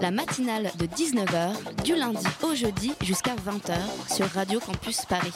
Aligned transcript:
La 0.00 0.10
matinale 0.10 0.70
de 0.78 0.86
19h, 0.86 1.82
du 1.82 1.94
lundi 1.94 2.26
au 2.42 2.54
jeudi 2.54 2.92
jusqu'à 3.02 3.34
20h 3.34 3.76
sur 4.14 4.26
Radio 4.26 4.60
Campus 4.60 5.04
Paris. 5.06 5.32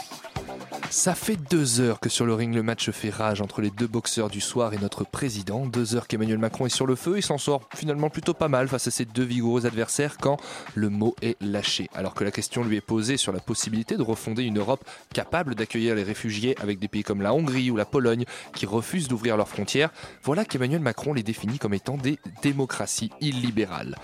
Ça 0.91 1.15
fait 1.15 1.37
deux 1.37 1.81
heures 1.81 2.01
que 2.01 2.09
sur 2.09 2.25
le 2.25 2.33
ring 2.33 2.55
le 2.55 2.63
match 2.63 2.91
fait 2.91 3.11
rage 3.11 3.43
entre 3.43 3.61
les 3.61 3.69
deux 3.71 3.87
boxeurs 3.87 4.31
du 4.31 4.41
soir 4.41 4.73
et 4.73 4.79
notre 4.79 5.05
président. 5.05 5.67
Deux 5.67 5.95
heures 5.95 6.07
qu'Emmanuel 6.07 6.39
Macron 6.39 6.65
est 6.65 6.71
sur 6.71 6.87
le 6.87 6.95
feu. 6.95 7.19
Il 7.19 7.23
s'en 7.23 7.37
sort 7.37 7.69
finalement 7.75 8.09
plutôt 8.09 8.33
pas 8.33 8.49
mal 8.49 8.69
face 8.69 8.89
à 8.89 8.91
ses 8.91 9.05
deux 9.05 9.23
vigoureux 9.23 9.67
adversaires 9.67 10.17
quand 10.17 10.39
le 10.75 10.89
mot 10.89 11.15
est 11.21 11.37
lâché. 11.43 11.91
Alors 11.95 12.15
que 12.15 12.25
la 12.25 12.31
question 12.31 12.65
lui 12.65 12.77
est 12.77 12.81
posée 12.81 13.19
sur 13.19 13.33
la 13.33 13.41
possibilité 13.41 13.99
de 13.99 14.03
refonder 14.03 14.45
une 14.45 14.59
Europe 14.59 14.83
capable 15.13 15.55
d'accueillir 15.55 15.95
les 15.95 16.03
réfugiés 16.03 16.57
avec 16.59 16.79
des 16.79 16.89
pays 16.89 17.03
comme 17.03 17.21
la 17.21 17.35
Hongrie 17.35 17.71
ou 17.71 17.77
la 17.77 17.85
Pologne 17.85 18.25
qui 18.55 18.65
refusent 18.65 19.09
d'ouvrir 19.09 19.37
leurs 19.37 19.49
frontières, 19.49 19.91
voilà 20.23 20.47
qu'Emmanuel 20.47 20.81
Macron 20.81 21.13
les 21.13 21.23
définit 21.23 21.59
comme 21.59 21.75
étant 21.75 21.99
des 21.99 22.19
démocraties 22.43 23.11
illibérales. 23.21 23.97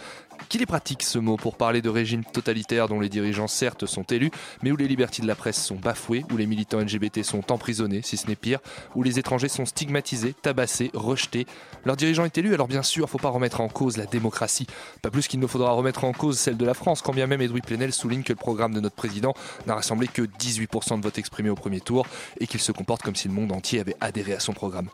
Qu'il 0.49 0.63
est 0.63 0.67
pratique 0.67 1.03
ce 1.03 1.19
mot 1.19 1.37
pour 1.37 1.57
parler 1.57 1.83
de 1.83 1.89
régimes 1.89 2.25
totalitaires 2.25 2.89
dont 2.89 3.01
les 3.01 3.09
dirigeants 3.09 3.49
certes 3.49 3.87
sont 3.87 4.03
élus, 4.05 4.31
mais 4.63 4.71
où 4.71 4.77
les 4.77 4.89
libertés 4.89 5.23
de 5.23 5.27
la 5.27 5.35
presse 5.35 5.63
sont 5.63 5.77
bafouées, 5.77 6.25
où 6.33 6.37
les 6.37 6.47
militants 6.47 6.79
LGBT 6.79 7.23
sont 7.23 7.51
emprisonnés, 7.51 8.03
si 8.03 8.17
ce 8.17 8.27
n'est 8.27 8.37
pire, 8.37 8.61
où 8.95 9.03
les 9.03 9.19
étrangers 9.19 9.49
sont 9.49 9.67
stigmatisés, 9.67 10.35
tabassés, 10.35 10.91
rejetés. 10.95 11.47
Leur 11.85 11.97
dirigeant 11.97 12.25
est 12.25 12.39
élu, 12.39 12.55
alors 12.55 12.69
bien 12.69 12.83
sûr, 12.83 13.09
faut 13.09 13.19
pas 13.19 13.31
remettre 13.31 13.61
en 13.61 13.69
cause 13.69 13.97
la 13.97 14.07
démocratie. 14.07 14.67
Pas 15.03 15.11
plus 15.11 15.27
qu'il 15.27 15.41
ne 15.41 15.47
faudra 15.47 15.73
remettre 15.73 16.05
en 16.05 16.13
cause 16.13 16.39
celle 16.39 16.57
de 16.57 16.65
la 16.65 16.75
France, 16.75 17.03
quand 17.03 17.13
bien 17.13 17.27
même 17.27 17.43
Edoui 17.43 17.61
Plenel 17.61 17.93
souligne 17.93 18.23
que 18.23 18.33
le 18.33 18.39
programme 18.39 18.75
de 18.75 18.81
notre 18.81 18.97
président 18.97 19.35
n'a 19.67 19.75
rassemblé 19.75 20.09
que 20.09 20.23
18% 20.23 20.99
de 20.99 21.03
votes 21.03 21.19
exprimés 21.19 21.51
au 21.51 21.57
premier 21.57 21.81
tour 21.81 22.07
et 22.41 22.47
qu'il 22.47 22.61
se 22.61 22.73
comporte 22.73 23.03
comme 23.03 23.17
si 23.17 23.29
le 23.29 23.35
monde 23.35 23.53
entier 23.53 23.81
avait 23.81 23.97
adhéré 24.01 24.35
à 24.35 24.41
son 24.41 24.53
programme. 24.53 24.89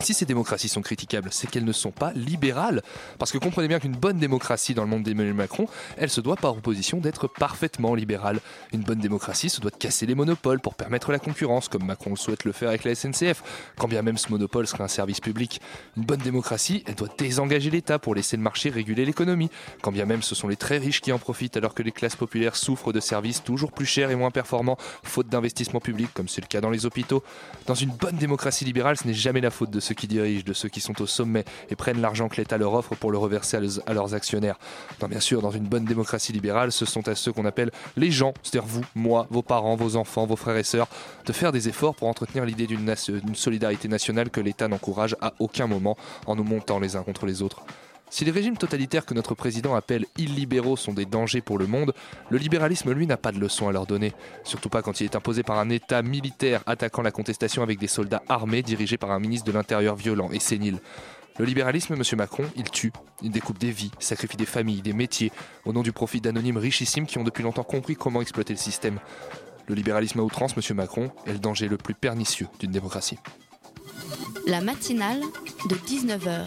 Si 0.00 0.12
ces 0.12 0.26
démocraties 0.26 0.68
sont 0.68 0.82
critiquables, 0.82 1.28
c'est 1.30 1.48
qu'elles 1.48 1.64
ne 1.64 1.72
sont 1.72 1.90
pas 1.90 2.12
libérales. 2.14 2.82
Parce 3.18 3.32
que 3.32 3.38
comprenez 3.38 3.68
bien 3.68 3.78
qu'une 3.78 3.96
bonne 3.96 4.18
démocratie 4.18 4.74
dans 4.74 4.82
le 4.82 4.88
monde 4.88 5.02
d'Emmanuel 5.02 5.34
Macron, 5.34 5.66
elle 5.96 6.10
se 6.10 6.20
doit 6.20 6.36
par 6.36 6.52
opposition 6.52 6.98
d'être 6.98 7.28
parfaitement 7.28 7.94
libérale. 7.94 8.40
Une 8.72 8.82
bonne 8.82 8.98
démocratie 8.98 9.48
se 9.48 9.60
doit 9.60 9.70
de 9.70 9.76
casser 9.76 10.06
les 10.06 10.14
monopoles 10.14 10.60
pour 10.60 10.74
permettre 10.74 11.12
la 11.12 11.18
concurrence, 11.18 11.68
comme 11.68 11.84
Macron 11.84 12.16
souhaite 12.16 12.44
le 12.44 12.52
faire 12.52 12.68
avec 12.68 12.84
la 12.84 12.94
SNCF, 12.94 13.42
quand 13.78 13.88
bien 13.88 14.02
même 14.02 14.18
ce 14.18 14.30
monopole 14.30 14.66
serait 14.66 14.84
un 14.84 14.88
service 14.88 15.20
public. 15.20 15.60
Une 15.96 16.04
bonne 16.04 16.20
démocratie, 16.20 16.82
elle 16.86 16.96
doit 16.96 17.08
désengager 17.16 17.70
l'État 17.70 17.98
pour 17.98 18.14
laisser 18.14 18.36
le 18.36 18.42
marché 18.42 18.70
réguler 18.70 19.04
l'économie, 19.04 19.50
quand 19.80 19.92
bien 19.92 20.06
même 20.06 20.22
ce 20.22 20.34
sont 20.34 20.48
les 20.48 20.56
très 20.56 20.78
riches 20.78 21.00
qui 21.00 21.12
en 21.12 21.18
profitent 21.18 21.56
alors 21.56 21.74
que 21.74 21.82
les 21.82 21.92
classes 21.92 22.16
populaires 22.16 22.56
souffrent 22.56 22.92
de 22.92 23.00
services 23.00 23.42
toujours 23.42 23.72
plus 23.72 23.86
chers 23.86 24.10
et 24.10 24.16
moins 24.16 24.30
performants, 24.30 24.76
faute 25.02 25.28
d'investissement 25.28 25.80
public, 25.80 26.10
comme 26.14 26.28
c'est 26.28 26.40
le 26.40 26.46
cas 26.46 26.60
dans 26.60 26.70
les 26.70 26.84
hôpitaux. 26.84 27.22
Dans 27.66 27.74
une 27.74 27.90
bonne 27.90 28.16
démocratie 28.16 28.64
libérale, 28.64 28.96
ce 28.96 29.06
n'est 29.06 29.14
jamais 29.14 29.40
la 29.40 29.50
faute 29.50 29.70
de 29.70 29.80
ceux 29.84 29.94
qui 29.94 30.08
dirigent, 30.08 30.44
de 30.44 30.52
ceux 30.52 30.68
qui 30.68 30.80
sont 30.80 31.00
au 31.00 31.06
sommet 31.06 31.44
et 31.70 31.76
prennent 31.76 32.00
l'argent 32.00 32.28
que 32.28 32.36
l'État 32.36 32.58
leur 32.58 32.74
offre 32.74 32.94
pour 32.96 33.12
le 33.12 33.18
reverser 33.18 33.56
à 33.86 33.92
leurs- 33.92 34.14
actionnaires. 34.14 34.58
Bien 35.08 35.20
sûr, 35.20 35.40
dans 35.42 35.50
une 35.50 35.64
bonne 35.64 35.84
démocratie 35.84 36.32
libérale, 36.32 36.72
ce 36.72 36.84
sont 36.84 37.06
à 37.08 37.14
ceux 37.14 37.32
qu'on 37.32 37.44
appelle 37.44 37.70
les 37.96 38.10
gens, 38.10 38.32
c'est-à-dire 38.42 38.66
vous, 38.68 38.82
moi, 38.94 39.26
vos 39.30 39.42
parents, 39.42 39.76
vos 39.76 39.96
enfants, 39.96 40.26
vos 40.26 40.36
frères 40.36 40.56
et 40.56 40.62
sœurs, 40.64 40.88
de 41.26 41.32
faire 41.32 41.52
des 41.52 41.68
efforts 41.68 41.94
pour 41.94 42.08
entretenir 42.08 42.44
l'idée 42.44 42.66
d'une 42.66 42.94
solidarité 43.34 43.88
nationale 43.88 44.30
que 44.30 44.40
l'État 44.40 44.68
n'encourage 44.68 45.16
à 45.20 45.32
aucun 45.38 45.66
moment 45.66 45.96
en 46.26 46.36
nous 46.36 46.44
montant 46.44 46.78
les 46.78 46.96
uns 46.96 47.02
contre 47.02 47.26
les 47.26 47.42
autres. 47.42 47.62
Si 48.14 48.24
les 48.24 48.30
régimes 48.30 48.56
totalitaires 48.56 49.06
que 49.06 49.12
notre 49.12 49.34
président 49.34 49.74
appelle 49.74 50.06
illibéraux 50.16 50.76
sont 50.76 50.92
des 50.92 51.04
dangers 51.04 51.40
pour 51.40 51.58
le 51.58 51.66
monde, 51.66 51.92
le 52.30 52.38
libéralisme, 52.38 52.92
lui, 52.92 53.08
n'a 53.08 53.16
pas 53.16 53.32
de 53.32 53.40
leçon 53.40 53.66
à 53.66 53.72
leur 53.72 53.88
donner. 53.88 54.12
Surtout 54.44 54.68
pas 54.68 54.82
quand 54.82 55.00
il 55.00 55.04
est 55.04 55.16
imposé 55.16 55.42
par 55.42 55.58
un 55.58 55.68
État 55.68 56.00
militaire 56.00 56.62
attaquant 56.66 57.02
la 57.02 57.10
contestation 57.10 57.64
avec 57.64 57.80
des 57.80 57.88
soldats 57.88 58.22
armés 58.28 58.62
dirigés 58.62 58.98
par 58.98 59.10
un 59.10 59.18
ministre 59.18 59.46
de 59.46 59.50
l'Intérieur 59.50 59.96
violent 59.96 60.28
et 60.30 60.38
sénile. 60.38 60.78
Le 61.40 61.44
libéralisme, 61.44 61.96
monsieur 61.96 62.16
Macron, 62.16 62.44
il 62.54 62.70
tue, 62.70 62.92
il 63.20 63.32
découpe 63.32 63.58
des 63.58 63.72
vies, 63.72 63.90
sacrifie 63.98 64.36
des 64.36 64.46
familles, 64.46 64.80
des 64.80 64.92
métiers, 64.92 65.32
au 65.64 65.72
nom 65.72 65.82
du 65.82 65.90
profit 65.90 66.20
d'anonymes 66.20 66.58
richissimes 66.58 67.06
qui 67.06 67.18
ont 67.18 67.24
depuis 67.24 67.42
longtemps 67.42 67.64
compris 67.64 67.96
comment 67.96 68.20
exploiter 68.20 68.52
le 68.52 68.60
système. 68.60 69.00
Le 69.66 69.74
libéralisme 69.74 70.20
à 70.20 70.22
outrance, 70.22 70.56
monsieur 70.56 70.76
Macron, 70.76 71.10
est 71.26 71.32
le 71.32 71.40
danger 71.40 71.66
le 71.66 71.78
plus 71.78 71.94
pernicieux 71.94 72.46
d'une 72.60 72.70
démocratie. 72.70 73.18
La 74.46 74.60
matinale 74.60 75.20
de 75.68 75.74
19h, 75.74 76.46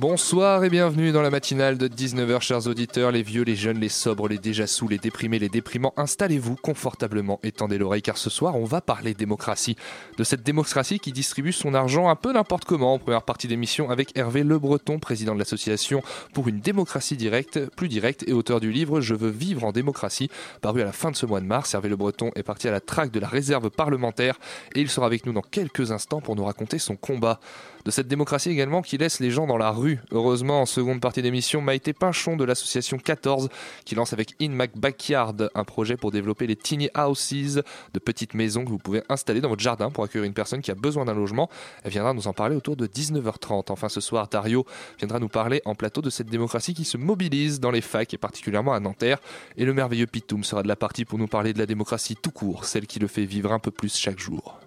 Bonsoir 0.00 0.62
et 0.62 0.70
bienvenue 0.70 1.10
dans 1.10 1.22
la 1.22 1.30
matinale 1.30 1.76
de 1.76 1.88
19h, 1.88 2.40
chers 2.40 2.68
auditeurs, 2.68 3.10
les 3.10 3.24
vieux, 3.24 3.42
les 3.42 3.56
jeunes, 3.56 3.80
les 3.80 3.88
sobres, 3.88 4.28
les 4.28 4.38
déjà 4.38 4.68
sous, 4.68 4.86
les 4.86 4.98
déprimés, 4.98 5.40
les 5.40 5.48
déprimants. 5.48 5.92
Installez-vous 5.96 6.54
confortablement 6.54 7.40
et 7.42 7.50
tendez 7.50 7.78
l'oreille 7.78 8.00
car 8.00 8.16
ce 8.16 8.30
soir, 8.30 8.54
on 8.54 8.62
va 8.62 8.80
parler 8.80 9.12
démocratie. 9.12 9.74
De 10.16 10.22
cette 10.22 10.44
démocratie 10.44 11.00
qui 11.00 11.10
distribue 11.10 11.50
son 11.50 11.74
argent 11.74 12.08
un 12.08 12.14
peu 12.14 12.32
n'importe 12.32 12.64
comment 12.64 12.94
en 12.94 13.00
première 13.00 13.24
partie 13.24 13.48
d'émission 13.48 13.90
avec 13.90 14.16
Hervé 14.16 14.44
Le 14.44 14.60
Breton, 14.60 15.00
président 15.00 15.34
de 15.34 15.40
l'association 15.40 16.00
pour 16.32 16.46
une 16.46 16.60
démocratie 16.60 17.16
directe, 17.16 17.58
plus 17.74 17.88
directe 17.88 18.24
et 18.28 18.32
auteur 18.32 18.60
du 18.60 18.70
livre 18.70 19.00
Je 19.00 19.16
veux 19.16 19.30
vivre 19.30 19.64
en 19.64 19.72
démocratie, 19.72 20.30
paru 20.60 20.80
à 20.80 20.84
la 20.84 20.92
fin 20.92 21.10
de 21.10 21.16
ce 21.16 21.26
mois 21.26 21.40
de 21.40 21.46
mars. 21.46 21.74
Hervé 21.74 21.88
Le 21.88 21.96
Breton 21.96 22.30
est 22.36 22.44
parti 22.44 22.68
à 22.68 22.70
la 22.70 22.80
traque 22.80 23.10
de 23.10 23.18
la 23.18 23.26
réserve 23.26 23.68
parlementaire 23.68 24.38
et 24.76 24.80
il 24.80 24.90
sera 24.90 25.06
avec 25.06 25.26
nous 25.26 25.32
dans 25.32 25.42
quelques 25.42 25.90
instants 25.90 26.20
pour 26.20 26.36
nous 26.36 26.44
raconter 26.44 26.78
son 26.78 26.94
combat 26.94 27.40
de 27.84 27.90
cette 27.90 28.08
démocratie 28.08 28.50
également 28.50 28.82
qui 28.82 28.98
laisse 28.98 29.20
les 29.20 29.30
gens 29.30 29.46
dans 29.46 29.56
la 29.56 29.70
rue. 29.70 29.98
Heureusement, 30.10 30.62
en 30.62 30.66
seconde 30.66 31.00
partie 31.00 31.22
d'émission, 31.22 31.60
Maïté 31.60 31.92
Pinchon 31.92 32.36
de 32.36 32.44
l'association 32.44 32.98
14 32.98 33.48
qui 33.84 33.94
lance 33.94 34.12
avec 34.12 34.34
In 34.40 34.50
Mac 34.50 34.76
Backyard 34.76 35.50
un 35.54 35.64
projet 35.64 35.96
pour 35.96 36.10
développer 36.10 36.46
les 36.46 36.56
tiny 36.56 36.90
houses, 36.96 37.62
de 37.94 37.98
petites 37.98 38.34
maisons 38.34 38.64
que 38.64 38.70
vous 38.70 38.78
pouvez 38.78 39.02
installer 39.08 39.40
dans 39.40 39.48
votre 39.48 39.62
jardin 39.62 39.90
pour 39.90 40.04
accueillir 40.04 40.24
une 40.24 40.34
personne 40.34 40.60
qui 40.60 40.70
a 40.70 40.74
besoin 40.74 41.04
d'un 41.04 41.14
logement. 41.14 41.48
Elle 41.84 41.90
viendra 41.90 42.12
nous 42.12 42.28
en 42.28 42.32
parler 42.32 42.56
autour 42.56 42.76
de 42.76 42.86
19h30. 42.86 43.70
Enfin, 43.70 43.88
ce 43.88 44.00
soir, 44.00 44.28
Dario 44.28 44.64
viendra 44.98 45.18
nous 45.18 45.28
parler 45.28 45.62
en 45.64 45.74
plateau 45.74 46.02
de 46.02 46.10
cette 46.10 46.28
démocratie 46.28 46.74
qui 46.74 46.84
se 46.84 46.96
mobilise 46.96 47.60
dans 47.60 47.70
les 47.70 47.80
facs 47.80 48.12
et 48.14 48.18
particulièrement 48.18 48.72
à 48.72 48.80
Nanterre. 48.80 49.18
Et 49.56 49.64
le 49.64 49.74
merveilleux 49.74 50.06
Pitoum 50.06 50.44
sera 50.44 50.62
de 50.62 50.68
la 50.68 50.76
partie 50.76 51.04
pour 51.04 51.18
nous 51.18 51.28
parler 51.28 51.52
de 51.52 51.58
la 51.58 51.66
démocratie 51.66 52.16
tout 52.16 52.30
court, 52.30 52.64
celle 52.64 52.86
qui 52.86 52.98
le 52.98 53.06
fait 53.06 53.24
vivre 53.24 53.52
un 53.52 53.58
peu 53.58 53.70
plus 53.70 53.96
chaque 53.96 54.18
jour. 54.18 54.58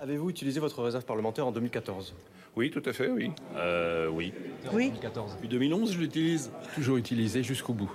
Avez-vous 0.00 0.30
utilisé 0.30 0.60
votre 0.60 0.82
réserve 0.82 1.04
parlementaire 1.04 1.46
en 1.46 1.52
2014 1.52 2.14
Oui, 2.56 2.70
tout 2.70 2.82
à 2.84 2.92
fait, 2.92 3.08
oui. 3.10 3.30
Euh, 3.56 4.08
oui. 4.08 4.32
Oui, 4.72 4.92
Depuis 5.34 5.48
2011, 5.48 5.92
je 5.92 5.98
l'utilise. 5.98 6.50
toujours 6.74 6.96
utilisé 6.96 7.42
jusqu'au 7.42 7.72
bout. 7.72 7.90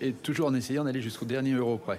Et 0.00 0.12
toujours 0.12 0.48
en 0.48 0.54
essayant 0.54 0.84
d'aller 0.84 1.00
jusqu'au 1.00 1.24
dernier 1.24 1.52
euro 1.52 1.78
près. 1.78 1.98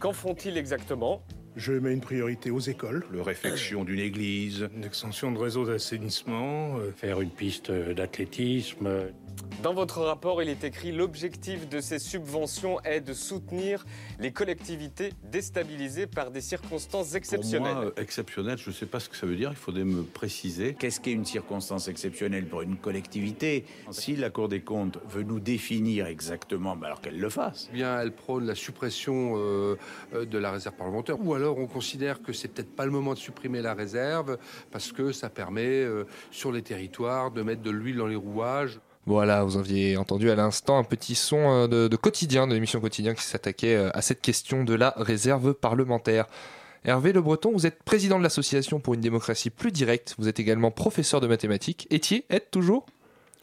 Qu'en 0.00 0.12
font-ils 0.12 0.56
exactement? 0.58 1.22
Je 1.54 1.72
mets 1.72 1.92
une 1.92 2.00
priorité 2.00 2.50
aux 2.50 2.58
écoles, 2.60 3.06
Le 3.12 3.22
réfection 3.22 3.84
d'une 3.84 4.00
église. 4.00 4.68
une 4.76 4.84
extension 4.84 5.30
de 5.30 5.38
réseau 5.38 5.64
d'assainissement, 5.64 6.76
euh, 6.78 6.90
Faire 6.96 7.20
une 7.20 7.30
piste 7.30 7.70
d'athlétisme. 7.70 8.88
Dans 9.62 9.74
votre 9.74 10.00
rapport, 10.02 10.42
il 10.42 10.48
est 10.48 10.62
écrit 10.64 10.92
l'objectif 10.92 11.68
de 11.68 11.80
ces 11.80 11.98
subventions 11.98 12.80
est 12.82 13.00
de 13.00 13.12
soutenir 13.12 13.84
les 14.20 14.30
collectivités 14.30 15.12
déstabilisées 15.24 16.06
par 16.06 16.30
des 16.30 16.40
circonstances 16.40 17.08
Pour 17.08 17.16
exceptionnelles. 17.16 17.74
moi, 17.74 17.84
euh, 17.86 18.02
exceptionnel, 18.02 18.58
je 18.58 18.70
ne 18.70 18.74
sais 18.74 18.86
pas 18.86 19.00
ce 19.00 19.08
que 19.08 19.16
ça 19.16 19.26
veut 19.26 19.34
dire, 19.34 19.50
il 19.50 19.56
faudrait 19.56 19.84
me 19.84 20.02
préciser. 20.02 20.74
Qu'est-ce 20.78 21.00
qu'est 21.00 21.12
une 21.12 21.24
circonstance 21.24 21.88
exceptionnelle 21.88 22.46
pour 22.46 22.62
une 22.62 22.76
collectivité? 22.76 23.64
Si 23.90 24.14
la 24.14 24.30
Cour 24.30 24.48
des 24.48 24.60
comptes 24.60 24.98
veut 25.08 25.24
nous 25.24 25.40
définir 25.40 26.06
exactement, 26.06 26.76
bah 26.76 26.86
alors 26.86 27.00
qu'elle 27.00 27.18
le 27.18 27.30
fasse. 27.30 27.68
Eh 27.72 27.74
bien, 27.74 28.00
elle 28.00 28.12
prône 28.12 28.46
la 28.46 28.54
suppression 28.54 29.34
euh, 29.36 29.76
euh, 30.14 30.26
de 30.26 30.38
la 30.38 30.52
réserve 30.52 30.76
parlementaire, 30.76 31.16
ou 31.20 31.34
alors 31.34 31.58
on 31.58 31.66
considère 31.66 32.22
que 32.22 32.32
c'est 32.32 32.48
peut-être 32.48 32.74
pas 32.76 32.84
le 32.84 32.92
moment 32.92 33.14
de 33.14 33.18
supprimer 33.18 33.62
la 33.62 33.74
réserve 33.74 34.38
parce 34.70 34.92
que 34.92 35.12
ça 35.12 35.30
permet 35.30 35.66
euh, 35.66 36.04
sur 36.30 36.52
les 36.52 36.62
territoires 36.62 37.30
de 37.30 37.42
mettre 37.42 37.62
de 37.62 37.70
l'huile 37.70 37.96
dans 37.96 38.06
les 38.06 38.16
rouages. 38.16 38.78
Voilà, 39.06 39.44
vous 39.44 39.56
aviez 39.56 39.96
entendu 39.96 40.30
à 40.30 40.34
l'instant 40.34 40.78
un 40.78 40.82
petit 40.84 41.14
son 41.14 41.38
euh, 41.38 41.68
de, 41.68 41.86
de 41.86 41.96
quotidien, 41.96 42.48
de 42.48 42.54
l'émission 42.54 42.80
quotidien 42.80 43.14
qui 43.14 43.22
s'attaquait 43.22 43.76
euh, 43.76 43.90
à 43.94 44.02
cette 44.02 44.20
question 44.20 44.64
de 44.64 44.74
la 44.74 44.94
réserve 44.96 45.54
parlementaire. 45.54 46.26
Hervé 46.84 47.12
Le 47.12 47.20
Breton, 47.20 47.52
vous 47.52 47.66
êtes 47.66 47.82
président 47.84 48.18
de 48.18 48.24
l'association 48.24 48.80
pour 48.80 48.94
une 48.94 49.00
démocratie 49.00 49.50
plus 49.50 49.70
directe. 49.70 50.16
Vous 50.18 50.28
êtes 50.28 50.40
également 50.40 50.72
professeur 50.72 51.20
de 51.20 51.28
mathématiques. 51.28 51.86
Étiez, 51.90 52.24
êtes 52.30 52.50
toujours? 52.50 52.86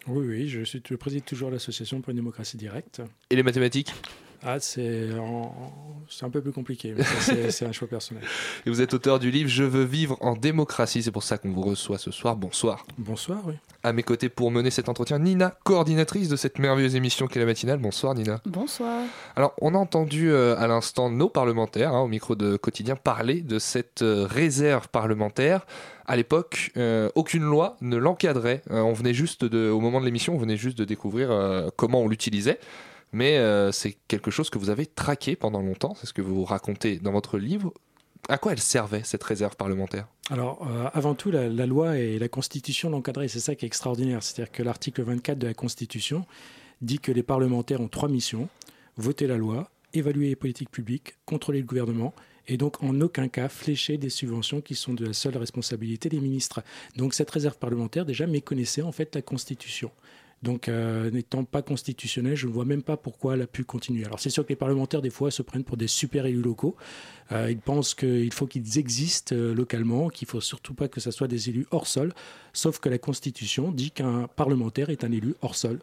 Oui, 0.07 0.25
oui, 0.27 0.49
je 0.49 0.63
suis 0.63 0.83
je 0.85 0.95
préside 0.95 1.23
toujours 1.23 1.49
l'association 1.49 2.01
pour 2.01 2.11
une 2.11 2.17
démocratie 2.17 2.57
directe. 2.57 3.01
Et 3.29 3.37
les 3.37 3.43
mathématiques? 3.43 3.93
Ah, 4.45 4.59
c'est 4.59 5.09
un 6.21 6.29
peu 6.29 6.41
plus 6.41 6.51
compliqué, 6.51 6.93
mais 6.97 7.03
c'est 7.49 7.65
un 7.65 7.71
choix 7.71 7.87
personnel. 7.87 8.23
Et 8.65 8.69
vous 8.69 8.81
êtes 8.81 8.93
auteur 8.93 9.19
du 9.19 9.31
livre 9.31 9.49
Je 9.49 9.63
veux 9.63 9.83
vivre 9.83 10.17
en 10.19 10.35
démocratie, 10.35 11.01
c'est 11.01 11.11
pour 11.11 11.23
ça 11.23 11.37
qu'on 11.37 11.51
vous 11.51 11.61
reçoit 11.61 11.97
ce 11.97 12.11
soir. 12.11 12.35
Bonsoir. 12.35 12.85
Bonsoir, 12.97 13.39
oui. 13.45 13.53
À 13.83 13.93
mes 13.93 14.03
côtés 14.03 14.29
pour 14.29 14.51
mener 14.51 14.69
cet 14.69 14.89
entretien, 14.89 15.19
Nina, 15.19 15.57
coordinatrice 15.63 16.27
de 16.27 16.35
cette 16.35 16.59
merveilleuse 16.59 16.95
émission 16.95 17.27
qu'est 17.27 17.39
la 17.39 17.45
matinale. 17.45 17.79
Bonsoir 17.79 18.15
Nina. 18.15 18.41
Bonsoir. 18.45 19.03
Alors, 19.35 19.53
on 19.61 19.75
a 19.75 19.77
entendu 19.77 20.31
euh, 20.31 20.57
à 20.57 20.67
l'instant 20.67 21.09
nos 21.09 21.29
parlementaires, 21.29 21.93
hein, 21.93 22.01
au 22.01 22.07
micro 22.07 22.35
de 22.35 22.57
Quotidien, 22.57 22.95
parler 22.95 23.41
de 23.41 23.59
cette 23.59 24.01
euh, 24.01 24.27
réserve 24.29 24.89
parlementaire. 24.89 25.65
À 26.05 26.17
l'époque, 26.17 26.71
euh, 26.75 27.09
aucune 27.15 27.43
loi 27.43 27.77
ne 27.79 27.95
l'encadrait. 27.95 28.61
on 28.69 28.91
venait 28.91 29.13
juste 29.13 29.45
de, 29.45 29.69
au 29.69 29.79
moment 29.79 30.01
de 30.01 30.05
l'émission, 30.05 30.35
on 30.35 30.37
venait 30.37 30.57
juste 30.57 30.77
de 30.77 30.83
découvrir 30.83 31.29
comment 31.77 32.01
on 32.01 32.09
l'utilisait 32.09 32.59
mais 33.13 33.37
euh, 33.37 33.71
c'est 33.71 33.95
quelque 34.07 34.31
chose 34.31 34.49
que 34.49 34.57
vous 34.57 34.69
avez 34.69 34.85
traqué 34.85 35.35
pendant 35.35 35.61
longtemps, 35.61 35.95
c'est 35.95 36.07
ce 36.07 36.13
que 36.13 36.21
vous 36.21 36.43
racontez 36.43 36.97
dans 36.97 37.11
votre 37.11 37.37
livre. 37.37 37.73
À 38.29 38.37
quoi 38.37 38.53
elle 38.53 38.59
servait, 38.59 39.01
cette 39.03 39.23
réserve 39.23 39.55
parlementaire? 39.55 40.07
Alors, 40.29 40.67
euh, 40.67 40.89
avant 40.93 41.13
tout, 41.13 41.29
la, 41.29 41.47
loi 41.65 41.97
et 41.97 42.17
la 42.17 42.29
Constitution 42.29 42.89
l'encadraient, 42.89 43.27
c'est 43.27 43.41
ça 43.41 43.53
qui 43.53 43.65
est 43.65 43.67
extraordinaire. 43.67 44.23
C'est-à-dire 44.23 44.51
que 44.51 44.63
l'article 44.63 45.03
24 45.03 45.37
de 45.37 45.47
la 45.47 45.53
Constitution 45.53 46.25
dit 46.81 46.99
que 46.99 47.11
les 47.11 47.23
parlementaires 47.23 47.81
ont 47.81 47.89
trois 47.89 48.09
missions, 48.09 48.47
voter 48.97 49.27
la 49.27 49.37
loi, 49.37 49.69
évaluer 49.93 50.29
les 50.29 50.35
politiques 50.35 50.71
publiques, 50.71 51.15
contrôler 51.25 51.59
le 51.59 51.65
gouvernement 51.65 52.13
et 52.47 52.57
donc 52.57 52.81
en 52.83 52.99
aucun 52.99 53.27
cas 53.27 53.47
flécher 53.47 53.97
des 53.97 54.09
subventions 54.09 54.59
qui 54.61 54.75
sont 54.75 54.93
de 54.93 55.05
la 55.05 55.13
seule 55.13 55.37
responsabilité 55.37 56.09
des 56.09 56.19
ministres. 56.19 56.61
Donc 56.97 57.13
cette 57.13 57.29
réserve 57.29 57.57
parlementaire 57.57 58.05
déjà 58.05 58.27
méconnaissait 58.27 58.81
en 58.81 58.91
fait 58.91 59.15
la 59.15 59.21
Constitution. 59.21 59.91
Donc, 60.43 60.67
euh, 60.67 61.09
n'étant 61.09 61.45
pas 61.45 61.61
constitutionnel, 61.61 62.35
je 62.35 62.47
ne 62.47 62.51
vois 62.51 62.65
même 62.65 62.83
pas 62.83 62.97
pourquoi 62.97 63.35
elle 63.35 63.41
a 63.41 63.47
pu 63.47 63.63
continuer. 63.63 64.03
Alors, 64.05 64.19
c'est 64.19 64.29
sûr 64.29 64.43
que 64.43 64.49
les 64.49 64.57
parlementaires, 64.57 65.01
des 65.01 65.09
fois, 65.09 65.31
se 65.31 65.41
prennent 65.41 65.63
pour 65.63 65.77
des 65.77 65.87
super 65.87 66.25
élus 66.25 66.41
locaux. 66.41 66.75
Euh, 67.31 67.49
ils 67.49 67.57
pensent 67.57 67.95
qu'il 67.95 68.31
faut 68.33 68.45
qu'ils 68.45 68.77
existent 68.77 69.33
euh, 69.33 69.55
localement, 69.55 70.09
qu'il 70.09 70.25
ne 70.25 70.31
faut 70.31 70.41
surtout 70.41 70.73
pas 70.73 70.89
que 70.89 70.99
ce 70.99 71.11
soit 71.11 71.29
des 71.29 71.49
élus 71.49 71.65
hors 71.71 71.87
sol. 71.87 72.13
Sauf 72.51 72.79
que 72.79 72.89
la 72.89 72.97
Constitution 72.97 73.71
dit 73.71 73.91
qu'un 73.91 74.27
parlementaire 74.35 74.89
est 74.89 75.05
un 75.05 75.13
élu 75.13 75.33
hors 75.41 75.55
sol 75.55 75.79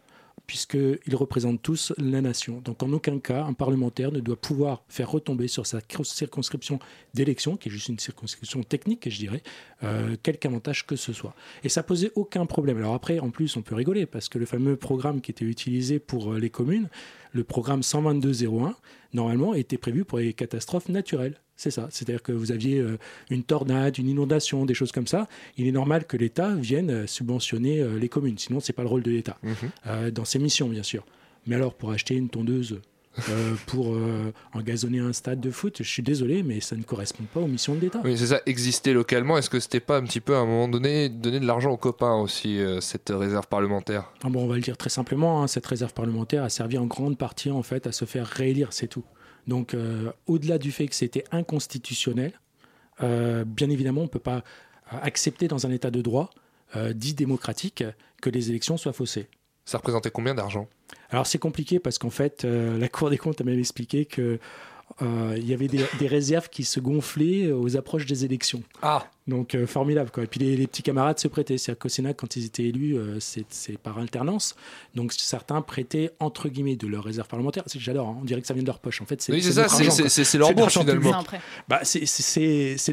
puisqu'ils 0.50 1.14
représentent 1.14 1.62
tous 1.62 1.92
la 1.96 2.20
nation. 2.20 2.60
Donc 2.60 2.82
en 2.82 2.92
aucun 2.92 3.20
cas, 3.20 3.44
un 3.44 3.52
parlementaire 3.52 4.10
ne 4.10 4.18
doit 4.18 4.34
pouvoir 4.34 4.82
faire 4.88 5.08
retomber 5.08 5.46
sur 5.46 5.64
sa 5.64 5.78
circonscription 6.02 6.80
d'élection, 7.14 7.56
qui 7.56 7.68
est 7.68 7.70
juste 7.70 7.86
une 7.86 8.00
circonscription 8.00 8.64
technique, 8.64 9.08
je 9.08 9.16
dirais, 9.16 9.44
euh, 9.84 10.16
quelque 10.24 10.46
avantage 10.46 10.88
que 10.88 10.96
ce 10.96 11.12
soit. 11.12 11.36
Et 11.62 11.68
ça 11.68 11.84
posait 11.84 12.10
aucun 12.16 12.46
problème. 12.46 12.78
Alors 12.78 12.94
après, 12.94 13.20
en 13.20 13.30
plus, 13.30 13.56
on 13.56 13.62
peut 13.62 13.76
rigoler, 13.76 14.06
parce 14.06 14.28
que 14.28 14.38
le 14.38 14.44
fameux 14.44 14.74
programme 14.74 15.20
qui 15.20 15.30
était 15.30 15.44
utilisé 15.44 16.00
pour 16.00 16.32
euh, 16.32 16.40
les 16.40 16.50
communes, 16.50 16.88
le 17.32 17.44
programme 17.44 17.80
122.01, 17.80 18.74
normalement, 19.12 19.54
était 19.54 19.78
prévu 19.78 20.04
pour 20.04 20.18
les 20.18 20.32
catastrophes 20.32 20.88
naturelles. 20.88 21.40
C'est 21.56 21.70
ça. 21.70 21.88
C'est-à-dire 21.90 22.22
que 22.22 22.32
vous 22.32 22.52
aviez 22.52 22.78
euh, 22.78 22.96
une 23.28 23.42
tornade, 23.42 23.98
une 23.98 24.08
inondation, 24.08 24.64
des 24.64 24.72
choses 24.72 24.92
comme 24.92 25.06
ça. 25.06 25.28
Il 25.58 25.66
est 25.66 25.72
normal 25.72 26.06
que 26.06 26.16
l'État 26.16 26.54
vienne 26.54 26.90
euh, 26.90 27.06
subventionner 27.06 27.80
euh, 27.80 27.98
les 27.98 28.08
communes. 28.08 28.38
Sinon, 28.38 28.60
ce 28.60 28.72
n'est 28.72 28.74
pas 28.74 28.82
le 28.82 28.88
rôle 28.88 29.02
de 29.02 29.10
l'État. 29.10 29.36
Mhm. 29.42 30.10
dans 30.10 30.24
ses 30.24 30.38
missions, 30.38 30.68
bien 30.68 30.82
sûr. 30.82 31.04
Mais 31.46 31.56
alors, 31.56 31.74
pour 31.74 31.90
acheter 31.90 32.14
une 32.14 32.30
tondeuse, 32.30 32.80
pour 33.66 33.96
engazonner 34.54 35.00
un 35.00 35.12
stade 35.12 35.40
de 35.40 35.50
foot, 35.50 35.78
je 35.78 35.88
suis 35.88 36.02
désolé, 36.02 36.42
mais 36.42 36.60
ça 36.60 36.76
ne 36.76 36.82
correspond 36.82 37.24
pas 37.24 37.40
aux 37.40 37.46
missions 37.46 37.74
de 37.74 37.80
l'État. 37.80 38.00
Oui, 38.04 38.16
c'est 38.16 38.28
ça. 38.28 38.40
Exister 38.46 38.92
localement, 38.92 39.36
est-ce 39.36 39.50
que 39.50 39.60
c'était 39.60 39.80
pas 39.80 39.98
un 39.98 40.04
petit 40.04 40.20
peu 40.20 40.36
à 40.36 40.38
un 40.38 40.46
moment 40.46 40.68
donné 40.68 41.08
donner 41.08 41.40
de 41.40 41.46
l'argent 41.46 41.70
aux 41.70 41.76
copains 41.76 42.14
aussi, 42.14 42.60
cette 42.80 43.10
réserve 43.10 43.48
parlementaire? 43.48 44.12
Ah 44.22 44.28
bon, 44.28 44.44
On 44.44 44.46
va 44.46 44.54
le 44.54 44.60
dire 44.60 44.76
très 44.76 44.90
simplement. 44.90 45.42
Hein, 45.42 45.48
cette 45.48 45.66
réserve 45.66 45.92
parlementaire 45.92 46.44
a 46.44 46.48
servi 46.48 46.78
en 46.78 46.86
grande 46.86 47.18
partie 47.18 47.50
en 47.50 47.62
fait 47.62 47.86
à 47.86 47.92
se 47.92 48.04
faire 48.04 48.26
réélire, 48.26 48.72
c'est 48.72 48.88
tout. 48.88 49.04
Donc, 49.46 49.74
euh, 49.74 50.12
au-delà 50.26 50.58
du 50.58 50.72
fait 50.72 50.86
que 50.86 50.94
c'était 50.94 51.24
inconstitutionnel, 51.32 52.32
euh, 53.02 53.44
bien 53.44 53.70
évidemment, 53.70 54.02
on 54.02 54.04
ne 54.04 54.08
peut 54.08 54.18
pas 54.18 54.44
accepter 54.90 55.48
dans 55.48 55.66
un 55.66 55.70
État 55.70 55.90
de 55.90 56.02
droit 56.02 56.30
euh, 56.76 56.92
dit 56.92 57.14
démocratique 57.14 57.84
que 58.20 58.30
les 58.30 58.50
élections 58.50 58.76
soient 58.76 58.92
faussées. 58.92 59.28
Ça 59.70 59.78
représentait 59.78 60.10
combien 60.10 60.34
d'argent? 60.34 60.68
Alors 61.10 61.28
c'est 61.28 61.38
compliqué 61.38 61.78
parce 61.78 61.96
qu'en 61.98 62.10
fait, 62.10 62.44
la 62.44 62.88
Cour 62.88 63.08
des 63.08 63.18
comptes 63.18 63.40
a 63.40 63.44
même 63.44 63.58
expliqué 63.58 64.04
que 64.04 64.40
euh, 65.02 65.34
il 65.36 65.48
y 65.48 65.54
avait 65.54 65.68
des, 65.68 65.86
réserves 66.06 66.48
qui 66.48 66.64
se 66.64 66.80
gonflaient 66.80 67.52
aux 67.52 67.76
approches 67.76 68.06
des 68.06 68.24
élections. 68.24 68.62
Ah 68.82 69.06
Donc 69.28 69.54
euh, 69.54 69.66
formidable 69.66 70.10
quoi. 70.10 70.24
Et 70.24 70.26
puis 70.26 70.40
les, 70.40 70.66
petits 70.66 70.82
camarades 70.82 71.18
se 71.18 71.28
prêtaient. 71.28 71.56
C'est-à-dire 71.58 71.78
qu'au 71.78 71.88
Sénat, 71.88 72.12
quand 72.12 72.36
ils 72.36 72.44
étaient 72.44 72.64
élus, 72.64 72.96
euh, 72.98 73.18
c'est 73.20 73.78
par 73.78 73.98
alternance. 73.98 74.56
Donc 74.94 75.12
certains 75.12 75.62
prêtaient 75.62 76.10
entre 76.18 76.48
guillemets 76.48 76.76
de 76.76 76.86
leurs 76.86 77.04
réserves 77.04 77.28
parlementaires. 77.28 77.64
J'adore, 77.74 78.08
hein. 78.08 78.18
on 78.20 78.24
dirait 78.24 78.40
que 78.40 78.46
ça 78.46 78.54
vient 78.54 78.62
de 78.62 78.68
leur 78.68 78.80
poche. 78.80 79.00
En 79.00 79.06
fait, 79.06 79.22
c'est 79.22 79.32
oui, 79.32 79.42
ça, 79.42 79.68
c'est 79.68 80.38
leur 80.38 80.52
bourse 80.52 80.76
finalement. 80.78 81.24
Bah, 81.68 81.80
ce 81.84 82.04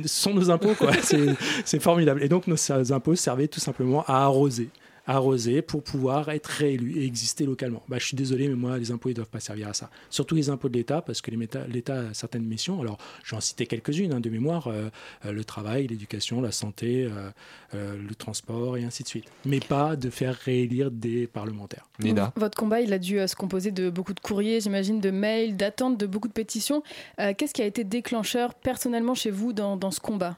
sont 0.06 0.34
nos 0.34 0.50
impôts 0.50 0.76
quoi. 0.76 0.92
c'est 1.66 1.82
formidable. 1.82 2.24
Et 2.24 2.30
donc 2.30 2.48
nos 2.48 2.94
impôts 2.94 3.16
servaient 3.16 3.48
tout 3.48 3.60
simplement 3.60 4.04
à 4.06 4.24
arroser 4.24 4.70
arroser 5.08 5.62
pour 5.62 5.82
pouvoir 5.82 6.30
être 6.30 6.48
réélu 6.48 7.00
et 7.00 7.06
exister 7.06 7.46
localement. 7.46 7.82
Bah, 7.88 7.98
je 7.98 8.06
suis 8.06 8.18
désolé, 8.18 8.48
mais 8.50 8.56
moi, 8.56 8.78
les 8.78 8.92
impôts, 8.92 9.10
ils 9.10 9.14
ne 9.14 9.18
doivent 9.18 9.30
pas 9.30 9.40
servir 9.40 9.70
à 9.70 9.74
ça. 9.74 9.90
Surtout 10.10 10.36
les 10.36 10.50
impôts 10.50 10.70
de 10.70 10.78
l'État, 10.78 11.02
parce 11.02 11.22
que 11.22 11.32
l'État 11.32 12.00
a 12.00 12.14
certaines 12.14 12.44
missions. 12.44 12.82
Alors, 12.82 12.98
je 13.24 13.32
vais 13.32 13.38
en 13.38 13.42
citer 13.42 13.66
quelques-unes 13.66 14.14
hein, 14.14 14.20
de 14.20 14.30
mémoire 14.30 14.68
euh, 14.68 14.90
euh, 15.26 15.32
le 15.32 15.44
travail, 15.46 15.88
l'éducation, 15.88 16.42
la 16.42 16.52
santé, 16.52 17.10
euh, 17.74 17.96
le 17.98 18.16
transport 18.16 18.78
et 18.78 18.84
ainsi 18.84 19.04
de 19.04 19.08
suite. 19.08 19.26
Mais 19.46 19.62
pas 19.62 19.96
de 19.96 20.10
faire 20.10 20.36
réélire 20.36 20.92
des 20.92 21.26
parlementaires. 21.28 21.88
Nina. 22.00 22.34
Votre 22.36 22.58
combat, 22.58 22.82
il 22.82 22.92
a 22.92 23.00
dû 23.00 23.26
se 23.28 23.36
composer 23.36 23.72
de 23.72 23.90
beaucoup 23.90 24.14
de 24.14 24.20
courriers, 24.20 24.60
j'imagine, 24.60 25.00
de 25.00 25.10
mails, 25.10 25.56
d'attentes, 25.56 25.98
de 25.98 26.06
beaucoup 26.06 26.28
de 26.28 26.34
pétitions. 26.34 26.84
Qu'est-ce 27.18 27.54
qui 27.54 27.62
a 27.62 27.66
été 27.66 27.84
déclencheur 27.84 28.54
personnellement 28.54 29.16
chez 29.16 29.32
vous 29.32 29.54
dans, 29.54 29.78
dans 29.78 29.92
ce 29.92 30.00
combat? 30.00 30.38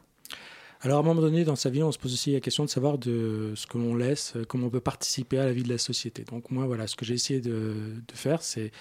Alors 0.81 0.97
à 0.97 1.01
un 1.01 1.03
moment 1.03 1.21
donné 1.21 1.43
dans 1.43 1.57
sa 1.57 1.69
vie, 1.69 1.83
on 1.83 1.91
se 1.91 1.99
pose 1.99 2.13
aussi 2.13 2.31
la 2.31 2.39
question 2.39 2.63
de 2.63 2.69
savoir 2.69 2.97
de 2.97 3.51
ce 3.55 3.67
que 3.67 3.77
l'on 3.77 3.95
laisse, 3.95 4.33
euh, 4.37 4.45
comment 4.45 4.67
on 4.67 4.69
peut 4.69 4.79
participer 4.79 5.37
à 5.37 5.45
la 5.45 5.51
vie 5.51 5.63
de 5.63 5.69
la 5.69 5.77
société. 5.77 6.23
Donc 6.23 6.51
moi, 6.51 6.65
voilà, 6.67 6.87
ce 6.87 6.95
que 6.95 7.03
j'ai 7.03 7.15
essayé 7.15 7.41
de, 7.41 8.01
faire, 8.13 8.41
c'est, 8.41 8.71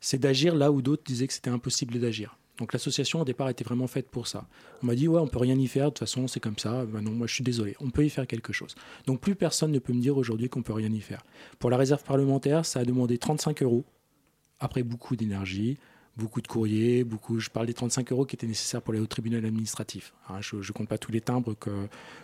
c'est 0.00 0.18
d'agir 0.18 0.56
là 0.56 0.72
où 0.72 0.82
d'autres 0.82 1.04
disaient 1.04 1.28
que 1.28 1.32
c'était 1.32 1.50
impossible 1.50 2.00
d'agir. 2.00 2.36
Donc 2.58 2.72
l'association 2.72 3.20
au 3.20 3.24
départ 3.24 3.48
était 3.48 3.64
vraiment 3.64 3.86
faite 3.86 4.08
pour 4.08 4.26
ça. 4.26 4.48
On 4.82 4.86
m'a 4.86 4.94
dit 4.94 5.08
ouais 5.08 5.20
on 5.20 5.28
peut 5.28 5.38
rien 5.38 5.56
y 5.56 5.66
faire, 5.66 5.86
de 5.86 5.90
toute 5.90 6.00
façon 6.00 6.26
c'est 6.26 6.40
comme 6.40 6.58
ça. 6.58 6.84
Ben 6.86 7.02
non, 7.02 7.10
moi 7.10 7.26
je 7.26 7.34
suis 7.34 7.44
désolé, 7.44 7.76
on 7.80 7.90
peut 7.90 8.04
y 8.04 8.10
faire 8.10 8.26
quelque 8.26 8.52
chose. 8.52 8.74
Donc 9.06 9.20
plus 9.20 9.36
personne 9.36 9.70
ne 9.70 9.78
peut 9.78 9.92
me 9.92 10.00
dire 10.00 10.16
aujourd'hui 10.16 10.48
qu'on 10.48 10.62
peut 10.62 10.72
rien 10.72 10.90
y 10.90 11.00
faire. 11.00 11.22
Pour 11.58 11.70
la 11.70 11.76
réserve 11.76 12.02
parlementaire, 12.02 12.64
ça 12.64 12.80
a 12.80 12.84
demandé 12.84 13.18
35 13.18 13.62
euros, 13.62 13.84
après 14.58 14.82
beaucoup 14.82 15.16
d'énergie, 15.16 15.76
beaucoup 16.16 16.40
de 16.40 16.48
courriers, 16.48 17.04
beaucoup. 17.04 17.38
Je 17.40 17.50
parle 17.50 17.66
des 17.66 17.74
35 17.74 18.10
euros 18.12 18.24
qui 18.24 18.36
étaient 18.36 18.46
nécessaires 18.46 18.82
pour 18.82 18.94
aller 18.94 19.02
au 19.02 19.06
tribunal 19.06 19.44
administratif. 19.44 20.14
Hein, 20.28 20.40
je 20.40 20.56
ne 20.56 20.72
compte 20.72 20.88
pas 20.88 20.98
tous 20.98 21.12
les 21.12 21.20
timbres 21.20 21.54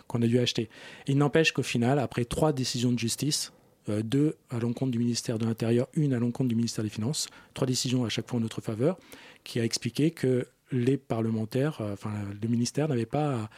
qu'on 0.07 0.21
a 0.21 0.27
dû 0.27 0.39
acheter. 0.39 0.69
il 1.07 1.17
n'empêche 1.17 1.51
qu'au 1.51 1.63
final, 1.63 1.99
après 1.99 2.25
trois 2.25 2.53
décisions 2.53 2.91
de 2.91 2.99
justice, 2.99 3.53
euh, 3.89 4.01
deux 4.01 4.37
à 4.49 4.59
l'encontre 4.59 4.91
du 4.91 4.99
ministère 4.99 5.37
de 5.37 5.45
l'Intérieur, 5.45 5.87
une 5.93 6.13
à 6.13 6.19
l'encontre 6.19 6.47
du 6.47 6.55
ministère 6.55 6.83
des 6.83 6.89
Finances, 6.89 7.27
trois 7.53 7.67
décisions 7.67 8.05
à 8.05 8.09
chaque 8.09 8.29
fois 8.29 8.39
en 8.39 8.41
notre 8.41 8.61
faveur, 8.61 8.97
qui 9.43 9.59
a 9.59 9.65
expliqué 9.65 10.11
que 10.11 10.47
les 10.71 10.95
parlementaires, 10.95 11.79
euh, 11.81 11.93
enfin 11.93 12.11
le 12.41 12.47
ministère 12.47 12.87
n'avait 12.87 13.05
pas 13.05 13.49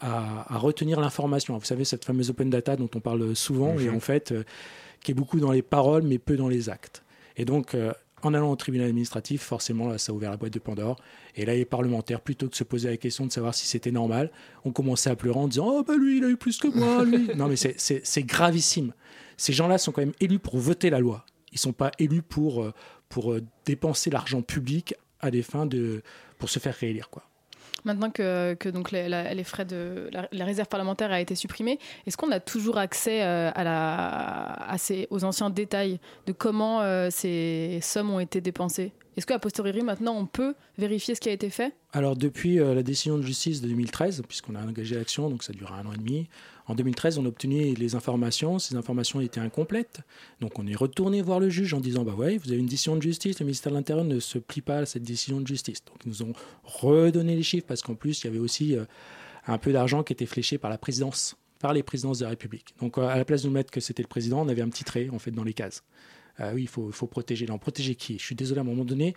à, 0.00 0.56
retenir 0.58 1.00
l'information. 1.00 1.58
Vous 1.58 1.64
savez, 1.64 1.84
cette 1.84 2.04
fameuse 2.04 2.30
open 2.30 2.48
data 2.48 2.76
dont 2.76 2.88
on 2.94 3.00
parle 3.00 3.36
souvent, 3.36 3.78
et 3.78 3.88
mhm. 3.88 3.96
en 3.96 4.00
fait, 4.00 4.32
euh, 4.32 4.44
qui 5.02 5.10
est 5.10 5.14
beaucoup 5.14 5.38
dans 5.38 5.52
les 5.52 5.62
paroles, 5.62 6.02
mais 6.02 6.18
peu 6.18 6.36
dans 6.36 6.48
les 6.48 6.70
actes. 6.70 7.02
Et 7.36 7.44
donc, 7.44 7.76
en 8.22 8.34
allant 8.34 8.50
au 8.50 8.56
tribunal 8.56 8.88
administratif, 8.88 9.42
forcément, 9.42 9.88
là, 9.88 9.98
ça 9.98 10.12
a 10.12 10.14
ouvert 10.14 10.30
la 10.30 10.36
boîte 10.36 10.52
de 10.52 10.58
Pandore. 10.58 10.96
Et 11.36 11.44
là, 11.44 11.54
les 11.54 11.64
parlementaires, 11.64 12.20
plutôt 12.20 12.46
que 12.46 12.52
de 12.52 12.56
se 12.56 12.64
poser 12.64 12.88
la 12.88 12.96
question 12.96 13.26
de 13.26 13.32
savoir 13.32 13.54
si 13.54 13.66
c'était 13.66 13.90
normal, 13.90 14.30
ont 14.64 14.72
commencé 14.72 15.10
à 15.10 15.16
pleurer 15.16 15.38
en 15.38 15.48
disant 15.48 15.68
Oh, 15.68 15.82
bah 15.82 15.96
lui, 15.96 16.18
il 16.18 16.24
a 16.24 16.28
eu 16.28 16.36
plus 16.36 16.58
que 16.58 16.68
moi, 16.68 17.04
lui. 17.04 17.30
non, 17.36 17.48
mais 17.48 17.56
c'est 17.56 18.22
gravissime. 18.22 18.92
Ces 19.36 19.52
gens-là 19.52 19.78
sont 19.78 19.92
quand 19.92 20.02
même 20.02 20.14
élus 20.20 20.38
pour 20.40 20.58
voter 20.58 20.90
la 20.90 21.00
loi. 21.00 21.24
Ils 21.52 21.56
ne 21.56 21.60
sont 21.60 21.72
pas 21.72 21.92
élus 21.98 22.22
pour, 22.22 22.62
euh, 22.62 22.72
pour 23.08 23.32
euh, 23.32 23.42
dépenser 23.64 24.10
l'argent 24.10 24.42
public 24.42 24.94
à 25.20 25.30
des 25.30 25.42
fins 25.42 25.66
de. 25.66 26.02
pour 26.38 26.50
se 26.50 26.58
faire 26.58 26.74
réélire, 26.74 27.08
quoi. 27.10 27.24
Maintenant 27.84 28.10
que, 28.10 28.70
donc 28.70 28.90
les, 28.90 29.44
frais 29.44 29.64
de 29.64 30.10
la, 30.32 30.44
réserve 30.44 30.68
parlementaire 30.68 31.12
a 31.12 31.20
été 31.20 31.34
supprimée, 31.34 31.78
est-ce 32.06 32.16
qu'on 32.16 32.30
a 32.30 32.40
toujours 32.40 32.78
accès 32.78 33.22
euh, 33.22 33.50
à 33.54 33.64
la, 33.64 34.76
aux 35.10 35.24
anciens 35.24 35.50
détails 35.50 36.00
de 36.26 36.32
comment 36.32 36.80
euh, 36.80 37.08
ces 37.10 37.78
sommes 37.82 38.10
ont 38.10 38.20
été 38.20 38.40
dépensées? 38.40 38.92
Est-ce 39.16 39.26
qu'à 39.26 39.40
posteriori, 39.40 39.82
maintenant, 39.82 40.16
on 40.16 40.26
peut 40.26 40.54
vérifier 40.76 41.16
ce 41.16 41.20
qui 41.20 41.28
a 41.28 41.32
été 41.32 41.50
fait? 41.50 41.74
Alors, 41.92 42.14
depuis 42.14 42.60
euh, 42.60 42.72
la 42.72 42.84
décision 42.84 43.16
de 43.16 43.22
justice 43.22 43.60
de 43.60 43.66
2013, 43.66 44.22
puisqu'on 44.28 44.54
a 44.54 44.60
engagé 44.60 44.94
l'action, 44.94 45.28
donc 45.28 45.42
ça 45.42 45.52
dure 45.52 45.72
un 45.72 45.84
an 45.86 45.92
et 45.92 45.96
demi, 45.96 46.28
en 46.68 46.74
2013, 46.74 47.18
on 47.18 47.24
a 47.24 47.28
obtenu 47.28 47.74
les 47.74 47.94
informations. 47.94 48.58
Ces 48.58 48.76
informations 48.76 49.20
étaient 49.22 49.40
incomplètes. 49.40 50.00
Donc, 50.40 50.58
on 50.58 50.66
est 50.66 50.76
retourné 50.76 51.22
voir 51.22 51.40
le 51.40 51.48
juge 51.48 51.72
en 51.72 51.80
disant 51.80 52.04
Bah 52.04 52.12
ouais, 52.12 52.36
vous 52.36 52.50
avez 52.50 52.60
une 52.60 52.66
décision 52.66 52.94
de 52.94 53.02
justice, 53.02 53.40
le 53.40 53.46
ministère 53.46 53.72
de 53.72 53.78
l'Intérieur 53.78 54.04
ne 54.04 54.20
se 54.20 54.38
plie 54.38 54.60
pas 54.60 54.78
à 54.78 54.86
cette 54.86 55.02
décision 55.02 55.40
de 55.40 55.46
justice. 55.46 55.82
Donc, 55.86 55.96
ils 56.04 56.08
nous 56.10 56.22
ont 56.22 56.34
redonné 56.64 57.34
les 57.34 57.42
chiffres 57.42 57.66
parce 57.66 57.80
qu'en 57.80 57.94
plus, 57.94 58.22
il 58.22 58.26
y 58.26 58.30
avait 58.30 58.38
aussi 58.38 58.76
euh, 58.76 58.84
un 59.46 59.56
peu 59.56 59.72
d'argent 59.72 60.02
qui 60.02 60.12
était 60.12 60.26
fléché 60.26 60.58
par 60.58 60.68
la 60.70 60.76
présidence, 60.76 61.36
par 61.58 61.72
les 61.72 61.82
présidences 61.82 62.18
de 62.18 62.24
la 62.24 62.30
République. 62.30 62.74
Donc, 62.80 62.98
euh, 62.98 63.08
à 63.08 63.16
la 63.16 63.24
place 63.24 63.42
de 63.42 63.48
nous 63.48 63.54
mettre 63.54 63.70
que 63.70 63.80
c'était 63.80 64.02
le 64.02 64.08
président, 64.08 64.42
on 64.42 64.48
avait 64.48 64.62
un 64.62 64.68
petit 64.68 64.84
trait, 64.84 65.08
en 65.10 65.18
fait, 65.18 65.30
dans 65.30 65.44
les 65.44 65.54
cases. 65.54 65.82
euh, 66.40 66.52
oui, 66.52 66.62
il 66.62 66.68
faut, 66.68 67.06
protéger. 67.06 67.46
Non, 67.46 67.56
protéger 67.56 67.94
qui? 67.94 68.18
Je 68.18 68.24
suis 68.24 68.34
désolé, 68.34 68.58
à 68.58 68.60
un 68.60 68.66
moment 68.66 68.84
donné, 68.84 69.14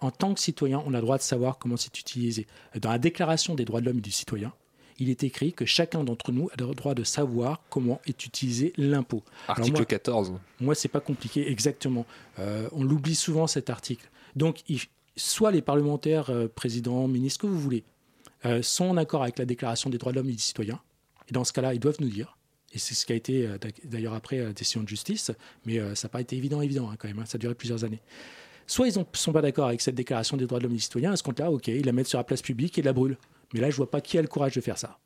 en 0.00 0.10
tant 0.10 0.34
que 0.34 0.40
citoyen, 0.40 0.82
on 0.84 0.92
a 0.92 0.98
le 0.98 1.02
droit 1.02 1.16
de 1.16 1.22
savoir 1.22 1.58
comment 1.58 1.78
c'est 1.78 1.98
utilisé. 1.98 2.46
Dans 2.78 2.90
la 2.90 2.98
Déclaration 2.98 3.54
des 3.54 3.64
droits 3.64 3.80
de 3.80 3.86
l'homme 3.86 3.98
et 3.98 4.02
du 4.02 4.12
citoyen, 4.12 4.52
il 5.00 5.10
est 5.10 5.24
écrit 5.24 5.52
que 5.52 5.64
chacun 5.64 6.04
d'entre 6.04 6.30
nous 6.30 6.48
a 6.52 6.60
le 6.60 6.74
droit 6.74 6.94
de 6.94 7.02
savoir 7.02 7.62
comment 7.70 8.00
est 8.06 8.24
utilisé 8.26 8.72
l'impôt. 8.76 9.24
Article 9.48 9.78
moi, 9.78 9.84
14. 9.84 10.32
Moi, 10.60 10.74
c'est 10.74 10.88
pas 10.88 11.00
compliqué, 11.00 11.50
exactement. 11.50 12.06
Euh, 12.38 12.68
on 12.72 12.84
l'oublie 12.84 13.14
souvent 13.14 13.46
cet 13.46 13.70
article. 13.70 14.08
Donc, 14.36 14.62
il, 14.68 14.80
soit 15.16 15.50
les 15.50 15.62
parlementaires, 15.62 16.30
euh, 16.30 16.48
présidents, 16.48 17.06
ministres, 17.08 17.42
que 17.42 17.46
vous 17.46 17.58
voulez, 17.58 17.84
euh, 18.44 18.62
sont 18.62 18.86
en 18.86 18.96
accord 18.96 19.22
avec 19.22 19.38
la 19.38 19.44
Déclaration 19.44 19.90
des 19.90 19.98
droits 19.98 20.12
de 20.12 20.18
l'homme 20.18 20.28
et 20.28 20.34
du 20.34 20.38
citoyen. 20.38 20.80
Et 21.28 21.32
dans 21.32 21.44
ce 21.44 21.52
cas-là, 21.52 21.74
ils 21.74 21.80
doivent 21.80 22.00
nous 22.00 22.08
dire. 22.08 22.36
Et 22.72 22.78
c'est 22.78 22.94
ce 22.94 23.04
qui 23.04 23.12
a 23.12 23.16
été 23.16 23.46
euh, 23.46 23.58
d'ailleurs 23.84 24.14
après 24.14 24.38
la 24.38 24.52
décision 24.52 24.82
de 24.82 24.88
justice, 24.88 25.32
mais 25.66 25.78
ça 25.94 26.06
n'a 26.06 26.10
pas 26.10 26.20
été 26.20 26.36
évident, 26.36 26.60
évident 26.60 26.88
hein, 26.90 26.96
quand 26.98 27.08
même. 27.08 27.18
hein, 27.18 27.26
ça 27.26 27.36
a 27.36 27.38
duré 27.38 27.54
plusieurs 27.54 27.84
années. 27.84 28.00
Soit 28.66 28.88
ils 28.88 28.98
ne 28.98 29.04
sont 29.12 29.32
pas 29.32 29.42
d'accord 29.42 29.66
avec 29.66 29.80
cette 29.80 29.96
déclaration 29.96 30.36
des 30.36 30.46
droits 30.46 30.60
de 30.60 30.64
l'homme 30.64 30.74
et 30.74 30.76
du 30.76 30.82
citoyen, 30.82 31.10
à 31.10 31.16
ce 31.16 31.24
compte-là, 31.24 31.50
ok, 31.50 31.66
ils 31.68 31.84
la 31.84 31.92
mettent 31.92 32.06
sur 32.06 32.18
la 32.18 32.24
place 32.24 32.40
publique 32.42 32.78
et 32.78 32.82
la 32.82 32.92
brûlent. 32.92 33.18
Mais 33.54 33.60
là, 33.60 33.70
je 33.70 33.76
vois 33.76 33.90
pas 33.90 34.00
qui 34.00 34.18
a 34.18 34.22
le 34.22 34.28
courage 34.28 34.54
de 34.54 34.60
faire 34.60 34.78
ça. 34.78 34.98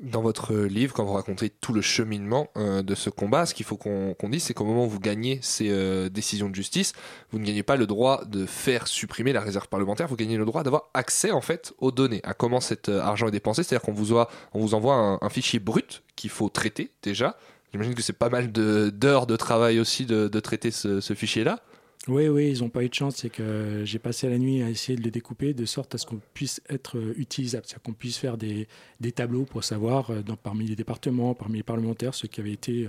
Dans 0.00 0.22
votre 0.22 0.54
livre, 0.54 0.94
quand 0.94 1.04
vous 1.04 1.14
racontez 1.14 1.50
tout 1.50 1.72
le 1.72 1.80
cheminement 1.80 2.50
euh, 2.56 2.82
de 2.82 2.94
ce 2.94 3.10
combat, 3.10 3.46
ce 3.46 3.54
qu'il 3.54 3.66
faut 3.66 3.76
qu'on 3.76 4.14
qu'on 4.14 4.28
dise, 4.28 4.44
c'est 4.44 4.54
qu'au 4.54 4.64
moment 4.64 4.84
où 4.84 4.88
vous 4.88 5.00
gagnez 5.00 5.40
ces 5.42 5.70
euh, 5.70 6.08
décisions 6.08 6.48
de 6.48 6.54
justice, 6.54 6.92
vous 7.32 7.40
ne 7.40 7.44
gagnez 7.44 7.64
pas 7.64 7.74
le 7.74 7.88
droit 7.88 8.24
de 8.24 8.46
faire 8.46 8.86
supprimer 8.86 9.32
la 9.32 9.40
réserve 9.40 9.66
parlementaire, 9.66 10.06
vous 10.06 10.14
gagnez 10.14 10.36
le 10.36 10.44
droit 10.44 10.62
d'avoir 10.62 10.88
accès 10.94 11.32
en 11.32 11.40
fait 11.40 11.74
aux 11.78 11.90
données, 11.90 12.20
à 12.22 12.32
comment 12.32 12.60
cet 12.60 12.88
euh, 12.88 13.00
argent 13.00 13.26
est 13.26 13.32
dépensé. 13.32 13.64
C'est-à-dire 13.64 13.84
qu'on 13.84 13.92
vous, 13.92 14.14
vous 14.54 14.74
envoie 14.74 15.18
un, 15.20 15.28
fichier 15.30 15.58
brut 15.58 16.04
qu'il 16.14 16.30
faut 16.30 16.48
traiter 16.48 16.92
déjà. 17.02 17.36
J'imagine 17.72 17.96
que 17.96 18.02
c'est 18.02 18.12
pas 18.12 18.30
mal 18.30 18.52
d'heures 18.52 19.26
de, 19.26 19.36
travail 19.36 19.80
aussi 19.80 20.06
de, 20.06 20.28
de 20.28 20.40
traiter 20.40 20.70
ce 20.70 21.00
fichier-là. 21.14 21.60
Oui, 22.08 22.28
oui, 22.28 22.50
ils 22.50 22.62
n'ont 22.62 22.70
pas 22.70 22.82
eu 22.82 22.88
de 22.88 22.94
chance. 22.94 23.16
C'est 23.16 23.28
que 23.28 23.82
j'ai 23.84 23.98
passé 23.98 24.28
la 24.28 24.38
nuit 24.38 24.62
à 24.62 24.70
essayer 24.70 24.96
de 24.96 25.04
le 25.04 25.10
découper 25.10 25.52
de 25.52 25.64
sorte 25.66 25.94
à 25.94 25.98
ce 25.98 26.06
qu'on 26.06 26.20
puisse 26.32 26.62
être 26.70 26.96
euh, 26.96 27.14
utilisable. 27.18 27.64
C'est-à-dire 27.66 27.82
qu'on 27.82 27.92
puisse 27.92 28.16
faire 28.16 28.38
des, 28.38 28.66
des 29.00 29.12
tableaux 29.12 29.44
pour 29.44 29.62
savoir, 29.62 30.10
euh, 30.10 30.22
parmi 30.42 30.66
les 30.66 30.76
départements, 30.76 31.34
parmi 31.34 31.58
les 31.58 31.62
parlementaires, 31.62 32.14
ceux 32.14 32.28
qui 32.28 32.40
avaient 32.40 32.52
été 32.52 32.86
euh, 32.86 32.88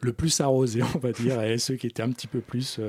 le 0.00 0.12
plus 0.12 0.40
arrosés, 0.40 0.82
on 0.96 0.98
va 0.98 1.12
dire, 1.12 1.40
et 1.40 1.58
ceux 1.58 1.76
qui 1.76 1.86
étaient 1.86 2.02
un 2.02 2.10
petit 2.10 2.26
peu 2.26 2.40
plus 2.40 2.80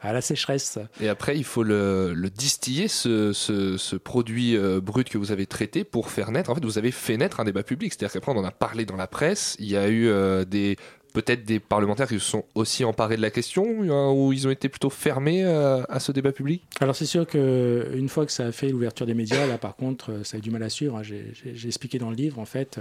à 0.00 0.12
la 0.12 0.20
sécheresse. 0.20 0.78
Et 1.00 1.08
après, 1.08 1.36
il 1.36 1.44
faut 1.44 1.64
le, 1.64 2.14
le 2.14 2.30
distiller, 2.30 2.86
ce, 2.86 3.96
produit 3.96 4.56
brut 4.80 5.08
que 5.08 5.18
vous 5.18 5.32
avez 5.32 5.46
traité 5.46 5.84
pour 5.84 6.10
faire 6.10 6.30
naître. 6.30 6.50
En 6.50 6.54
fait, 6.54 6.64
vous 6.64 6.78
avez 6.78 6.92
fait 6.92 7.16
naître 7.16 7.40
un 7.40 7.44
débat 7.44 7.62
public. 7.62 7.92
C'est-à-dire 7.92 8.12
qu'après, 8.12 8.32
on 8.32 8.38
en 8.38 8.44
a 8.44 8.50
parlé 8.50 8.84
dans 8.84 8.96
la 8.96 9.06
presse. 9.06 9.56
Il 9.58 9.68
y 9.68 9.76
a 9.76 9.88
eu 9.88 10.10
des 10.46 10.76
peut-être 11.12 11.44
des 11.44 11.60
parlementaires 11.60 12.08
qui 12.08 12.14
se 12.14 12.20
sont 12.20 12.44
aussi 12.54 12.84
emparés 12.84 13.16
de 13.16 13.22
la 13.22 13.30
question, 13.30 13.64
euh, 13.82 14.12
ou 14.12 14.32
ils 14.32 14.46
ont 14.46 14.50
été 14.50 14.68
plutôt 14.68 14.90
fermés 14.90 15.44
euh, 15.44 15.82
à 15.88 16.00
ce 16.00 16.12
débat 16.12 16.32
public? 16.32 16.62
Alors 16.80 16.94
c'est 16.94 17.06
sûr 17.06 17.26
que 17.26 17.90
une 17.94 18.08
fois 18.08 18.26
que 18.26 18.32
ça 18.32 18.46
a 18.46 18.52
fait 18.52 18.68
l'ouverture 18.68 19.06
des 19.06 19.14
médias, 19.14 19.46
là 19.46 19.58
par 19.58 19.76
contre, 19.76 20.12
euh, 20.12 20.24
ça 20.24 20.36
a 20.36 20.38
eu 20.38 20.42
du 20.42 20.50
mal 20.50 20.62
à 20.62 20.68
suivre. 20.68 20.96
hein. 20.96 21.02
J'ai 21.02 21.66
expliqué 21.66 21.98
dans 21.98 22.10
le 22.10 22.16
livre, 22.16 22.38
en 22.38 22.44
fait, 22.44 22.78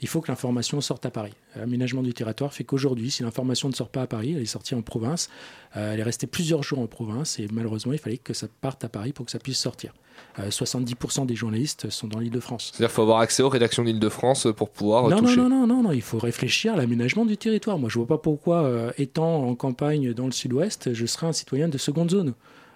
il 0.00 0.08
faut 0.08 0.20
que 0.20 0.30
l'information 0.30 0.80
sorte 0.80 1.06
à 1.06 1.10
Paris. 1.10 1.32
L'aménagement 1.56 2.02
du 2.02 2.14
territoire 2.14 2.52
fait 2.52 2.64
qu'aujourd'hui, 2.64 3.10
si 3.10 3.22
l'information 3.22 3.68
ne 3.68 3.74
sort 3.74 3.88
pas 3.88 4.02
à 4.02 4.06
Paris, 4.06 4.34
elle 4.36 4.42
est 4.42 4.46
sortie 4.46 4.74
en 4.74 4.82
province, 4.82 5.28
elle 5.74 6.00
est 6.00 6.02
restée 6.04 6.26
plusieurs 6.26 6.62
jours 6.62 6.78
en 6.80 6.86
province, 6.86 7.38
et 7.38 7.48
malheureusement, 7.52 7.92
il 7.92 7.98
fallait 7.98 8.18
que 8.18 8.34
ça 8.34 8.46
parte 8.60 8.84
à 8.84 8.88
Paris 8.88 9.12
pour 9.12 9.24
que 9.26 9.32
ça 9.32 9.38
puisse 9.38 9.58
sortir. 9.58 9.92
Euh, 10.38 10.50
70% 10.50 11.26
des 11.26 11.34
journalistes 11.34 11.90
sont 11.90 12.06
dans 12.06 12.18
l'Île-de-France. 12.18 12.70
C'est-à-dire 12.72 12.88
qu'il 12.88 12.94
faut 12.94 13.02
avoir 13.02 13.18
accès 13.20 13.42
aux 13.42 13.48
rédactions 13.48 13.82
d'Île-de-France 13.84 14.48
pour 14.56 14.70
pouvoir 14.70 15.06
euh, 15.06 15.10
Non, 15.10 15.16
non, 15.16 15.22
toucher. 15.22 15.36
non, 15.38 15.48
non, 15.48 15.66
non, 15.66 15.82
non, 15.82 15.92
il 15.92 16.02
faut 16.02 16.18
réfléchir 16.18 16.74
à 16.74 16.76
l'aménagement 16.76 17.24
du 17.24 17.36
territoire. 17.36 17.78
Moi, 17.78 17.88
je 17.88 17.98
vois 17.98 18.06
pas 18.06 18.18
pourquoi, 18.18 18.62
euh, 18.62 18.92
étant 18.98 19.46
en 19.46 19.54
campagne 19.54 20.12
dans 20.12 20.26
le 20.26 20.32
sud-ouest, 20.32 20.92
je 20.92 21.06
serais 21.06 21.26
un 21.26 21.32
citoyen 21.32 21.68
de 21.68 21.78
seconde 21.78 22.10
zone. 22.10 22.34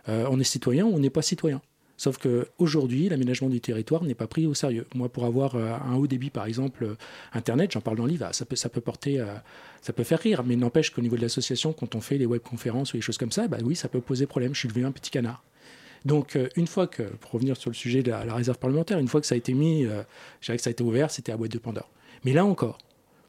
Euh, 0.09 0.27
on 0.31 0.39
est 0.39 0.45
citoyen 0.45 0.87
ou 0.87 0.95
on 0.95 0.99
n'est 0.99 1.11
pas 1.11 1.23
citoyen. 1.23 1.61
Sauf 1.97 2.19
qu'aujourd'hui, 2.19 3.09
l'aménagement 3.09 3.49
du 3.49 3.61
territoire 3.61 4.05
n'est 4.05 4.15
pas 4.15 4.27
pris 4.27 4.47
au 4.47 4.55
sérieux. 4.55 4.87
Moi, 4.95 5.09
pour 5.09 5.25
avoir 5.25 5.55
euh, 5.55 5.73
un 5.73 5.95
haut 5.95 6.07
débit, 6.07 6.31
par 6.31 6.47
exemple, 6.47 6.85
euh, 6.85 6.95
Internet, 7.33 7.73
j'en 7.73 7.81
parle 7.81 7.97
dans 7.97 8.07
le 8.07 8.17
ça 8.33 8.45
peut, 8.69 8.81
porter, 8.81 9.21
euh, 9.21 9.27
ça 9.81 9.93
peut 9.93 10.05
faire 10.05 10.19
rire, 10.19 10.43
mais 10.45 10.57
n'empêche 10.57 10.91
qu'au 10.91 11.01
niveau 11.01 11.17
de 11.17 11.23
l'association, 11.23 11.73
quand 11.73 11.95
on 11.95 12.01
fait 12.01 12.19
les 12.19 12.27
webconférences 12.27 12.93
ou 12.93 12.97
les 12.97 13.01
choses 13.01 13.19
comme 13.19 13.33
ça, 13.33 13.49
bah 13.49 13.59
oui, 13.65 13.77
ça 13.77 13.89
peut 13.89 14.01
poser 14.01 14.27
problème. 14.27 14.55
Je 14.55 14.61
suis 14.61 14.69
devenu 14.69 14.85
un 14.85 14.93
petit 14.93 15.11
canard. 15.11 15.43
Donc, 16.05 16.39
une 16.55 16.67
fois 16.67 16.87
que, 16.87 17.03
pour 17.03 17.33
revenir 17.33 17.57
sur 17.57 17.71
le 17.71 17.75
sujet 17.75 18.03
de 18.03 18.11
la, 18.11 18.35
réserve 18.35 18.59
parlementaire, 18.59 18.99
une 18.99 19.09
fois 19.09 19.21
que 19.21 19.27
ça 19.27 19.35
a 19.35 19.39
été 19.39 19.55
mis, 19.55 19.83
je 19.83 20.47
dirais 20.47 20.57
que 20.57 20.63
ça 20.63 20.69
a 20.69 20.71
été 20.71 20.85
ouvert, 20.85 21.11
c'était 21.11 21.33
à 21.33 21.37
boîte 21.37 21.51
de 21.51 21.59
Pandore. 21.59 21.91
Mais 22.25 22.33
là 22.33 22.45
encore, 22.45 22.79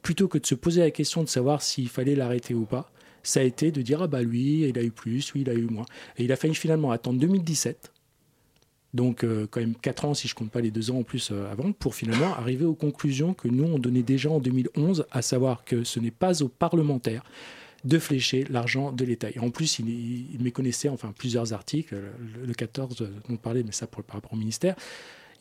plutôt 0.04 0.28
que 0.28 0.38
de 0.38 0.46
se 0.46 0.54
poser 0.54 0.82
la 0.82 0.92
question 0.92 1.24
de 1.24 1.28
savoir 1.28 1.64
s'il 1.64 1.90
fallait 1.90 2.14
l'arrêter 2.14 2.54
ou 2.54 2.66
pas, 2.66 2.92
ça 3.24 3.40
a 3.40 3.44
été 3.44 3.72
de 3.72 3.82
dire 3.82 4.02
ah 4.04 4.08
bah 4.08 4.22
lui, 4.22 4.62
il 4.62 4.78
a 4.78 4.84
eu 4.84 4.92
plus, 4.92 5.34
lui, 5.34 5.42
il 5.42 5.50
a 5.50 5.54
eu 5.54 5.64
moins. 5.64 5.86
Et 6.18 6.26
il 6.26 6.32
a 6.32 6.36
fallu 6.36 6.54
finalement 6.54 6.92
attendre 6.92 7.20
2017, 7.20 7.92
donc 8.94 9.24
euh, 9.24 9.48
quand 9.50 9.60
même 9.60 9.76
4 9.76 10.06
ans 10.06 10.14
si 10.14 10.28
je 10.28 10.36
compte 10.36 10.52
pas 10.52 10.62
les 10.62 10.72
2 10.72 10.92
ans 10.92 11.00
en 11.00 11.04
plus 11.04 11.30
euh, 11.32 11.52
avant, 11.52 11.72
pour 11.72 11.96
finalement 11.96 12.34
arriver 12.36 12.66
aux 12.66 12.76
conclusions 12.76 13.34
que 13.34 13.48
nous 13.48 13.66
on 13.66 13.80
donnait 13.80 14.04
déjà 14.04 14.30
en 14.30 14.40
2011, 14.40 15.06
à 15.12 15.22
savoir 15.22 15.64
que 15.66 15.84
ce 15.84 16.00
n'est 16.00 16.12
pas 16.12 16.42
aux 16.42 16.48
parlementaires 16.48 17.24
de 17.84 18.00
flécher 18.00 18.44
l'argent 18.50 18.92
de 18.92 19.06
l'État. 19.06 19.30
Et 19.30 19.40
en 19.40 19.52
plus, 19.52 19.80
il, 19.80 19.88
il 20.34 20.42
méconnaissait, 20.42 20.90
enfin 20.90 21.14
plusieurs 21.16 21.54
articles, 21.54 21.96
le, 21.96 22.46
le 22.46 22.54
14 22.54 22.96
dont 22.98 23.10
on 23.30 23.38
parlait, 23.38 23.64
mais 23.64 23.72
ça 23.72 23.88
par 23.88 24.04
rapport 24.08 24.34
au 24.34 24.36
ministère, 24.36 24.76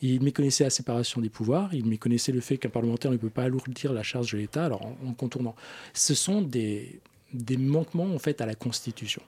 il 0.01 0.21
méconnaissait 0.21 0.63
la 0.63 0.69
séparation 0.69 1.21
des 1.21 1.29
pouvoirs, 1.29 1.73
il 1.73 1.85
méconnaissait 1.85 2.31
le 2.31 2.41
fait 2.41 2.57
qu'un 2.57 2.69
parlementaire 2.69 3.11
ne 3.11 3.17
peut 3.17 3.31
pas 3.31 3.43
alourdir 3.43 3.93
la 3.93 4.03
charge 4.03 4.31
de 4.31 4.37
l'État, 4.37 4.65
alors 4.65 4.85
en, 4.85 4.95
en 5.07 5.13
contournant. 5.13 5.55
Ce 5.93 6.13
sont 6.13 6.41
des, 6.41 6.99
des 7.33 7.57
manquements 7.57 8.13
en 8.13 8.19
fait 8.19 8.39
à 8.41 8.45
la 8.45 8.55
Constitution. 8.55 9.21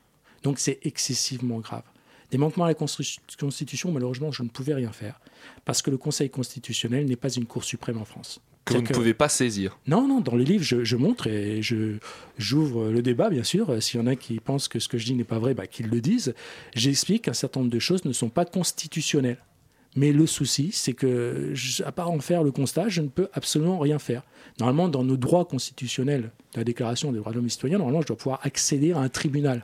Donc 0.44 0.60
c'est 0.60 0.80
excessivement 0.84 1.60
grave. 1.60 1.84
Des 2.32 2.38
manquements 2.38 2.66
à 2.66 2.68
la 2.68 2.74
Constitu- 2.76 3.20
Constitution, 3.40 3.92
malheureusement, 3.92 4.32
je 4.32 4.44
ne 4.44 4.50
pouvais 4.50 4.74
rien 4.74 4.92
faire, 4.92 5.20
parce 5.66 5.82
que 5.82 5.90
le 5.90 5.98
Conseil 5.98 6.30
constitutionnel 6.30 7.06
n'est 7.06 7.16
pas 7.16 7.30
une 7.34 7.46
Cour 7.46 7.64
suprême 7.64 7.98
en 7.98 8.06
France. 8.06 8.40
Que 8.66 8.74
vous 8.76 8.82
ne 8.82 8.88
pouvez 8.88 9.14
pas 9.16 9.30
saisir. 9.30 9.80
non, 9.88 10.08
non, 10.08 10.20
dans 10.22 10.36
le 10.36 10.44
livre, 10.44 10.64
je, 10.64 10.84
je 10.84 10.96
montre 10.96 11.26
et 11.26 11.64
je 11.64 11.98
j'ouvre 12.38 12.90
le 12.90 13.02
débat, 13.02 13.30
bien 13.32 13.44
sûr. 13.44 13.82
S'il 13.82 14.00
y 14.00 14.04
en 14.04 14.06
a 14.06 14.16
qui 14.16 14.40
pensent 14.40 14.68
que 14.68 14.78
ce 14.80 14.88
que 14.88 15.00
je 15.00 15.06
dis 15.06 15.16
n'est 15.16 15.24
pas 15.24 15.40
vrai, 15.40 15.56
bah, 15.56 15.66
qu'ils 15.66 15.88
le 15.88 16.02
disent. 16.02 16.36
J'explique 16.76 17.24
qu'un 17.24 17.34
certain 17.34 17.62
nombre 17.62 17.72
de 17.72 17.80
choses 17.80 18.06
ne 18.06 18.14
sont 18.14 18.30
pas 18.30 18.46
constitutionnelles. 18.46 19.40
Mais 19.96 20.12
le 20.12 20.28
souci, 20.28 20.70
c'est 20.72 20.94
que, 20.94 21.52
à 21.84 21.92
part 21.92 22.12
en 22.12 22.20
faire 22.20 22.44
le 22.44 22.52
constat, 22.52 22.90
je 22.90 23.02
ne 23.02 23.08
peux 23.08 23.28
absolument 23.34 23.80
rien 23.80 23.98
faire. 23.98 24.22
Normalement, 24.60 24.88
dans 24.88 25.04
nos 25.04 25.18
droits 25.18 25.46
constitutionnels 25.46 26.30
la 26.56 26.64
Déclaration 26.64 27.12
des 27.12 27.18
droits 27.18 27.32
de 27.32 27.38
l'homme 27.38 27.48
et 27.48 27.50
citoyen, 27.50 27.80
normalement, 27.80 28.02
je 28.02 28.08
dois 28.08 28.18
pouvoir 28.18 28.40
accéder 28.44 28.92
à 28.92 29.00
un 29.00 29.10
tribunal. 29.10 29.64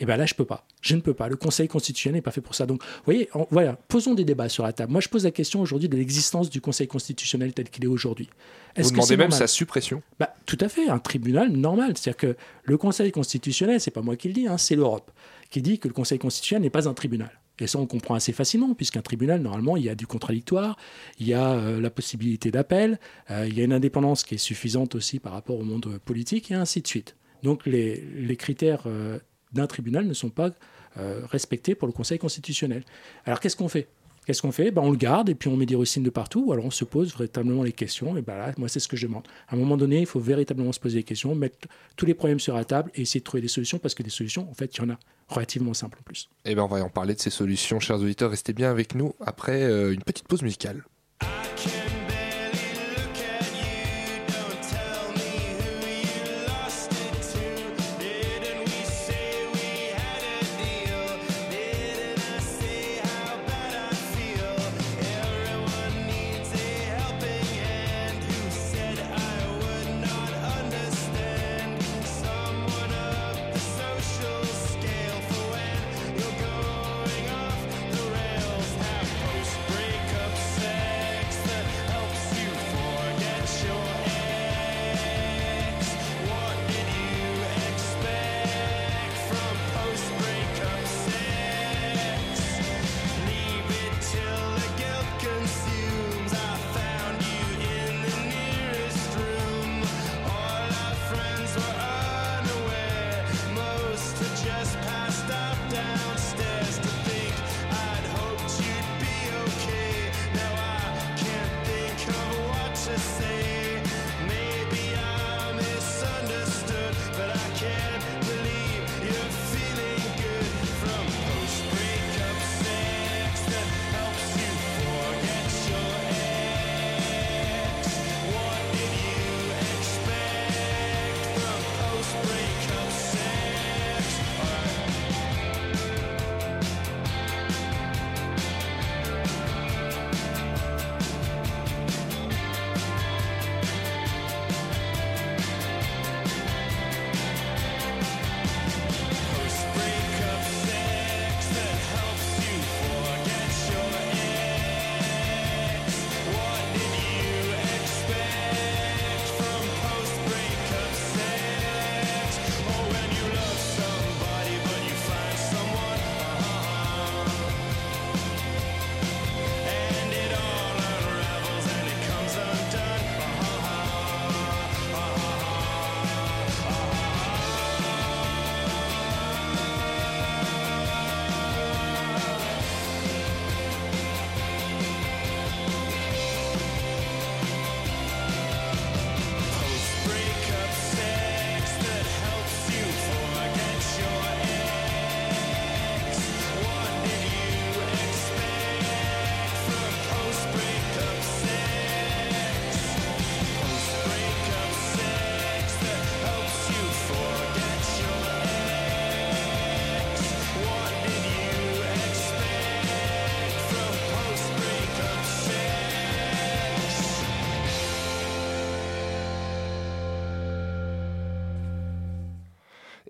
Et 0.00 0.06
bien 0.06 0.16
là, 0.16 0.26
je 0.26 0.34
peux 0.34 0.44
pas. 0.44 0.64
Je 0.80 0.94
ne 0.94 1.00
peux 1.00 1.14
pas. 1.14 1.28
Le 1.28 1.34
Conseil 1.36 1.66
constitutionnel 1.66 2.18
n'est 2.18 2.22
pas 2.22 2.30
fait 2.30 2.40
pour 2.40 2.54
ça. 2.54 2.66
Donc, 2.66 2.82
vous 2.82 3.02
voyez, 3.04 3.28
en- 3.34 3.48
voilà, 3.50 3.72
posons 3.88 4.14
des 4.14 4.24
débats 4.24 4.48
sur 4.48 4.62
la 4.62 4.72
table. 4.72 4.92
Moi, 4.92 5.00
je 5.00 5.08
pose 5.08 5.24
la 5.24 5.32
question 5.32 5.60
aujourd'hui 5.60 5.88
de 5.88 5.96
l'existence 5.96 6.50
du 6.50 6.60
Conseil 6.60 6.86
constitutionnel 6.86 7.52
tel 7.52 7.68
qu'il 7.68 7.82
est 7.84 7.88
aujourd'hui. 7.88 8.28
Vous 8.76 8.80
Est-ce 8.82 8.90
que 8.90 8.94
demandez 8.96 9.16
même 9.16 9.30
sa 9.32 9.48
suppression. 9.48 10.02
bah, 10.20 10.32
tout 10.46 10.58
à 10.60 10.68
fait, 10.68 10.88
un 10.88 10.98
tribunal 11.00 11.50
normal. 11.50 11.94
C'est-à-dire 11.96 12.16
que 12.16 12.36
le 12.62 12.76
Conseil 12.78 13.10
constitutionnel, 13.10 13.80
c'est 13.80 13.90
pas 13.90 14.02
moi 14.02 14.16
qui 14.16 14.28
le 14.28 14.34
dis, 14.34 14.46
hein, 14.46 14.56
c'est 14.58 14.76
l'Europe 14.76 15.10
qui 15.50 15.62
dit 15.62 15.78
que 15.80 15.88
le 15.88 15.94
Conseil 15.94 16.18
constitutionnel 16.18 16.62
n'est 16.62 16.70
pas 16.70 16.88
un 16.88 16.94
tribunal. 16.94 17.30
Et 17.60 17.66
ça, 17.66 17.80
on 17.80 17.86
comprend 17.86 18.14
assez 18.14 18.32
facilement, 18.32 18.72
puisqu'un 18.74 19.02
tribunal, 19.02 19.40
normalement, 19.40 19.76
il 19.76 19.82
y 19.82 19.88
a 19.88 19.96
du 19.96 20.06
contradictoire, 20.06 20.76
il 21.18 21.26
y 21.26 21.34
a 21.34 21.54
euh, 21.54 21.80
la 21.80 21.90
possibilité 21.90 22.52
d'appel, 22.52 23.00
euh, 23.32 23.46
il 23.48 23.58
y 23.58 23.62
a 23.62 23.64
une 23.64 23.72
indépendance 23.72 24.22
qui 24.22 24.36
est 24.36 24.38
suffisante 24.38 24.94
aussi 24.94 25.18
par 25.18 25.32
rapport 25.32 25.58
au 25.58 25.64
monde 25.64 25.98
politique, 26.04 26.52
et 26.52 26.54
ainsi 26.54 26.82
de 26.82 26.86
suite. 26.86 27.16
Donc 27.42 27.66
les, 27.66 28.00
les 28.16 28.36
critères 28.36 28.82
euh, 28.86 29.18
d'un 29.52 29.66
tribunal 29.66 30.06
ne 30.06 30.14
sont 30.14 30.30
pas 30.30 30.50
euh, 30.98 31.22
respectés 31.30 31.74
pour 31.74 31.86
le 31.86 31.92
Conseil 31.92 32.18
constitutionnel. 32.18 32.84
Alors 33.24 33.40
qu'est-ce 33.40 33.56
qu'on 33.56 33.68
fait? 33.68 33.88
Qu'est-ce 34.28 34.42
qu'on 34.42 34.52
fait? 34.52 34.70
Ben, 34.70 34.82
On 34.82 34.90
le 34.90 34.98
garde 34.98 35.30
et 35.30 35.34
puis 35.34 35.48
on 35.48 35.56
met 35.56 35.64
des 35.64 35.74
rustines 35.74 36.02
de 36.02 36.10
partout, 36.10 36.44
ou 36.48 36.52
alors 36.52 36.66
on 36.66 36.70
se 36.70 36.84
pose 36.84 37.16
véritablement 37.16 37.62
les 37.62 37.72
questions. 37.72 38.14
Et 38.18 38.20
ben 38.20 38.36
là, 38.36 38.52
moi, 38.58 38.68
c'est 38.68 38.78
ce 38.78 38.86
que 38.86 38.94
je 38.94 39.06
demande. 39.06 39.26
À 39.48 39.54
un 39.54 39.58
moment 39.58 39.78
donné, 39.78 40.00
il 40.00 40.06
faut 40.06 40.20
véritablement 40.20 40.70
se 40.72 40.80
poser 40.80 40.98
les 40.98 41.02
questions, 41.02 41.34
mettre 41.34 41.66
tous 41.96 42.04
les 42.04 42.12
problèmes 42.12 42.38
sur 42.38 42.54
la 42.54 42.66
table 42.66 42.90
et 42.94 43.02
essayer 43.02 43.20
de 43.20 43.24
trouver 43.24 43.40
des 43.40 43.48
solutions, 43.48 43.78
parce 43.78 43.94
que 43.94 44.02
des 44.02 44.10
solutions, 44.10 44.46
en 44.50 44.52
fait, 44.52 44.76
il 44.76 44.82
y 44.82 44.84
en 44.84 44.90
a 44.90 44.98
relativement 45.28 45.72
simples 45.72 45.96
en 46.00 46.02
plus. 46.02 46.28
Eh 46.44 46.54
bien, 46.54 46.62
on 46.64 46.66
va 46.66 46.84
en 46.84 46.90
parler 46.90 47.14
de 47.14 47.20
ces 47.20 47.30
solutions, 47.30 47.80
chers 47.80 47.96
auditeurs. 47.96 48.30
Restez 48.30 48.52
bien 48.52 48.70
avec 48.70 48.94
nous 48.94 49.14
après 49.20 49.62
euh, 49.62 49.94
une 49.94 50.02
petite 50.02 50.28
pause 50.28 50.42
musicale. 50.42 50.84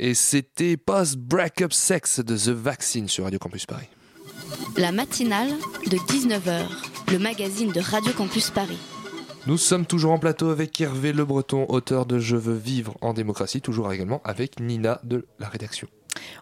Et 0.09 0.15
c'était 0.15 0.79
Post 0.79 1.19
Breakup 1.19 1.71
Sex 1.71 2.21
de 2.21 2.35
The 2.35 2.49
Vaccine 2.49 3.09
sur 3.09 3.25
Radio 3.25 3.39
Campus 3.39 3.67
Paris. 3.67 3.89
La 4.79 4.91
matinale 4.91 5.51
de 5.85 5.99
19h, 5.99 6.63
le 7.13 7.19
magazine 7.19 7.73
de 7.73 7.81
Radio 7.81 8.15
Campus 8.15 8.49
Paris. 8.49 8.79
Nous 9.47 9.59
sommes 9.59 9.85
toujours 9.85 10.13
en 10.13 10.19
plateau 10.19 10.49
avec 10.49 10.81
Hervé 10.81 11.13
Le 11.13 11.27
Breton, 11.27 11.67
auteur 11.69 12.07
de 12.07 12.19
Je 12.19 12.37
veux 12.37 12.57
vivre 12.57 12.97
en 13.03 13.13
démocratie, 13.13 13.61
toujours 13.61 13.93
également 13.93 14.23
avec 14.25 14.61
Nina 14.61 14.99
de 15.05 15.27
la 15.39 15.51
rédaction. 15.51 15.89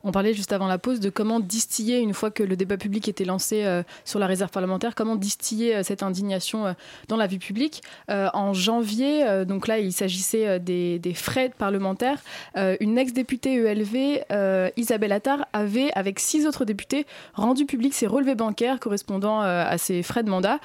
On 0.05 0.13
parlait 0.13 0.35
juste 0.35 0.53
avant 0.53 0.67
la 0.67 0.79
pause 0.79 1.01
de 1.01 1.11
comment 1.11 1.41
distiller, 1.41 1.99
une 1.99 2.15
fois 2.15 2.31
que 2.31 2.43
le 2.43 2.57
débat 2.57 2.77
public 2.77 3.09
était 3.09 3.25
lancé 3.25 3.65
euh, 3.65 3.83
sur 4.05 4.19
la 4.19 4.27
réserve 4.27 4.51
parlementaire, 4.51 4.95
comment 4.95 5.17
distiller 5.17 5.77
euh, 5.77 5.83
cette 5.83 6.03
indignation 6.03 6.67
euh, 6.67 6.73
dans 7.09 7.17
la 7.17 7.27
vie 7.27 7.39
publique. 7.39 7.83
en 8.09 8.53
janvier, 8.53 9.45
donc 9.47 9.67
là, 9.67 9.79
il 9.79 9.93
s'agissait 9.93 10.61
des, 10.61 11.15
frais 11.15 11.53
parlementaires. 11.57 12.19
une 12.55 12.99
ex-députée 12.99 13.55
ELV, 13.55 14.71
Isabelle 14.77 15.13
Attard, 15.13 15.47
avait, 15.53 15.91
avec 15.95 16.19
six 16.19 16.47
autres 16.47 16.65
députés, 16.65 17.07
rendu 17.35 17.67
public 17.67 17.95
ses 17.95 18.07
relevés 18.07 18.35
bancaires 18.35 18.79
correspondant 18.81 19.41
à 19.41 19.79
ses 19.79 20.03
frais 20.03 20.23
de 20.23 20.31
mandat. 20.31 20.59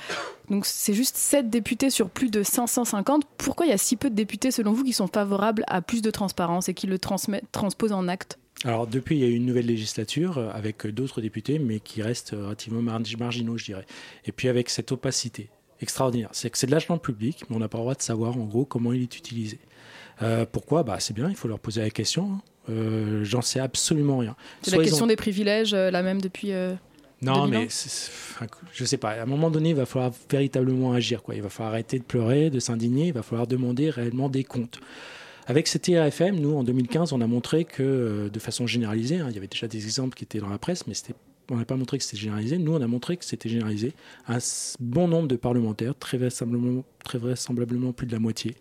Donc 0.49 0.65
c'est 0.65 0.93
juste 0.93 1.15
sept 1.15 1.49
députés 1.49 1.89
sur 1.89 2.09
plus 2.09 2.29
de 2.29 2.43
550. 2.43 3.23
Pourquoi 3.37 3.65
il 3.65 3.69
y 3.69 3.73
a 3.73 3.77
si 3.77 3.95
peu 3.95 4.09
de 4.09 4.15
députés, 4.15 4.51
selon 4.51 4.73
vous, 4.73 4.83
qui 4.83 4.93
sont 4.93 5.07
favorables 5.07 5.63
à 5.67 5.81
plus 5.81 6.01
de 6.01 6.11
transparence 6.11 6.69
et 6.69 6.73
qui 6.73 6.87
le 6.87 6.99
transposent 6.99 7.93
en 7.93 8.07
acte 8.07 8.37
alors 8.65 8.87
depuis, 8.87 9.15
il 9.17 9.21
y 9.21 9.25
a 9.25 9.27
eu 9.27 9.35
une 9.35 9.45
nouvelle 9.45 9.65
législature 9.65 10.37
euh, 10.37 10.49
avec 10.53 10.85
d'autres 10.87 11.21
députés, 11.21 11.59
mais 11.59 11.79
qui 11.79 12.01
restent 12.01 12.31
relativement 12.31 12.81
marginaux, 12.81 13.57
je 13.57 13.65
dirais. 13.65 13.85
Et 14.25 14.31
puis 14.31 14.49
avec 14.49 14.69
cette 14.69 14.91
opacité 14.91 15.49
extraordinaire, 15.81 16.29
c'est 16.31 16.49
que 16.49 16.57
c'est 16.57 16.67
de 16.67 16.71
l'argent 16.71 16.97
public, 16.97 17.43
mais 17.49 17.55
on 17.55 17.59
n'a 17.59 17.67
pas 17.67 17.79
le 17.79 17.83
droit 17.83 17.95
de 17.95 18.01
savoir 18.01 18.37
en 18.37 18.45
gros 18.45 18.65
comment 18.65 18.93
il 18.93 19.01
est 19.01 19.17
utilisé. 19.17 19.59
Euh, 20.21 20.45
pourquoi? 20.49 20.83
Bah, 20.83 20.97
C'est 20.99 21.15
bien, 21.15 21.29
il 21.29 21.35
faut 21.35 21.47
leur 21.47 21.59
poser 21.59 21.81
la 21.81 21.89
question. 21.89 22.33
Hein. 22.33 22.41
Euh, 22.69 23.23
j'en 23.23 23.41
sais 23.41 23.59
absolument 23.59 24.19
rien. 24.19 24.35
C'est 24.61 24.75
la 24.75 24.83
question 24.83 25.07
des 25.07 25.15
privilèges, 25.15 25.73
la 25.73 26.03
même 26.03 26.21
depuis... 26.21 26.51
Non, 27.23 27.47
mais 27.47 27.67
je 28.73 28.85
sais 28.85 28.97
pas. 28.97 29.11
À 29.11 29.23
un 29.23 29.25
moment 29.27 29.51
donné, 29.51 29.69
il 29.69 29.75
va 29.75 29.85
falloir 29.85 30.11
véritablement 30.29 30.93
agir. 30.93 31.21
Quoi. 31.21 31.35
Il 31.35 31.43
va 31.43 31.49
falloir 31.49 31.73
arrêter 31.73 31.99
de 31.99 32.03
pleurer, 32.03 32.49
de 32.49 32.59
s'indigner. 32.59 33.07
Il 33.07 33.13
va 33.13 33.21
falloir 33.21 33.45
demander 33.45 33.91
réellement 33.91 34.27
des 34.27 34.43
comptes. 34.43 34.79
Avec 35.47 35.67
cette 35.67 35.87
IRFM, 35.87 36.35
nous, 36.35 36.55
en 36.55 36.63
2015, 36.63 37.13
on 37.13 37.21
a 37.21 37.27
montré 37.27 37.65
que, 37.65 37.81
euh, 37.81 38.29
de 38.29 38.39
façon 38.39 38.67
généralisée, 38.67 39.19
hein, 39.19 39.27
il 39.29 39.35
y 39.35 39.37
avait 39.37 39.47
déjà 39.47 39.67
des 39.67 39.85
exemples 39.85 40.15
qui 40.15 40.23
étaient 40.23 40.39
dans 40.39 40.49
la 40.49 40.59
presse, 40.59 40.85
mais 40.87 40.93
on 41.49 41.57
n'a 41.57 41.65
pas 41.65 41.75
montré 41.75 41.97
que 41.97 42.03
c'était 42.03 42.17
généralisé. 42.17 42.57
Nous, 42.57 42.73
on 42.73 42.81
a 42.81 42.87
montré 42.87 43.17
que 43.17 43.25
c'était 43.25 43.49
généralisé. 43.49 43.93
Un 44.27 44.37
bon 44.79 45.07
nombre 45.07 45.27
de 45.27 45.35
parlementaires, 45.35 45.93
très 45.97 46.17
vraisemblablement, 46.17 46.83
très 47.03 47.17
vraisemblablement 47.17 47.91
plus 47.91 48.07
de 48.07 48.13
la 48.13 48.19
moitié, 48.19 48.55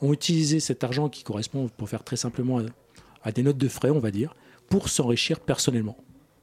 ont 0.00 0.12
utilisé 0.12 0.60
cet 0.60 0.84
argent 0.84 1.08
qui 1.08 1.24
correspond, 1.24 1.68
pour 1.76 1.88
faire 1.88 2.04
très 2.04 2.16
simplement, 2.16 2.60
à, 3.24 3.32
des 3.32 3.42
notes 3.42 3.58
de 3.58 3.68
frais, 3.68 3.90
on 3.90 3.98
va 3.98 4.10
dire, 4.10 4.34
pour 4.68 4.88
s'enrichir 4.88 5.40
personnellement, 5.40 5.96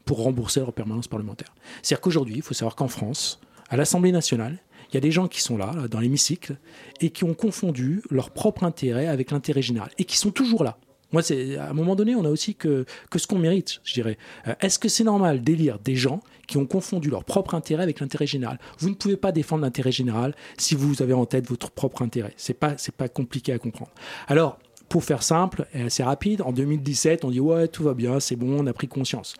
pour 0.03 0.23
rembourser 0.23 0.59
leur 0.59 0.73
permanence 0.73 1.07
parlementaire. 1.07 1.55
C'est-à-dire 1.81 2.01
qu'aujourd'hui, 2.01 2.35
il 2.37 2.41
faut 2.41 2.53
savoir 2.53 2.75
qu'en 2.75 2.87
France, 2.87 3.39
à 3.69 3.77
l'Assemblée 3.77 4.11
nationale, 4.11 4.57
il 4.89 4.95
y 4.95 4.97
a 4.97 5.01
des 5.01 5.11
gens 5.11 5.27
qui 5.27 5.41
sont 5.41 5.57
là, 5.57 5.73
dans 5.89 5.99
l'hémicycle, 5.99 6.57
et 7.01 7.09
qui 7.09 7.23
ont 7.23 7.33
confondu 7.33 8.01
leur 8.09 8.31
propre 8.31 8.63
intérêt 8.63 9.07
avec 9.07 9.31
l'intérêt 9.31 9.61
général, 9.61 9.89
et 9.97 10.05
qui 10.05 10.17
sont 10.17 10.31
toujours 10.31 10.63
là. 10.63 10.77
Moi, 11.11 11.21
c'est 11.21 11.55
à 11.55 11.69
un 11.69 11.73
moment 11.73 11.95
donné, 11.95 12.15
on 12.15 12.25
a 12.25 12.29
aussi 12.29 12.55
que, 12.55 12.85
que 13.09 13.19
ce 13.19 13.27
qu'on 13.27 13.37
mérite, 13.37 13.79
je 13.83 13.93
dirais. 13.93 14.17
Euh, 14.47 14.55
est-ce 14.59 14.79
que 14.79 14.89
c'est 14.89 15.03
normal 15.03 15.43
d'élire 15.43 15.79
des 15.79 15.95
gens 15.95 16.19
qui 16.47 16.57
ont 16.57 16.65
confondu 16.65 17.09
leur 17.09 17.23
propre 17.23 17.55
intérêt 17.55 17.83
avec 17.83 17.99
l'intérêt 17.99 18.27
général? 18.27 18.59
Vous 18.79 18.89
ne 18.89 18.95
pouvez 18.95 19.15
pas 19.15 19.31
défendre 19.31 19.63
l'intérêt 19.63 19.91
général 19.93 20.35
si 20.57 20.75
vous 20.75 21.01
avez 21.01 21.13
en 21.13 21.25
tête 21.25 21.47
votre 21.47 21.71
propre 21.71 22.01
intérêt. 22.01 22.33
C'est 22.37 22.53
pas 22.53 22.75
pas 22.97 23.07
compliqué 23.07 23.53
à 23.53 23.59
comprendre. 23.59 23.91
Alors, 24.27 24.59
pour 24.89 25.03
faire 25.03 25.23
simple 25.23 25.67
et 25.73 25.83
assez 25.83 26.03
rapide, 26.03 26.41
en 26.41 26.51
2017, 26.51 27.23
on 27.25 27.31
dit 27.31 27.39
ouais 27.39 27.67
tout 27.67 27.83
va 27.83 27.93
bien, 27.93 28.19
c'est 28.19 28.35
bon, 28.35 28.61
on 28.61 28.67
a 28.67 28.73
pris 28.73 28.87
conscience. 28.87 29.35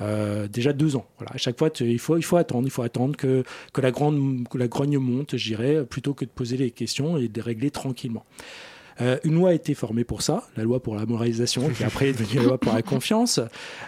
Euh, 0.00 0.48
déjà 0.48 0.72
deux 0.72 0.96
ans. 0.96 1.06
Voilà. 1.18 1.32
À 1.34 1.38
chaque 1.38 1.58
fois, 1.58 1.70
il 1.80 1.98
faut, 1.98 2.14
attendre, 2.36 2.66
il 2.66 2.70
faut 2.70 2.82
attendre 2.82 3.16
que, 3.16 3.44
la, 3.80 3.90
grande, 3.90 4.48
que 4.48 4.58
la 4.58 4.68
grogne 4.68 4.98
monte, 4.98 5.36
j'irai, 5.36 5.84
plutôt 5.84 6.14
que 6.14 6.24
de 6.24 6.30
poser 6.30 6.56
les 6.56 6.70
questions 6.70 7.18
et 7.18 7.28
de 7.28 7.40
régler 7.40 7.70
tranquillement. 7.70 8.24
Euh, 9.00 9.18
une 9.24 9.34
loi 9.34 9.50
a 9.50 9.52
été 9.54 9.74
formée 9.74 10.04
pour 10.04 10.22
ça, 10.22 10.44
la 10.56 10.64
loi 10.64 10.82
pour 10.82 10.94
la 10.96 11.06
moralisation, 11.06 11.68
qui 11.70 11.82
après 11.84 12.10
est 12.10 12.12
devenue 12.12 12.40
la 12.40 12.44
loi 12.44 12.58
pour 12.58 12.72
la 12.72 12.82
confiance. 12.82 13.40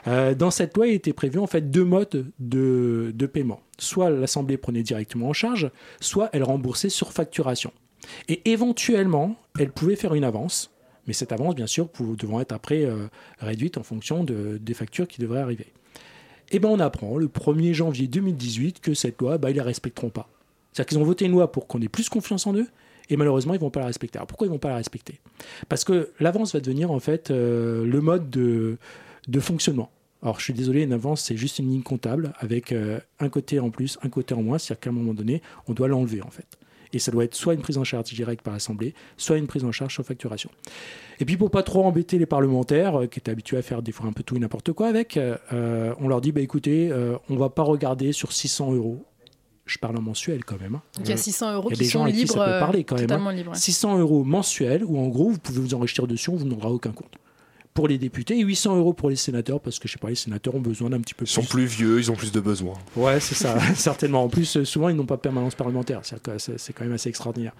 Euh, 0.06 0.34
dans 0.34 0.50
cette 0.50 0.76
loi, 0.76 0.86
il 0.88 0.94
était 0.94 1.12
prévu 1.12 1.38
en 1.38 1.46
fait 1.46 1.70
deux 1.70 1.84
modes 1.84 2.26
de, 2.38 3.26
paiement. 3.32 3.60
Soit 3.78 4.10
l'Assemblée 4.10 4.56
prenait 4.56 4.82
directement 4.82 5.28
en 5.28 5.32
charge, 5.32 5.70
soit 6.00 6.30
elle 6.32 6.42
remboursait 6.42 6.88
sur 6.88 7.12
facturation. 7.12 7.72
Et 8.28 8.50
éventuellement, 8.50 9.36
elle 9.58 9.72
pouvait 9.72 9.96
faire 9.96 10.14
une 10.14 10.24
avance, 10.24 10.70
mais 11.06 11.12
cette 11.12 11.32
avance, 11.32 11.54
bien 11.54 11.66
sûr, 11.66 11.88
devant 12.18 12.40
être 12.40 12.52
après 12.52 12.86
réduite 13.38 13.78
en 13.78 13.82
fonction 13.82 14.24
de, 14.24 14.58
des 14.60 14.74
factures 14.74 15.08
qui 15.08 15.20
devraient 15.20 15.40
arriver. 15.40 15.72
Et 16.50 16.56
eh 16.56 16.58
ben 16.58 16.68
on 16.68 16.78
apprend 16.78 17.16
le 17.16 17.26
1er 17.26 17.72
janvier 17.72 18.06
2018 18.06 18.80
que 18.80 18.94
cette 18.94 19.20
loi, 19.20 19.38
bah, 19.38 19.50
ils 19.50 19.56
la 19.56 19.64
respecteront 19.64 20.10
pas. 20.10 20.28
C'est-à-dire 20.72 20.88
qu'ils 20.88 20.98
ont 20.98 21.04
voté 21.04 21.24
une 21.24 21.32
loi 21.32 21.50
pour 21.50 21.66
qu'on 21.66 21.80
ait 21.80 21.88
plus 21.88 22.08
confiance 22.08 22.46
en 22.46 22.54
eux, 22.54 22.66
et 23.10 23.16
malheureusement, 23.16 23.54
ils 23.54 23.60
vont 23.60 23.70
pas 23.70 23.80
la 23.80 23.86
respecter. 23.86 24.18
Alors 24.18 24.26
pourquoi 24.26 24.46
ils 24.46 24.50
vont 24.50 24.58
pas 24.58 24.70
la 24.70 24.76
respecter? 24.76 25.20
Parce 25.68 25.84
que 25.84 26.10
l'avance 26.20 26.54
va 26.54 26.60
devenir 26.60 26.90
en 26.90 27.00
fait 27.00 27.30
euh, 27.30 27.84
le 27.84 28.00
mode 28.00 28.30
de, 28.30 28.78
de, 29.28 29.40
fonctionnement. 29.40 29.90
Alors 30.22 30.38
je 30.38 30.44
suis 30.44 30.54
désolé, 30.54 30.82
une 30.82 30.92
avance, 30.92 31.22
c'est 31.22 31.36
juste 31.36 31.58
une 31.58 31.70
ligne 31.70 31.82
comptable 31.82 32.32
avec 32.38 32.72
euh, 32.72 32.98
un 33.20 33.28
côté 33.28 33.60
en 33.60 33.70
plus, 33.70 33.98
un 34.02 34.08
côté 34.08 34.34
en 34.34 34.42
moins, 34.42 34.58
c'est-à-dire 34.58 34.80
qu'à 34.80 34.90
un 34.90 34.94
moment 34.94 35.14
donné, 35.14 35.42
on 35.68 35.74
doit 35.74 35.88
l'enlever 35.88 36.22
en 36.22 36.30
fait. 36.30 36.46
Et 36.94 36.98
ça 36.98 37.10
doit 37.10 37.24
être 37.24 37.34
soit 37.34 37.54
une 37.54 37.60
prise 37.60 37.78
en 37.78 37.84
charge 37.84 38.12
directe 38.12 38.42
par 38.42 38.52
l'Assemblée, 38.54 38.94
soit 39.16 39.36
une 39.36 39.46
prise 39.46 39.64
en 39.64 39.72
charge 39.72 39.94
sur 39.94 40.04
facturation. 40.04 40.50
Et 41.20 41.24
puis 41.24 41.36
pour 41.36 41.50
pas 41.50 41.62
trop 41.62 41.84
embêter 41.84 42.18
les 42.18 42.26
parlementaires, 42.26 43.00
euh, 43.00 43.06
qui 43.06 43.18
étaient 43.18 43.30
habitués 43.30 43.56
à 43.56 43.62
faire 43.62 43.82
des 43.82 43.92
fois 43.92 44.06
un 44.06 44.12
peu 44.12 44.22
tout 44.22 44.36
et 44.36 44.38
n'importe 44.38 44.72
quoi 44.72 44.88
avec, 44.88 45.16
euh, 45.16 45.36
euh, 45.52 45.94
on 46.00 46.08
leur 46.08 46.20
dit, 46.20 46.32
bah, 46.32 46.40
écoutez, 46.40 46.92
on 47.28 47.36
va 47.36 47.50
pas 47.50 47.62
regarder 47.62 48.12
sur 48.12 48.32
600 48.32 48.74
euros 48.74 49.04
je 49.66 49.78
parle 49.78 49.96
en 49.96 50.02
mensuel 50.02 50.44
quand 50.44 50.60
même. 50.60 50.74
Hein. 50.74 50.82
Il 51.00 51.08
y 51.08 51.12
a 51.12 51.16
600 51.16 51.54
euros 51.54 51.70
qui 51.70 51.86
sont 51.86 52.04
libres, 52.04 52.34
ça 52.34 52.44
peut 52.44 52.60
parler 52.60 52.84
quand 52.84 52.96
même. 53.00 53.10
Hein. 53.10 53.54
600 53.54 53.98
euros 53.98 54.22
mensuels 54.22 54.84
où 54.84 54.98
en 54.98 55.08
gros 55.08 55.30
vous 55.30 55.38
pouvez 55.38 55.58
vous 55.58 55.72
enrichir 55.72 56.06
dessus, 56.06 56.30
vous 56.30 56.44
n'aurez 56.44 56.68
aucun 56.68 56.92
compte 56.92 57.16
pour 57.74 57.88
les 57.88 57.98
députés 57.98 58.38
et 58.38 58.42
800 58.42 58.76
euros 58.76 58.92
pour 58.92 59.10
les 59.10 59.16
sénateurs 59.16 59.60
parce 59.60 59.80
que 59.80 59.88
je 59.88 59.94
sais 59.94 59.98
pas, 59.98 60.08
les 60.08 60.14
sénateurs 60.14 60.54
ont 60.54 60.60
besoin 60.60 60.90
d'un 60.90 61.00
petit 61.00 61.12
peu 61.12 61.24
plus. 61.24 61.32
Ils 61.32 61.34
sont 61.34 61.42
plus 61.42 61.66
vieux, 61.66 61.98
ils 61.98 62.10
ont 62.10 62.14
plus 62.14 62.30
de 62.30 62.40
besoins. 62.40 62.74
Ouais, 62.94 63.18
c'est 63.18 63.34
ça, 63.34 63.58
certainement. 63.74 64.22
En 64.22 64.28
plus, 64.28 64.56
euh, 64.56 64.64
souvent, 64.64 64.88
ils 64.88 64.96
n'ont 64.96 65.06
pas 65.06 65.16
de 65.16 65.20
permanence 65.20 65.56
parlementaire. 65.56 66.00
C'est 66.04 66.72
quand 66.72 66.84
même 66.84 66.92
assez 66.92 67.08
extraordinaire. 67.08 67.52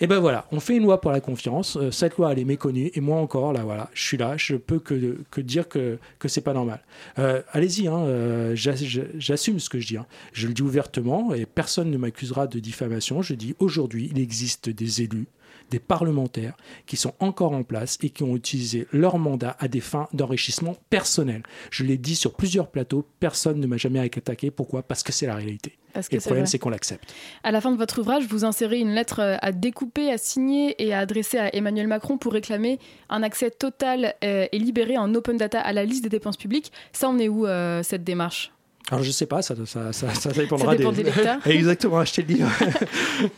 Et 0.00 0.08
ben 0.08 0.18
voilà, 0.18 0.46
on 0.50 0.58
fait 0.58 0.76
une 0.76 0.82
loi 0.82 1.00
pour 1.00 1.12
la 1.12 1.20
confiance. 1.20 1.76
Euh, 1.76 1.90
cette 1.90 2.16
loi, 2.16 2.32
elle 2.32 2.38
est 2.38 2.44
méconnue. 2.44 2.90
Et 2.94 3.00
moi 3.00 3.18
encore, 3.18 3.52
là, 3.52 3.62
voilà, 3.62 3.90
je 3.92 4.02
suis 4.02 4.16
là. 4.16 4.34
Je 4.38 4.56
peux 4.56 4.78
que, 4.78 5.18
que 5.30 5.40
dire 5.42 5.68
que, 5.68 5.98
que 6.18 6.26
c'est 6.26 6.40
pas 6.40 6.54
normal. 6.54 6.82
Euh, 7.18 7.42
allez-y, 7.52 7.86
hein, 7.86 8.54
j'assume 8.54 9.60
ce 9.60 9.68
que 9.68 9.78
je 9.78 9.86
dis. 9.86 9.96
Hein. 9.98 10.06
Je 10.32 10.48
le 10.48 10.54
dis 10.54 10.62
ouvertement 10.62 11.34
et 11.34 11.44
personne 11.44 11.90
ne 11.90 11.98
m'accusera 11.98 12.46
de 12.46 12.58
diffamation. 12.58 13.20
Je 13.20 13.34
dis 13.34 13.54
aujourd'hui, 13.58 14.08
il 14.10 14.18
existe 14.18 14.70
des 14.70 15.02
élus 15.02 15.26
des 15.74 15.80
parlementaires 15.80 16.56
qui 16.86 16.96
sont 16.96 17.14
encore 17.18 17.52
en 17.52 17.64
place 17.64 17.98
et 18.00 18.10
qui 18.10 18.22
ont 18.22 18.36
utilisé 18.36 18.86
leur 18.92 19.18
mandat 19.18 19.56
à 19.58 19.66
des 19.66 19.80
fins 19.80 20.06
d'enrichissement 20.12 20.76
personnel. 20.88 21.42
Je 21.70 21.82
l'ai 21.82 21.98
dit 21.98 22.14
sur 22.14 22.34
plusieurs 22.34 22.68
plateaux, 22.68 23.04
personne 23.18 23.58
ne 23.58 23.66
m'a 23.66 23.76
jamais 23.76 23.98
attaqué. 23.98 24.52
Pourquoi? 24.52 24.84
Parce 24.84 25.02
que 25.02 25.10
c'est 25.10 25.26
la 25.26 25.34
réalité. 25.34 25.76
et 25.96 26.14
le 26.14 26.20
problème, 26.20 26.46
c'est 26.46 26.60
qu'on 26.60 26.70
l'accepte. 26.70 27.12
À 27.42 27.50
la 27.50 27.60
fin 27.60 27.72
de 27.72 27.76
votre 27.76 28.00
ouvrage, 28.00 28.24
vous 28.28 28.44
insérez 28.44 28.78
une 28.78 28.94
lettre 28.94 29.20
euh, 29.20 29.36
à 29.42 29.50
découper, 29.50 30.12
à 30.12 30.18
signer 30.18 30.76
et 30.78 30.94
à 30.94 31.00
adresser 31.00 31.38
à 31.38 31.52
Emmanuel 31.56 31.88
Macron 31.88 32.18
pour 32.18 32.32
réclamer 32.32 32.78
un 33.08 33.24
accès 33.24 33.50
total 33.50 34.14
euh, 34.22 34.46
et 34.52 34.58
libéré 34.60 34.96
en 34.96 35.12
open 35.12 35.36
data 35.36 35.60
à 35.60 35.72
la 35.72 35.84
liste 35.84 36.04
des 36.04 36.08
dépenses 36.08 36.36
publiques. 36.36 36.70
Ça, 36.92 37.08
on 37.08 37.18
est 37.18 37.28
où 37.28 37.46
euh, 37.46 37.82
cette 37.82 38.04
démarche? 38.04 38.53
Alors 38.90 39.02
je 39.02 39.10
sais 39.10 39.26
pas, 39.26 39.40
ça, 39.40 39.54
ça, 39.64 39.92
ça, 39.92 40.30
dépendra 40.32 40.76
des... 40.76 40.84
lecteurs. 41.02 41.38
Exactement, 41.46 41.98
acheter 41.98 42.22
le 42.22 42.34
livre. 42.34 42.50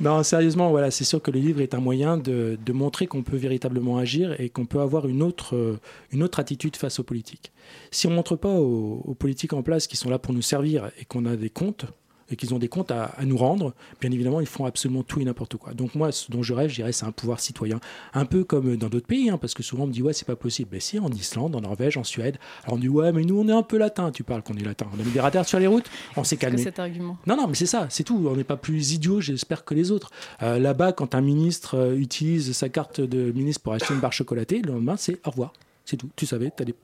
non, 0.00 0.22
sérieusement, 0.22 0.70
voilà, 0.70 0.90
c'est 0.90 1.04
sûr 1.04 1.22
que 1.22 1.30
le 1.30 1.38
livre 1.38 1.60
est 1.60 1.74
un 1.74 1.80
moyen 1.80 2.16
de, 2.16 2.58
de 2.64 2.72
montrer 2.72 3.06
qu'on 3.06 3.22
peut 3.22 3.36
véritablement 3.36 3.96
agir 3.96 4.40
et 4.40 4.48
qu'on 4.48 4.66
peut 4.66 4.80
avoir 4.80 5.06
une 5.06 5.22
autre, 5.22 5.78
une 6.10 6.22
autre 6.24 6.40
attitude 6.40 6.76
face 6.76 6.98
aux 6.98 7.04
politiques. 7.04 7.52
Si 7.92 8.06
on 8.06 8.10
montre 8.10 8.34
pas 8.34 8.48
aux, 8.48 9.02
aux 9.04 9.14
politiques 9.14 9.52
en 9.52 9.62
place 9.62 9.86
qui 9.86 9.96
sont 9.96 10.10
là 10.10 10.18
pour 10.18 10.34
nous 10.34 10.42
servir 10.42 10.90
et 10.98 11.04
qu'on 11.04 11.24
a 11.26 11.36
des 11.36 11.50
comptes, 11.50 11.86
et 12.30 12.36
qu'ils 12.36 12.54
ont 12.54 12.58
des 12.58 12.68
comptes 12.68 12.90
à, 12.90 13.14
nous 13.24 13.36
rendre, 13.36 13.74
bien 14.00 14.10
évidemment, 14.10 14.40
ils 14.40 14.46
font 14.46 14.64
absolument 14.64 15.02
tout 15.02 15.20
et 15.20 15.24
n'importe 15.24 15.56
quoi. 15.56 15.74
Donc 15.74 15.94
moi, 15.94 16.12
ce 16.12 16.30
dont 16.30 16.42
je 16.42 16.52
rêve, 16.52 16.70
je 16.70 16.76
dirais, 16.76 16.92
c'est 16.92 17.06
un 17.06 17.12
pouvoir 17.12 17.40
citoyen, 17.40 17.80
un 18.14 18.24
peu 18.24 18.44
comme 18.44 18.76
dans 18.76 18.88
d'autres 18.88 19.06
pays, 19.06 19.30
hein, 19.30 19.38
parce 19.38 19.54
que 19.54 19.62
souvent 19.62 19.84
on 19.84 19.86
me 19.86 19.92
dit 19.92 20.02
ouais, 20.02 20.12
c'est 20.12 20.26
pas 20.26 20.36
possible. 20.36 20.70
Mais 20.72 20.80
si, 20.80 20.98
en 20.98 21.10
Islande, 21.10 21.54
en 21.56 21.60
Norvège, 21.60 21.96
en 21.96 22.04
Suède, 22.04 22.38
alors 22.64 22.76
on 22.76 22.78
dit 22.78 22.88
ouais, 22.88 23.12
mais 23.12 23.24
nous 23.24 23.38
on 23.38 23.48
est 23.48 23.52
un 23.52 23.62
peu 23.62 23.78
latin. 23.78 24.10
Tu 24.10 24.22
parles 24.22 24.42
qu'on 24.42 24.56
est 24.56 24.64
latin. 24.64 24.86
On 24.96 25.00
a 25.00 25.04
mis 25.04 25.12
des 25.12 25.20
radars 25.20 25.46
sur 25.46 25.58
les 25.58 25.66
routes, 25.66 25.86
on 26.16 26.24
s'est 26.24 26.36
calmé. 26.36 26.62
cet 26.62 26.78
argument. 26.78 27.16
Non, 27.26 27.36
non, 27.36 27.46
mais 27.48 27.54
c'est 27.54 27.66
ça, 27.66 27.86
c'est 27.90 28.04
tout. 28.04 28.26
On 28.28 28.36
n'est 28.36 28.44
pas 28.44 28.56
plus 28.56 28.92
idiots, 28.92 29.20
j'espère 29.20 29.64
que 29.64 29.74
les 29.74 29.90
autres. 29.90 30.10
Euh, 30.42 30.58
là-bas, 30.58 30.92
quand 30.92 31.14
un 31.14 31.20
ministre 31.20 31.76
euh, 31.76 31.96
utilise 31.96 32.52
sa 32.52 32.68
carte 32.68 33.00
de 33.00 33.32
ministre 33.32 33.62
pour 33.62 33.72
acheter 33.72 33.94
une 33.94 34.00
barre 34.00 34.12
chocolatée, 34.12 34.62
le 34.62 34.72
lendemain, 34.72 34.96
c'est 34.96 35.20
au 35.26 35.30
revoir. 35.30 35.52
C'est 35.84 35.96
tout. 35.96 36.10
Tu 36.16 36.26
savais, 36.26 36.52
tu 36.54 36.62
as 36.62 36.66
des 36.66 36.74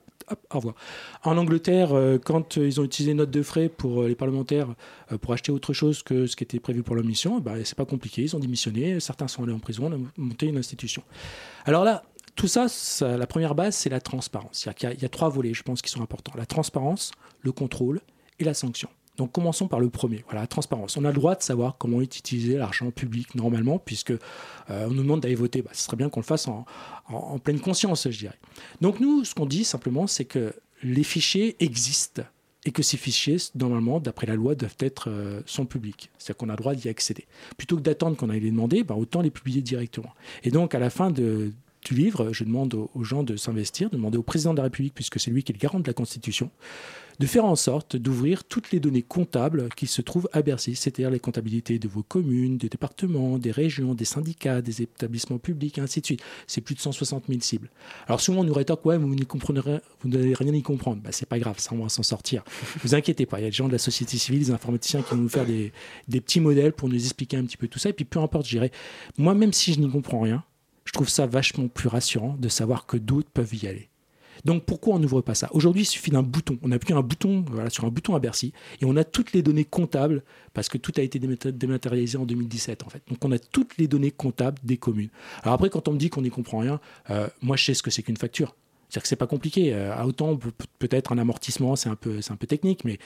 au 0.51 0.57
revoir. 0.57 0.75
En 1.23 1.37
Angleterre, 1.37 1.93
euh, 1.93 2.17
quand 2.17 2.57
euh, 2.57 2.67
ils 2.67 2.79
ont 2.79 2.83
utilisé 2.83 3.13
note 3.13 3.31
de 3.31 3.41
frais 3.41 3.69
pour 3.69 4.03
euh, 4.03 4.07
les 4.07 4.15
parlementaires 4.15 4.67
pour 5.21 5.33
acheter 5.33 5.51
autre 5.51 5.73
chose 5.73 6.03
que 6.03 6.25
ce 6.25 6.35
qui 6.35 6.43
était 6.43 6.59
prévu 6.59 6.83
pour 6.83 6.95
leur 6.95 7.05
mission, 7.05 7.39
bah, 7.39 7.53
c'est 7.63 7.77
pas 7.77 7.85
compliqué. 7.85 8.23
Ils 8.23 8.35
ont 8.35 8.39
démissionné. 8.39 8.99
Certains 8.99 9.27
sont 9.27 9.43
allés 9.43 9.53
en 9.53 9.59
prison. 9.59 9.91
On 9.91 9.93
a 9.93 9.99
monté 10.17 10.47
une 10.47 10.57
institution. 10.57 11.03
Alors 11.65 11.83
là, 11.83 12.03
tout 12.35 12.47
ça, 12.47 12.65
la 13.01 13.27
première 13.27 13.53
base, 13.53 13.75
c'est 13.75 13.89
la 13.89 14.01
transparence. 14.01 14.67
Il 14.81 15.01
y 15.01 15.05
a 15.05 15.09
trois 15.09 15.29
volets, 15.29 15.53
je 15.53 15.61
pense, 15.61 15.81
qui 15.81 15.91
sont 15.91 16.01
importants. 16.01 16.33
La 16.35 16.47
transparence, 16.47 17.11
le 17.41 17.51
contrôle 17.51 18.01
et 18.39 18.43
la 18.43 18.55
sanction. 18.55 18.89
Donc 19.17 19.31
commençons 19.31 19.67
par 19.67 19.79
le 19.79 19.89
premier, 19.89 20.23
voilà, 20.29 20.47
transparence. 20.47 20.97
On 20.97 21.05
a 21.05 21.09
le 21.09 21.13
droit 21.13 21.35
de 21.35 21.43
savoir 21.43 21.77
comment 21.77 22.01
est 22.01 22.17
utilisé 22.17 22.57
l'argent 22.57 22.89
public 22.89 23.35
normalement, 23.35 23.77
puisque 23.77 24.11
euh, 24.11 24.17
on 24.69 24.89
nous 24.89 25.03
demande 25.03 25.21
d'aller 25.21 25.35
voter. 25.35 25.61
Bah, 25.61 25.69
ce 25.73 25.83
serait 25.83 25.97
bien 25.97 26.09
qu'on 26.09 26.19
le 26.19 26.25
fasse 26.25 26.47
en, 26.47 26.65
pleine 27.43 27.59
conscience, 27.59 28.09
je 28.09 28.17
dirais. 28.17 28.39
Donc 28.81 28.99
nous, 28.99 29.23
ce 29.23 29.35
qu'on 29.35 29.45
dit 29.45 29.65
simplement, 29.65 30.07
c'est 30.07 30.25
que 30.25 30.53
les 30.81 31.03
fichiers 31.03 31.55
existent 31.63 32.23
et 32.65 32.71
que 32.71 32.81
ces 32.81 32.97
fichiers, 32.97 33.37
normalement, 33.55 33.99
d'après 33.99 34.25
la 34.25 34.35
loi, 34.35 34.55
doivent 34.55 34.75
être 34.79 35.09
euh, 35.09 35.41
sont 35.45 35.65
publics. 35.65 36.09
C'est-à-dire 36.17 36.37
qu'on 36.37 36.49
a 36.49 36.53
le 36.53 36.57
droit 36.57 36.73
d'y 36.73 36.89
accéder. 36.89 37.27
Plutôt 37.57 37.75
que 37.75 37.81
d'attendre 37.81 38.17
qu'on 38.17 38.29
aille 38.29 38.39
les 38.39 38.51
demander, 38.51 38.83
bah, 38.83 38.95
autant 38.95 39.21
les 39.21 39.31
publier 39.31 39.61
directement. 39.61 40.13
Et 40.43 40.49
donc, 40.49 40.73
à 40.73 40.79
la 40.79 40.89
fin 40.89 41.11
du 41.11 41.53
livre, 41.91 42.31
je 42.31 42.45
demande 42.45 42.73
aux 42.73 43.03
gens 43.03 43.21
de 43.21 43.35
s'investir, 43.35 43.89
de 43.89 43.97
demander 43.97 44.17
au 44.17 44.23
président 44.23 44.53
de 44.53 44.57
la 44.57 44.63
République, 44.63 44.95
puisque 44.95 45.19
c'est 45.19 45.29
lui 45.29 45.43
qui 45.43 45.51
est 45.51 45.55
le 45.55 45.59
garant 45.59 45.79
de 45.79 45.85
la 45.85 45.93
Constitution, 45.93 46.49
de 47.19 47.25
faire 47.25 47.45
en 47.45 47.55
sorte 47.55 47.95
d'ouvrir 47.95 48.43
toutes 48.43 48.71
les 48.71 48.79
données 48.79 49.01
comptables 49.01 49.69
qui 49.75 49.87
se 49.87 50.01
trouvent 50.01 50.29
à 50.33 50.41
Bercy, 50.41 50.75
c'est-à-dire 50.75 51.09
les 51.09 51.19
comptabilités 51.19 51.79
de 51.79 51.87
vos 51.87 52.03
communes, 52.03 52.57
des 52.57 52.69
départements, 52.69 53.37
des 53.37 53.51
régions, 53.51 53.93
des 53.93 54.05
syndicats, 54.05 54.61
des 54.61 54.81
établissements 54.81 55.37
publics, 55.37 55.77
et 55.77 55.81
ainsi 55.81 56.01
de 56.01 56.05
suite. 56.05 56.23
C'est 56.47 56.61
plus 56.61 56.75
de 56.75 56.79
160 56.79 57.25
000 57.27 57.39
cibles. 57.41 57.69
Alors 58.07 58.21
souvent 58.21 58.41
on 58.41 58.43
nous 58.43 58.53
rétorque, 58.53 58.85
ouais, 58.85 58.97
vous 58.97 59.15
n'y 59.15 59.25
comprendrez, 59.25 59.79
vous 60.01 60.09
n'allez 60.09 60.33
rien 60.33 60.53
y 60.53 60.61
comprendre. 60.61 61.01
Bah, 61.01 61.11
c'est 61.11 61.27
pas 61.27 61.39
grave, 61.39 61.59
ça 61.59 61.71
on 61.73 61.83
va 61.83 61.89
s'en 61.89 62.03
sortir. 62.03 62.43
vous 62.83 62.95
inquiétez 62.95 63.25
pas, 63.25 63.39
il 63.39 63.43
y 63.43 63.47
a 63.47 63.49
des 63.49 63.55
gens 63.55 63.67
de 63.67 63.73
la 63.73 63.77
société 63.77 64.17
civile, 64.17 64.39
des 64.39 64.51
informaticiens 64.51 65.01
qui 65.01 65.11
vont 65.11 65.21
nous 65.21 65.29
faire 65.29 65.45
des, 65.45 65.71
des 66.07 66.21
petits 66.21 66.39
modèles 66.39 66.73
pour 66.73 66.89
nous 66.89 66.95
expliquer 66.95 67.37
un 67.37 67.45
petit 67.45 67.57
peu 67.57 67.67
tout 67.67 67.79
ça. 67.79 67.89
Et 67.89 67.93
puis 67.93 68.05
peu 68.05 68.19
importe, 68.19 68.45
je 68.45 68.51
dirais, 68.51 68.71
moi 69.17 69.33
même 69.33 69.53
si 69.53 69.73
je 69.73 69.79
n'y 69.79 69.89
comprends 69.89 70.21
rien, 70.21 70.43
je 70.85 70.91
trouve 70.91 71.09
ça 71.09 71.25
vachement 71.25 71.67
plus 71.67 71.87
rassurant 71.87 72.35
de 72.39 72.49
savoir 72.49 72.85
que 72.85 72.97
d'autres 72.97 73.29
peuvent 73.29 73.53
y 73.55 73.67
aller. 73.67 73.89
Donc 74.45 74.65
pourquoi 74.65 74.95
on 74.95 74.99
n'ouvre 74.99 75.21
pas 75.21 75.35
ça? 75.35 75.49
Aujourd'hui, 75.53 75.83
il 75.83 75.85
suffit 75.85 76.11
d'un 76.11 76.23
bouton. 76.23 76.57
On 76.63 76.71
appuie 76.71 76.93
un 76.93 77.01
bouton, 77.01 77.45
voilà, 77.49 77.69
sur 77.69 77.85
un 77.85 77.89
bouton 77.89 78.15
à 78.15 78.19
Bercy 78.19 78.53
et 78.81 78.85
on 78.85 78.95
a 78.97 79.03
toutes 79.03 79.33
les 79.33 79.41
données 79.41 79.65
comptables 79.65 80.23
parce 80.53 80.69
que 80.69 80.77
tout 80.77 80.91
a 80.97 81.01
été 81.01 81.19
dématérialisé 81.19 82.17
en 82.17 82.25
2017 82.25 82.83
en 82.83 82.89
fait. 82.89 83.03
Donc 83.09 83.23
on 83.23 83.31
a 83.31 83.39
toutes 83.39 83.77
les 83.77 83.87
données 83.87 84.11
comptables 84.11 84.59
des 84.63 84.77
communes. 84.77 85.09
Alors 85.43 85.53
après, 85.53 85.69
quand 85.69 85.87
on 85.87 85.93
me 85.93 85.97
dit 85.97 86.09
qu'on 86.09 86.21
n'y 86.21 86.29
comprend 86.29 86.59
rien, 86.59 86.79
euh, 87.09 87.27
moi 87.41 87.55
je 87.55 87.65
sais 87.65 87.73
ce 87.73 87.83
que 87.83 87.91
c'est 87.91 88.03
qu'une 88.03 88.17
facture. 88.17 88.55
C'est-à-dire 88.93 89.03
que 89.03 89.07
c'est 89.07 89.15
pas 89.15 89.27
compliqué. 89.27 89.73
Euh, 89.73 89.91
à 89.95 90.05
autant 90.05 90.37
peut-être 90.77 91.11
un 91.13 91.17
amortissement, 91.17 91.75
c'est 91.75 91.89
un 91.89 91.95
peu, 91.95 92.21
c'est 92.21 92.31
un 92.31 92.35
peu 92.35 92.45
technique, 92.45 92.85
mais 92.85 92.99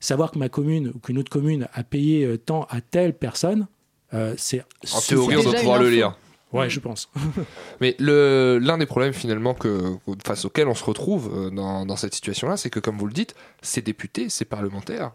savoir 0.00 0.30
que 0.30 0.38
ma 0.38 0.48
commune 0.48 0.92
ou 0.94 0.98
qu'une 0.98 1.18
autre 1.18 1.30
commune 1.30 1.68
a 1.74 1.82
payé 1.82 2.24
euh, 2.24 2.38
tant 2.38 2.64
à 2.70 2.80
telle 2.80 3.14
personne, 3.14 3.66
euh, 4.14 4.34
c'est 4.38 4.62
en 4.92 5.00
théorie 5.00 5.36
on 5.36 5.42
doit 5.42 5.52
pouvoir 5.54 5.82
le 5.82 5.90
lire. 5.90 6.16
Ouais, 6.54 6.70
je 6.70 6.80
pense. 6.80 7.10
Mais 7.80 7.96
l'un 7.98 8.78
des 8.78 8.86
problèmes 8.86 9.12
finalement 9.12 9.54
que, 9.54 9.96
face 10.24 10.44
auxquels 10.44 10.68
on 10.68 10.74
se 10.74 10.84
retrouve 10.84 11.50
dans, 11.52 11.84
dans 11.84 11.96
cette 11.96 12.14
situation-là, 12.14 12.56
c'est 12.56 12.70
que 12.70 12.80
comme 12.80 12.96
vous 12.96 13.06
le 13.06 13.12
dites, 13.12 13.34
ces 13.62 13.82
députés, 13.82 14.28
ces 14.28 14.44
parlementaires, 14.44 15.12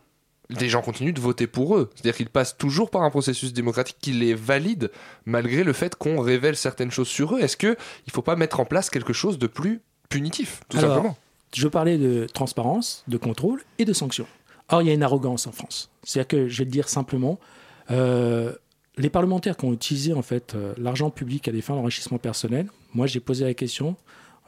des 0.50 0.70
gens 0.70 0.82
continuent 0.82 1.14
de 1.14 1.22
voter 1.22 1.48
pour 1.48 1.78
eux. 1.78 1.90
C'est-à-dire 1.94 2.16
qu'ils 2.16 2.30
passent 2.30 2.58
toujours 2.58 2.90
par 2.90 3.04
un 3.04 3.10
processus 3.10 3.54
démocratique 3.54 3.98
qui 4.02 4.12
les 4.12 4.34
valide 4.34 4.92
malgré 5.26 5.64
le 5.64 5.74
fait 5.74 5.96
qu'on 5.96 6.22
révèle 6.22 6.56
certaines 6.56 6.92
choses 6.92 7.08
sur 7.08 7.36
eux. 7.36 7.40
Est-ce 7.40 7.56
qu'il 7.56 7.70
ne 7.70 8.12
faut 8.12 8.22
pas 8.22 8.36
mettre 8.36 8.60
en 8.60 8.66
place 8.66 8.90
quelque 8.90 9.14
chose 9.14 9.38
de 9.38 9.48
plus 9.48 9.82
punitif, 10.10 10.62
tout 10.70 10.78
Alors, 10.78 10.96
simplement? 10.96 11.18
Je 11.54 11.68
parlais 11.68 11.98
de 11.98 12.28
transparence, 12.28 13.04
de 13.08 13.18
contrôle 13.18 13.62
et 13.78 13.86
de 13.86 13.94
sanctions. 13.94 14.28
Or, 14.70 14.82
il 14.82 14.88
y 14.88 14.92
a 14.92 14.94
une 14.94 15.04
arrogance 15.04 15.48
en 15.48 15.52
France. 15.52 15.90
C'est-à-dire 16.04 16.28
que, 16.28 16.48
je 16.48 16.60
vais 16.60 16.66
le 16.66 16.72
dire 16.72 16.90
simplement, 16.90 17.40
euh, 17.92 18.54
les 18.98 19.10
parlementaires 19.10 19.56
qui 19.58 19.66
ont 19.66 19.74
utilisé 19.74 20.14
en 20.14 20.22
fait 20.22 20.56
euh, 20.56 20.74
l'argent 20.78 21.10
public 21.10 21.48
à 21.48 21.52
des 21.52 21.62
fins 21.62 21.76
d'enrichissement 21.76 22.18
personnel, 22.18 22.68
moi 22.94 23.08
j'ai 23.08 23.20
posé 23.20 23.46
la 23.46 23.54
question, 23.54 23.96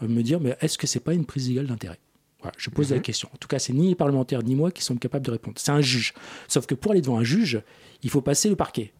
euh, 0.01 0.07
me 0.07 0.21
dire 0.23 0.39
mais 0.39 0.57
est-ce 0.61 0.77
que 0.77 0.87
c'est 0.87 0.99
pas 0.99 1.13
une 1.13 1.25
prise 1.25 1.47
illégale 1.47 1.67
d'intérêt? 1.67 1.99
Voilà, 2.41 2.53
Je 2.57 2.69
pose 2.71 2.89
Mhm. 2.89 2.95
la 2.95 3.01
question. 3.01 3.29
En 3.33 3.37
tout 3.37 3.47
cas, 3.47 3.59
c'est 3.59 3.71
ni 3.73 3.89
les 3.89 3.95
parlementaires 3.95 4.41
ni 4.43 4.55
moi 4.55 4.71
qui 4.71 4.81
sont 4.83 4.95
capables 4.95 5.25
de 5.25 5.31
répondre. 5.31 5.57
C'est 5.59 5.71
un 5.71 5.81
juge. 5.81 6.13
Sauf 6.47 6.65
que 6.65 6.73
pour 6.73 6.91
aller 6.91 7.01
devant 7.01 7.17
un 7.19 7.23
juge, 7.23 7.61
il 8.01 8.09
faut 8.09 8.21
passer 8.21 8.49
le 8.49 8.55
parquet. 8.55 8.93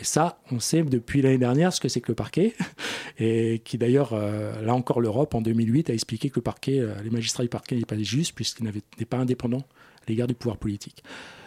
Et 0.00 0.04
ça, 0.04 0.40
on 0.50 0.58
sait 0.58 0.82
depuis 0.82 1.20
l'année 1.20 1.36
dernière 1.36 1.70
ce 1.74 1.78
que 1.82 1.88
c'est 1.88 2.00
que 2.00 2.10
le 2.10 2.14
parquet, 2.16 2.54
et 3.18 3.60
qui 3.62 3.76
d'ailleurs, 3.76 4.14
euh, 4.14 4.62
là 4.62 4.74
encore, 4.74 5.02
l'Europe 5.02 5.34
en 5.34 5.42
2008 5.42 5.90
a 5.90 5.92
expliqué 5.92 6.30
que 6.30 6.36
le 6.36 6.42
parquet, 6.42 6.78
euh, 6.80 6.94
les 7.04 7.10
magistrats 7.10 7.42
du 7.42 7.50
parquet 7.50 7.74
n'étaient 7.74 7.84
pas 7.86 7.96
des 7.96 8.04
justes 8.04 8.34
puisqu'ils 8.34 8.64
n'étaient 8.64 9.04
pas 9.04 9.18
indépendants 9.18 9.66
à 10.00 10.04
l'égard 10.08 10.26
du 10.26 10.34
pouvoir 10.34 10.56
politique. 10.56 11.04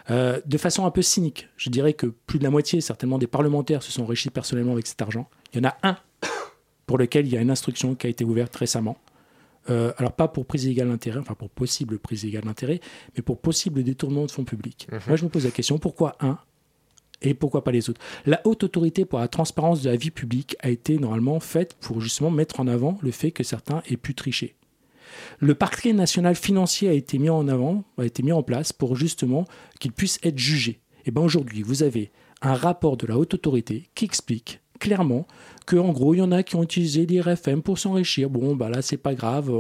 Euh, 0.09 0.39
de 0.45 0.57
façon 0.57 0.85
un 0.85 0.91
peu 0.91 1.01
cynique, 1.01 1.49
je 1.57 1.69
dirais 1.69 1.93
que 1.93 2.07
plus 2.07 2.39
de 2.39 2.43
la 2.43 2.49
moitié, 2.49 2.81
certainement, 2.81 3.17
des 3.17 3.27
parlementaires 3.27 3.81
se 3.81 3.91
sont 3.91 4.03
enrichis 4.03 4.29
personnellement 4.29 4.73
avec 4.73 4.87
cet 4.87 5.01
argent. 5.01 5.27
Il 5.53 5.63
y 5.63 5.65
en 5.65 5.69
a 5.69 5.77
un 5.83 5.97
pour 6.85 6.97
lequel 6.97 7.25
il 7.25 7.33
y 7.33 7.37
a 7.37 7.41
une 7.41 7.49
instruction 7.49 7.95
qui 7.95 8.07
a 8.07 8.09
été 8.09 8.23
ouverte 8.23 8.55
récemment. 8.55 8.97
Euh, 9.69 9.93
alors 9.97 10.11
pas 10.11 10.27
pour 10.27 10.45
prise 10.45 10.65
illégale 10.65 10.89
d'intérêt, 10.89 11.19
enfin 11.19 11.33
pour 11.33 11.49
possible 11.49 11.97
prise 11.97 12.23
illégale 12.23 12.43
d'intérêt, 12.43 12.79
mais 13.15 13.23
pour 13.23 13.39
possible 13.39 13.83
détournement 13.83 14.25
de 14.25 14.31
fonds 14.31 14.43
publics. 14.43 14.87
Mhm. 14.91 14.99
Moi 15.07 15.15
je 15.15 15.25
me 15.25 15.29
pose 15.29 15.45
la 15.45 15.51
question, 15.51 15.79
pourquoi 15.79 16.15
un 16.19 16.37
et 17.23 17.33
pourquoi 17.33 17.63
pas 17.63 17.71
les 17.71 17.89
autres? 17.89 18.01
La 18.27 18.41
haute 18.45 18.63
autorité 18.63 19.05
pour 19.05 19.17
la 19.17 19.27
transparence 19.27 19.81
de 19.81 19.89
la 19.89 19.95
vie 19.95 20.11
publique 20.11 20.55
a 20.59 20.69
été 20.69 20.99
normalement 20.99 21.39
faite 21.39 21.75
pour 21.79 21.99
justement 21.99 22.29
mettre 22.29 22.59
en 22.59 22.67
avant 22.67 22.99
le 23.01 23.09
fait 23.09 23.31
que 23.31 23.43
certains 23.43 23.81
aient 23.89 23.97
pu 23.97 24.13
tricher. 24.13 24.55
Le 25.39 25.55
parquet 25.55 25.93
national 25.93 26.35
financier 26.35 26.89
a 26.89 26.93
été 26.93 27.17
mis 27.17 27.29
en 27.29 27.47
avant, 27.47 27.83
a 27.97 28.05
été 28.05 28.23
mis 28.23 28.31
en 28.31 28.43
place 28.43 28.73
pour 28.73 28.95
justement 28.95 29.45
qu'il 29.79 29.91
puisse 29.91 30.19
être 30.23 30.37
jugé. 30.37 30.79
Et 31.05 31.11
bien 31.11 31.23
aujourd'hui, 31.23 31.61
vous 31.61 31.83
avez 31.83 32.11
un 32.41 32.53
rapport 32.53 32.97
de 32.97 33.07
la 33.07 33.17
haute 33.17 33.33
autorité 33.33 33.89
qui 33.95 34.05
explique 34.05 34.59
clairement 34.79 35.25
que 35.65 35.77
en 35.77 35.91
gros, 35.91 36.13
il 36.13 36.19
y 36.19 36.21
en 36.21 36.31
a 36.31 36.43
qui 36.43 36.55
ont 36.55 36.63
utilisé 36.63 37.05
l'IRFM 37.05 37.61
pour 37.61 37.79
s'enrichir. 37.79 38.29
Bon, 38.29 38.55
bah 38.55 38.69
là, 38.69 38.81
c'est 38.81 38.97
pas 38.97 39.15
grave, 39.15 39.51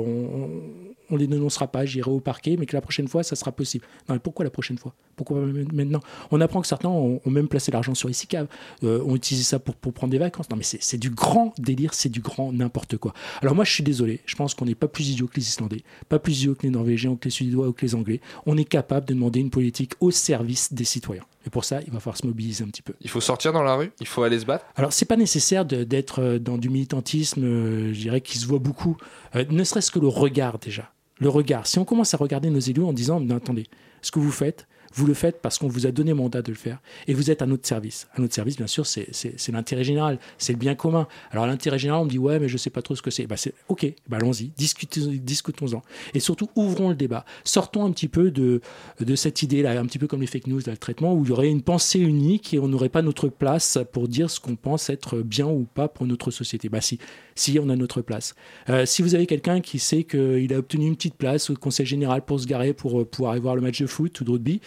on 1.09 1.17
les 1.17 1.27
dénoncera 1.27 1.67
pas, 1.67 1.85
j'irai 1.85 2.11
au 2.11 2.19
parquet, 2.19 2.55
mais 2.57 2.65
que 2.65 2.75
la 2.75 2.81
prochaine 2.81 3.07
fois, 3.07 3.23
ça 3.23 3.35
sera 3.35 3.51
possible. 3.51 3.85
Non, 4.07 4.15
mais 4.15 4.19
pourquoi 4.19 4.43
la 4.43 4.51
prochaine 4.51 4.77
fois? 4.77 4.93
Pourquoi 5.15 5.39
maintenant? 5.73 6.01
On 6.31 6.41
apprend 6.41 6.61
que 6.61 6.67
certains 6.67 6.89
ont, 6.89 7.21
même 7.25 7.47
placé 7.47 7.71
l'argent 7.71 7.95
sur 7.95 8.09
ICICAV, 8.09 8.47
euh, 8.83 9.03
ont 9.03 9.15
utilisé 9.15 9.45
ça 9.45 9.59
pour, 9.59 9.75
pour 9.75 9.93
prendre 9.93 10.11
des 10.11 10.17
vacances. 10.17 10.49
Non, 10.49 10.57
mais 10.57 10.63
c'est 10.63 10.97
du 10.97 11.09
grand 11.09 11.53
délire, 11.57 11.93
c'est 11.93 12.09
du 12.09 12.21
grand 12.21 12.51
n'importe 12.51 12.97
quoi. 12.97 13.13
Alors 13.41 13.55
moi, 13.55 13.63
je 13.63 13.71
suis 13.71 13.83
désolé, 13.83 14.21
je 14.25 14.35
pense 14.35 14.53
qu'on 14.53 14.65
n'est 14.65 14.75
pas 14.75 14.87
plus 14.87 15.09
idiot 15.09 15.27
que 15.27 15.35
les 15.37 15.47
Islandais, 15.47 15.83
pas 16.09 16.19
plus 16.19 16.39
idiot 16.39 16.55
que 16.55 16.63
les 16.63 16.69
Norvégiens 16.69 17.11
ou 17.11 17.15
que 17.15 17.25
les 17.25 17.31
Suédois 17.31 17.67
ou 17.67 17.73
que 17.73 17.85
les 17.85 17.95
Anglais. 17.95 18.21
On 18.45 18.57
est 18.57 18.65
capable 18.65 19.07
de 19.07 19.13
demander 19.13 19.39
une 19.39 19.49
politique 19.49 19.93
au 19.99 20.11
service 20.11 20.73
des 20.73 20.85
citoyens. 20.85 21.25
Et 21.45 21.49
pour 21.49 21.63
ça, 21.63 21.79
il 21.85 21.91
va 21.91 21.99
falloir 21.99 22.17
se 22.17 22.25
mobiliser 22.25 22.63
un 22.63 22.67
petit 22.67 22.81
peu. 22.81 22.93
Il 23.01 23.09
faut 23.09 23.21
sortir 23.21 23.53
dans 23.53 23.63
la 23.63 23.75
rue, 23.75 23.91
il 23.99 24.07
faut 24.07 24.23
aller 24.23 24.39
se 24.39 24.45
battre. 24.45 24.65
Alors, 24.75 24.91
c'est 24.91 25.05
pas 25.05 25.15
nécessaire 25.15 25.63
d'être 25.65 26.21
euh, 26.21 26.39
dans 26.39 26.57
du 26.57 26.69
militantisme, 26.69 27.43
euh, 27.43 27.93
je 27.93 27.99
dirais, 27.99 28.21
qui 28.21 28.39
se 28.39 28.47
voit 28.47 28.59
beaucoup. 28.59 28.97
Euh, 29.35 29.45
ne 29.49 29.63
serait-ce 29.63 29.91
que 29.91 29.99
le 29.99 30.07
regard 30.07 30.57
déjà. 30.57 30.91
Le 31.19 31.29
regard. 31.29 31.67
Si 31.67 31.77
on 31.77 31.85
commence 31.85 32.13
à 32.13 32.17
regarder 32.17 32.49
nos 32.49 32.59
élus 32.59 32.83
en 32.83 32.93
disant, 32.93 33.19
mais 33.19 33.35
attendez, 33.35 33.67
ce 34.01 34.11
que 34.11 34.19
vous 34.19 34.31
faites, 34.31 34.67
vous 34.95 35.05
le 35.05 35.13
faites 35.13 35.41
parce 35.41 35.57
qu'on 35.59 35.67
vous 35.67 35.85
a 35.85 35.91
donné 35.91 36.13
mandat 36.13 36.41
de 36.41 36.49
le 36.49 36.55
faire 36.57 36.79
et 37.07 37.13
vous 37.13 37.29
êtes 37.29 37.41
à 37.41 37.45
notre 37.45 37.67
service. 37.67 38.07
À 38.15 38.21
notre 38.21 38.33
service, 38.33 38.55
bien 38.57 38.67
sûr, 38.67 38.85
c'est 38.85 39.49
l'intérêt 39.49 39.83
général, 39.83 40.19
c'est 40.37 40.53
le 40.53 40.59
bien 40.59 40.73
commun. 40.75 41.07
Alors, 41.31 41.45
l'intérêt 41.45 41.77
général, 41.77 42.01
on 42.01 42.05
me 42.05 42.09
dit, 42.09 42.17
ouais, 42.17 42.39
mais 42.39 42.47
je 42.47 42.57
sais 42.57 42.69
pas 42.69 42.81
trop 42.81 42.95
ce 42.95 43.01
que 43.01 43.11
c'est. 43.11 43.27
Bah, 43.27 43.37
c'est 43.37 43.53
ok, 43.67 43.85
bah, 44.07 44.17
allons-y, 44.17 44.51
discutons- 44.57 45.11
discutons-en. 45.11 45.81
Et 46.13 46.19
surtout, 46.19 46.49
ouvrons 46.55 46.89
le 46.89 46.95
débat. 46.95 47.25
Sortons 47.43 47.85
un 47.85 47.91
petit 47.91 48.07
peu 48.07 48.31
de, 48.31 48.61
de 48.99 49.15
cette 49.15 49.41
idée-là, 49.43 49.79
un 49.79 49.85
petit 49.85 49.99
peu 49.99 50.07
comme 50.07 50.21
les 50.21 50.27
fake 50.27 50.47
news, 50.47 50.59
là, 50.65 50.71
le 50.71 50.77
traitement, 50.77 51.13
où 51.13 51.23
il 51.23 51.29
y 51.29 51.31
aurait 51.31 51.49
une 51.49 51.61
pensée 51.61 51.99
unique 51.99 52.53
et 52.53 52.59
on 52.59 52.67
n'aurait 52.67 52.89
pas 52.89 53.01
notre 53.01 53.27
place 53.27 53.77
pour 53.91 54.07
dire 54.07 54.29
ce 54.29 54.39
qu'on 54.39 54.55
pense 54.55 54.89
être 54.89 55.19
bien 55.19 55.47
ou 55.47 55.67
pas 55.73 55.87
pour 55.87 56.05
notre 56.05 56.31
société. 56.31 56.69
Bah 56.69 56.81
si, 56.81 56.99
si 57.35 57.59
on 57.61 57.69
a 57.69 57.75
notre 57.75 58.01
place. 58.01 58.33
Euh, 58.69 58.85
si 58.85 59.01
vous 59.01 59.13
avez 59.13 59.27
quelqu'un 59.27 59.61
qui 59.61 59.79
sait 59.79 60.03
qu'il 60.03 60.53
a 60.53 60.57
obtenu 60.57 60.87
une 60.87 60.95
petite 60.95 61.15
place 61.15 61.49
au 61.49 61.55
conseil 61.55 61.85
général 61.85 62.21
pour 62.23 62.39
se 62.39 62.47
garer 62.47 62.73
pour 62.73 63.01
euh, 63.01 63.05
pouvoir 63.05 63.33
aller 63.33 63.41
voir 63.41 63.55
le 63.55 63.61
match 63.61 63.81
de 63.81 63.87
foot 63.87 64.19
ou 64.21 64.23
de 64.23 64.31
rugby, 64.31 64.61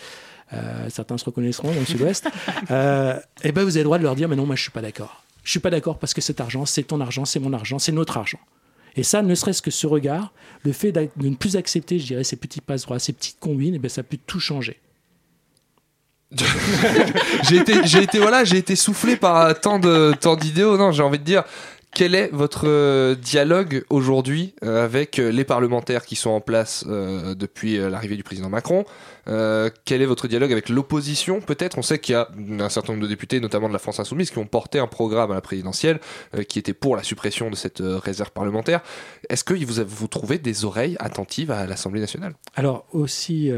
euh, 0.53 0.89
certains 0.89 1.19
se 1.19 1.25
reconnaîtront 1.25 1.73
dans 1.73 1.81
le 1.81 1.87
sud-ouest, 1.87 2.29
euh, 2.71 3.19
et 3.43 3.53
ben 3.53 3.65
vous 3.65 3.77
avez 3.77 3.81
le 3.81 3.85
droit 3.85 3.99
de 3.99 4.03
leur 4.03 4.17
dire, 4.17 4.29
mais 4.29 4.37
non, 4.37 4.47
moi 4.47 4.57
je 4.57 4.63
suis 4.63 4.71
pas 4.71 4.81
d'accord. 4.81 5.25
Je 5.45 5.51
suis 5.51 5.61
pas 5.61 5.71
d'accord 5.71 5.99
parce 5.99 6.15
que 6.15 6.21
cet 6.21 6.41
argent, 6.41 6.67
c'est 6.67 6.83
ton 6.83 7.01
argent, 7.01 7.25
c'est 7.25 7.41
mon 7.41 7.53
argent, 7.53 7.79
c'est 7.79 7.93
notre 7.93 8.17
argent. 8.17 8.41
Et 8.97 9.03
ça, 9.03 9.23
ne 9.23 9.35
serait-ce 9.35 9.63
que 9.63 9.71
ce 9.71 9.87
regard, 9.87 10.33
le 10.65 10.73
fait 10.73 10.93
de 10.93 11.09
ne 11.17 11.35
plus 11.37 11.57
accepter, 11.57 11.99
je 11.99 12.07
dirais, 12.07 12.25
ces 12.25 12.37
petits 12.37 12.61
passe 12.61 12.83
droits, 12.83 12.99
ces 12.99 13.13
petites 13.13 13.39
combines, 13.39 13.75
et 13.75 13.79
ben 13.79 13.89
ça 13.89 14.03
peut 14.03 14.19
tout 14.27 14.41
changer. 14.41 14.81
j'ai 17.49 17.57
été, 17.57 17.87
j'ai 17.87 18.03
été, 18.03 18.19
voilà, 18.19 18.45
j'ai 18.45 18.59
été 18.59 18.77
soufflé 18.77 19.17
par 19.17 19.59
tant 19.61 19.79
de, 19.79 20.13
tant 20.21 20.37
d'idéaux. 20.37 20.77
Non, 20.77 20.93
j'ai 20.93 21.03
envie 21.03 21.19
de 21.19 21.25
dire, 21.25 21.45
quel 21.93 22.15
est 22.15 22.29
votre 22.33 22.69
euh, 22.69 23.15
dialogue 23.15 23.85
aujourd'hui 23.89 24.55
euh, 24.63 24.85
avec 24.85 25.19
euh, 25.19 25.33
les 25.33 25.45
parlementaires 25.45 26.05
qui 26.05 26.17
sont 26.17 26.31
en 26.31 26.41
place 26.41 26.85
depuis 26.87 27.77
l'arrivée 27.79 28.17
du 28.17 28.23
président 28.23 28.49
Macron? 28.49 28.85
Quel 29.27 30.01
est 30.01 30.07
votre 30.07 30.27
dialogue 30.27 30.53
avec 30.53 30.71
l'opposition? 30.71 31.41
Peut-être, 31.41 31.77
on 31.77 31.83
sait 31.83 31.99
qu'il 31.99 32.15
y 32.15 32.17
a 32.17 32.29
un 32.61 32.69
certain 32.71 32.93
nombre 32.93 33.03
de 33.03 33.09
députés, 33.09 33.41
notamment 33.41 33.69
de 33.69 33.75
la 33.75 33.79
France 33.79 34.01
Insoumise, 34.01 34.31
qui 34.31 34.39
ont 34.39 34.47
porté 34.47 34.79
un 34.79 34.87
programme 34.87 35.31
à 35.31 35.35
la 35.35 35.43
présidentielle 35.43 36.01
qui 36.49 36.59
était 36.59 36.73
pour 36.73 36.97
la 36.97 37.03
suppression 37.03 37.51
de 37.51 37.57
cette 37.57 37.83
réserve 37.83 38.31
parlementaire. 38.31 38.81
Est-ce 39.29 39.45
que 39.45 39.53
vous, 39.53 39.85
vous 39.87 40.09
trouvez 40.09 40.39
des 40.39 40.65
oreilles 40.65 40.97
attentives 40.99 41.51
à 41.51 41.67
l'Assemblée 41.67 42.01
nationale? 42.01 42.35
Alors, 42.57 42.87
aussi 42.93 43.51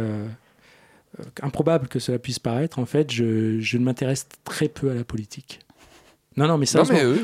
improbable 1.40 1.86
que 1.86 2.00
cela 2.00 2.18
puisse 2.18 2.40
paraître, 2.40 2.80
en 2.80 2.86
fait, 2.86 3.12
je 3.12 3.76
ne 3.76 3.84
m'intéresse 3.84 4.26
très 4.42 4.68
peu 4.68 4.90
à 4.90 4.94
la 4.94 5.04
politique. 5.04 5.60
Non, 6.36 6.46
non, 6.46 6.58
mais 6.58 6.66
ça, 6.66 6.82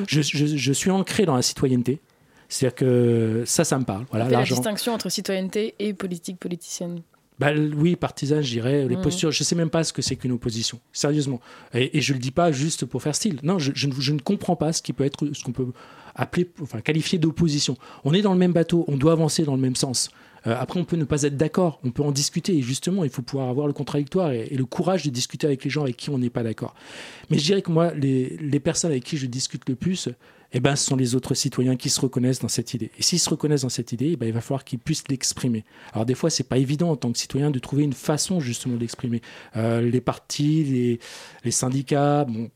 je, 0.08 0.20
je- 0.22 0.56
je 0.56 0.72
suis 0.72 0.90
ancré 0.90 1.26
dans 1.26 1.36
la 1.36 1.42
citoyenneté. 1.42 2.00
C'est-à-dire 2.48 2.74
que 2.76 3.42
ça, 3.46 3.64
ça 3.64 3.78
me 3.78 3.84
parle. 3.84 4.04
Voilà, 4.10 4.28
la 4.28 4.42
distinction 4.44 4.92
entre 4.94 5.08
citoyenneté 5.08 5.74
et 5.78 5.92
politique 5.94 6.38
politicienne? 6.38 7.02
Bah, 7.38 7.48
oui, 7.76 7.96
partisan, 7.96 8.40
je 8.40 8.48
dirais. 8.50 8.86
Les 8.88 8.96
Mhm. 8.96 9.02
postures, 9.02 9.30
je 9.30 9.42
ne 9.42 9.44
sais 9.44 9.54
même 9.56 9.68
pas 9.68 9.84
ce 9.84 9.92
que 9.92 10.00
c'est 10.00 10.16
qu'une 10.16 10.32
opposition, 10.32 10.80
sérieusement. 10.92 11.40
Et, 11.74 11.98
et 11.98 12.00
je 12.00 12.12
ne 12.12 12.18
le 12.18 12.22
dis 12.22 12.30
pas 12.30 12.50
juste 12.52 12.86
pour 12.86 13.02
faire 13.02 13.14
style. 13.14 13.38
Non, 13.42 13.58
je, 13.58 13.72
je 13.74 13.88
ne- 13.88 13.92
je 13.98 14.12
ne 14.12 14.20
comprends 14.20 14.56
pas 14.56 14.72
ce 14.72 14.80
qui 14.80 14.92
peut 14.92 15.04
être, 15.04 15.26
ce 15.34 15.44
qu'on 15.44 15.52
peut 15.52 15.66
appeler, 16.14 16.48
enfin, 16.62 16.80
qualifier 16.80 17.18
d'opposition. 17.18 17.76
On 18.04 18.14
est 18.14 18.22
dans 18.22 18.32
le 18.32 18.38
même 18.38 18.52
bateau, 18.52 18.84
on 18.88 18.96
doit 18.96 19.12
avancer 19.12 19.42
dans 19.44 19.54
le 19.54 19.60
même 19.60 19.76
sens. 19.76 20.08
Euh, 20.46 20.56
après, 20.58 20.80
on 20.80 20.84
peut 20.84 20.96
ne 20.96 21.04
pas 21.04 21.22
être 21.22 21.36
d'accord, 21.36 21.80
on 21.84 21.90
peut 21.90 22.02
en 22.02 22.12
discuter. 22.12 22.56
Et 22.56 22.62
justement, 22.62 23.04
il 23.04 23.10
faut 23.10 23.22
pouvoir 23.22 23.48
avoir 23.48 23.66
le 23.66 23.72
contradictoire 23.72 24.30
et, 24.32 24.48
le 24.48 24.64
courage 24.64 25.04
de 25.04 25.10
discuter 25.10 25.46
avec 25.46 25.64
les 25.64 25.70
gens 25.70 25.82
avec 25.82 25.96
qui 25.96 26.10
on 26.10 26.18
n'est 26.18 26.30
pas 26.30 26.42
d'accord. 26.42 26.74
Mais 27.30 27.38
je 27.38 27.44
dirais 27.44 27.62
que 27.62 27.70
moi, 27.70 27.92
les, 27.94 28.36
les 28.40 28.60
personnes 28.60 28.90
avec 28.90 29.04
qui 29.04 29.16
je 29.16 29.26
discute 29.26 29.68
le 29.68 29.74
plus, 29.74 30.08
eh 30.52 30.60
ben, 30.60 30.76
ce 30.76 30.86
sont 30.86 30.96
les 30.96 31.14
autres 31.14 31.34
citoyens 31.34 31.76
qui 31.76 31.90
se 31.90 32.00
reconnaissent 32.00 32.38
dans 32.38 32.48
cette 32.48 32.72
idée. 32.74 32.90
Et 32.98 33.02
s'ils 33.02 33.18
se 33.18 33.28
reconnaissent 33.28 33.62
dans 33.62 33.68
cette 33.68 33.92
idée, 33.92 34.12
eh 34.12 34.16
ben, 34.16 34.26
il 34.26 34.32
va 34.32 34.40
falloir 34.40 34.64
qu'ils 34.64 34.78
puissent 34.78 35.08
l'exprimer. 35.08 35.64
Alors 35.92 36.06
des 36.06 36.14
fois, 36.14 36.30
c'est 36.30 36.48
pas 36.48 36.58
évident 36.58 36.90
en 36.90 36.96
tant 36.96 37.12
que 37.12 37.18
citoyen 37.18 37.50
de 37.50 37.58
trouver 37.58 37.84
une 37.84 37.92
façon 37.92 38.40
justement 38.40 38.76
d'exprimer. 38.76 39.20
Euh, 39.56 39.80
les 39.80 40.00
partis, 40.00 40.64
les, 40.64 41.00
les 41.44 41.50
syndicats, 41.50 42.24
bon, 42.24 42.50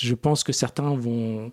je 0.00 0.14
pense 0.14 0.44
que 0.44 0.52
certains 0.52 0.94
vont, 0.94 1.50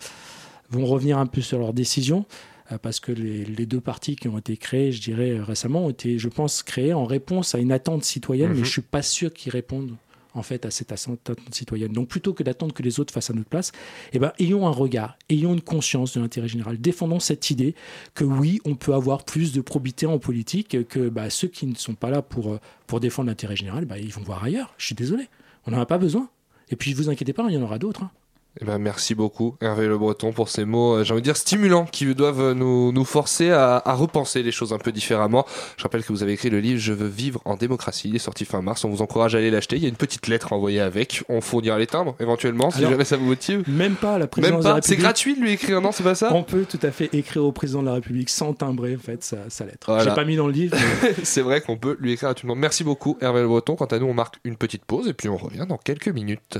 vont 0.69 0.85
revenir 0.85 1.17
un 1.17 1.27
peu 1.27 1.41
sur 1.41 1.59
leurs 1.59 1.73
décisions. 1.73 2.25
Euh, 2.71 2.77
Parce 2.77 2.99
que 2.99 3.11
les, 3.11 3.45
les 3.45 3.65
deux 3.65 3.81
partis 3.81 4.15
qui 4.15 4.27
ont 4.27 4.37
été 4.37 4.57
créés, 4.57 4.91
je 4.91 5.01
dirais 5.01 5.31
euh, 5.31 5.43
récemment, 5.43 5.85
ont 5.85 5.89
été, 5.89 6.17
je 6.19 6.29
pense, 6.29 6.63
créés 6.63 6.93
en 6.93 7.05
réponse 7.05 7.55
à 7.55 7.59
une 7.59 7.71
attente 7.71 8.03
citoyenne, 8.03 8.51
Mhm. 8.51 8.57
mais 8.59 8.63
je 8.65 8.69
suis 8.71 8.81
pas 8.81 9.01
sûr 9.01 9.33
qu'ils 9.33 9.51
répondent 9.51 9.95
en 10.33 10.43
fait 10.43 10.65
à 10.65 10.71
cette 10.71 10.91
attente 10.91 11.19
citoyenne. 11.51 11.93
Donc 11.93 12.09
plutôt 12.09 12.33
que 12.33 12.43
d'attendre 12.43 12.73
que 12.73 12.83
les 12.83 12.99
autres 12.99 13.13
fassent 13.13 13.29
à 13.29 13.33
notre 13.33 13.47
place, 13.47 13.71
eh 14.11 14.19
ben, 14.19 14.33
ayons 14.37 14.67
un 14.67 14.71
regard, 14.71 15.17
ayons 15.29 15.53
une 15.53 15.61
conscience 15.61 16.13
de 16.15 16.19
l'intérêt 16.19 16.49
général. 16.49 16.77
Défendons 16.81 17.21
cette 17.21 17.49
idée 17.51 17.73
que 18.15 18.25
oui, 18.25 18.59
on 18.65 18.75
peut 18.75 18.93
avoir 18.93 19.23
plus 19.23 19.53
de 19.53 19.61
probité 19.61 20.05
en 20.07 20.19
politique, 20.19 20.85
que 20.89 21.07
bah, 21.07 21.29
ceux 21.29 21.47
qui 21.47 21.65
ne 21.67 21.75
sont 21.75 21.95
pas 21.95 22.09
là 22.09 22.21
pour, 22.21 22.51
euh, 22.53 22.59
pour 22.85 22.99
défendre 22.99 23.29
l'intérêt 23.29 23.55
général, 23.55 23.85
bah, 23.85 23.97
ils 23.97 24.11
vont 24.11 24.23
voir 24.23 24.43
ailleurs. 24.43 24.73
Je 24.77 24.87
suis 24.87 24.95
désolé, 24.95 25.29
on 25.67 25.71
n'en 25.71 25.79
a 25.79 25.85
pas 25.85 25.97
besoin. 25.97 26.27
Et 26.69 26.75
puis, 26.75 26.93
vous 26.93 27.09
inquiétez 27.09 27.31
pas, 27.31 27.45
il 27.47 27.53
y 27.53 27.57
en 27.57 27.61
aura 27.61 27.79
d'autres. 27.79 28.03
hein. 28.03 28.11
Eh 28.61 28.65
ben, 28.65 28.77
merci 28.77 29.15
beaucoup 29.15 29.57
Hervé 29.59 29.85
Le 29.85 29.97
Breton 29.97 30.31
pour 30.31 30.47
ces 30.47 30.63
mots, 30.63 30.93
euh, 30.95 31.03
j'ai 31.03 31.11
envie 31.11 31.21
de 31.21 31.25
dire 31.25 31.35
stimulants, 31.35 31.85
qui 31.85 32.15
doivent 32.15 32.53
nous, 32.53 32.93
nous 32.93 33.03
forcer 33.03 33.51
à, 33.51 33.81
à 33.83 33.93
repenser 33.93 34.43
les 34.43 34.51
choses 34.53 34.71
un 34.71 34.77
peu 34.77 34.93
différemment. 34.93 35.45
Je 35.75 35.83
rappelle 35.83 36.03
que 36.05 36.13
vous 36.13 36.23
avez 36.23 36.31
écrit 36.33 36.49
le 36.49 36.59
livre 36.61 36.79
Je 36.79 36.93
veux 36.93 37.07
vivre 37.07 37.41
en 37.43 37.55
démocratie, 37.57 38.07
il 38.07 38.15
est 38.15 38.19
sorti 38.19 38.45
fin 38.45 38.61
mars, 38.61 38.85
on 38.85 38.89
vous 38.89 39.01
encourage 39.01 39.35
à 39.35 39.39
aller 39.39 39.51
l'acheter, 39.51 39.75
il 39.75 39.83
y 39.83 39.85
a 39.85 39.89
une 39.89 39.97
petite 39.97 40.27
lettre 40.27 40.53
envoyée 40.53 40.79
avec, 40.79 41.23
on 41.27 41.41
fournira 41.41 41.77
les 41.77 41.87
timbres 41.87 42.15
éventuellement, 42.21 42.71
si 42.71 42.77
Alors, 42.79 42.91
jamais 42.91 43.03
ça 43.03 43.17
vous 43.17 43.25
motive. 43.25 43.63
Même 43.67 43.95
pas 43.95 44.11
à 44.11 44.19
la 44.19 44.19
Même 44.19 44.27
présidence 44.29 44.63
de 44.63 44.69
la 44.69 44.75
pas, 44.75 44.81
c'est 44.81 44.87
République. 44.91 44.99
gratuit 45.03 45.35
de 45.35 45.41
lui 45.41 45.51
écrire, 45.51 45.81
non, 45.81 45.91
c'est 45.91 46.03
pas 46.03 46.15
ça? 46.15 46.31
On 46.33 46.43
peut 46.43 46.65
tout 46.69 46.79
à 46.81 46.91
fait 46.91 47.09
écrire 47.13 47.43
au 47.43 47.51
président 47.51 47.81
de 47.81 47.87
la 47.87 47.93
République 47.95 48.29
sans 48.29 48.53
timbrer 48.53 48.95
en 48.95 48.99
fait 48.99 49.21
sa, 49.21 49.49
sa 49.49 49.65
lettre. 49.65 49.87
Voilà. 49.87 50.03
J'ai 50.05 50.15
pas 50.15 50.23
mis 50.23 50.37
dans 50.37 50.47
le 50.47 50.53
livre. 50.53 50.77
mais- 51.03 51.13
c'est 51.23 51.41
vrai 51.41 51.59
qu'on 51.59 51.75
peut 51.75 51.97
lui 51.99 52.13
écrire 52.13 52.29
à 52.29 52.33
tout 52.33 52.45
le 52.45 52.53
monde. 52.53 52.59
Merci 52.59 52.85
beaucoup 52.85 53.17
Hervé 53.19 53.41
Le 53.41 53.47
Breton, 53.49 53.75
quant 53.75 53.85
à 53.85 53.99
nous 53.99 54.05
on 54.05 54.13
marque 54.13 54.35
une 54.45 54.55
petite 54.55 54.85
pause 54.85 55.09
et 55.09 55.13
puis 55.13 55.27
on 55.27 55.35
revient 55.35 55.65
dans 55.67 55.77
quelques 55.77 56.07
minutes. 56.07 56.59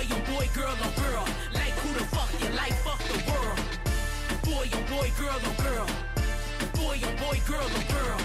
Boy, 0.00 0.06
oh 0.12 0.34
boy, 0.34 0.48
girl, 0.54 0.74
oh 0.80 0.92
girl. 0.96 1.26
Like 1.52 1.76
who 1.82 1.92
the 1.92 2.04
fuck 2.06 2.32
you 2.40 2.48
like? 2.56 2.72
Fuck 2.80 3.00
the 3.04 3.20
world. 3.30 3.60
Boy, 4.48 4.66
oh 4.72 4.80
boy, 4.88 5.12
girl, 5.20 5.38
oh 5.44 5.56
girl. 5.62 5.86
Boy, 6.72 6.96
oh 7.04 7.12
boy, 7.20 7.38
girl, 7.46 7.68
oh 7.68 7.84
girl. 7.92 8.18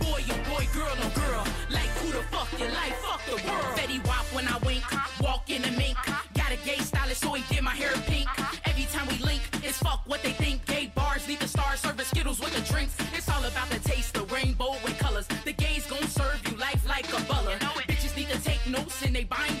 Boy, 0.00 0.24
oh 0.24 0.40
boy, 0.48 0.66
girl, 0.72 0.96
oh 0.96 1.12
girl. 1.20 1.44
Like 1.68 1.92
who 2.00 2.12
the 2.12 2.22
fuck 2.32 2.48
you 2.58 2.68
like? 2.72 2.94
Fuck 3.04 3.20
the 3.26 3.36
world. 3.46 3.76
Fetty 3.76 4.00
Wap 4.08 4.24
when 4.32 4.48
I 4.48 4.56
wink. 4.64 4.84
Walk 5.20 5.50
in 5.50 5.60
the 5.60 5.70
mink. 5.72 5.98
Got 6.32 6.52
a 6.52 6.56
gay 6.64 6.78
stylist, 6.78 7.20
so 7.20 7.34
he 7.34 7.44
did 7.54 7.62
my 7.62 7.74
hair 7.74 7.92
pink. 8.06 8.26
Every 8.64 8.84
time 8.84 9.06
we 9.08 9.18
link, 9.18 9.42
it's 9.62 9.76
fuck 9.76 10.00
what 10.06 10.22
they 10.22 10.32
think. 10.32 10.64
Gay 10.64 10.90
bars 10.94 11.28
need 11.28 11.40
the 11.40 11.48
stars, 11.48 11.80
serving 11.80 12.06
Skittles 12.06 12.40
with 12.40 12.54
the 12.54 12.62
drinks. 12.72 12.96
It's 13.12 13.28
all 13.28 13.44
about 13.44 13.68
the 13.68 13.80
taste, 13.80 14.14
the 14.14 14.24
rainbow 14.34 14.74
and 14.86 14.96
colors. 14.98 15.26
The 15.44 15.52
gays 15.52 15.84
gon' 15.84 16.08
serve 16.08 16.40
you 16.48 16.56
life 16.56 16.88
like 16.88 17.06
a 17.12 17.20
butler. 17.28 17.58
Bitches 17.86 18.16
need 18.16 18.30
to 18.30 18.40
take 18.42 18.66
notes 18.66 19.02
in 19.02 19.12
they 19.12 19.24
binders. 19.24 19.55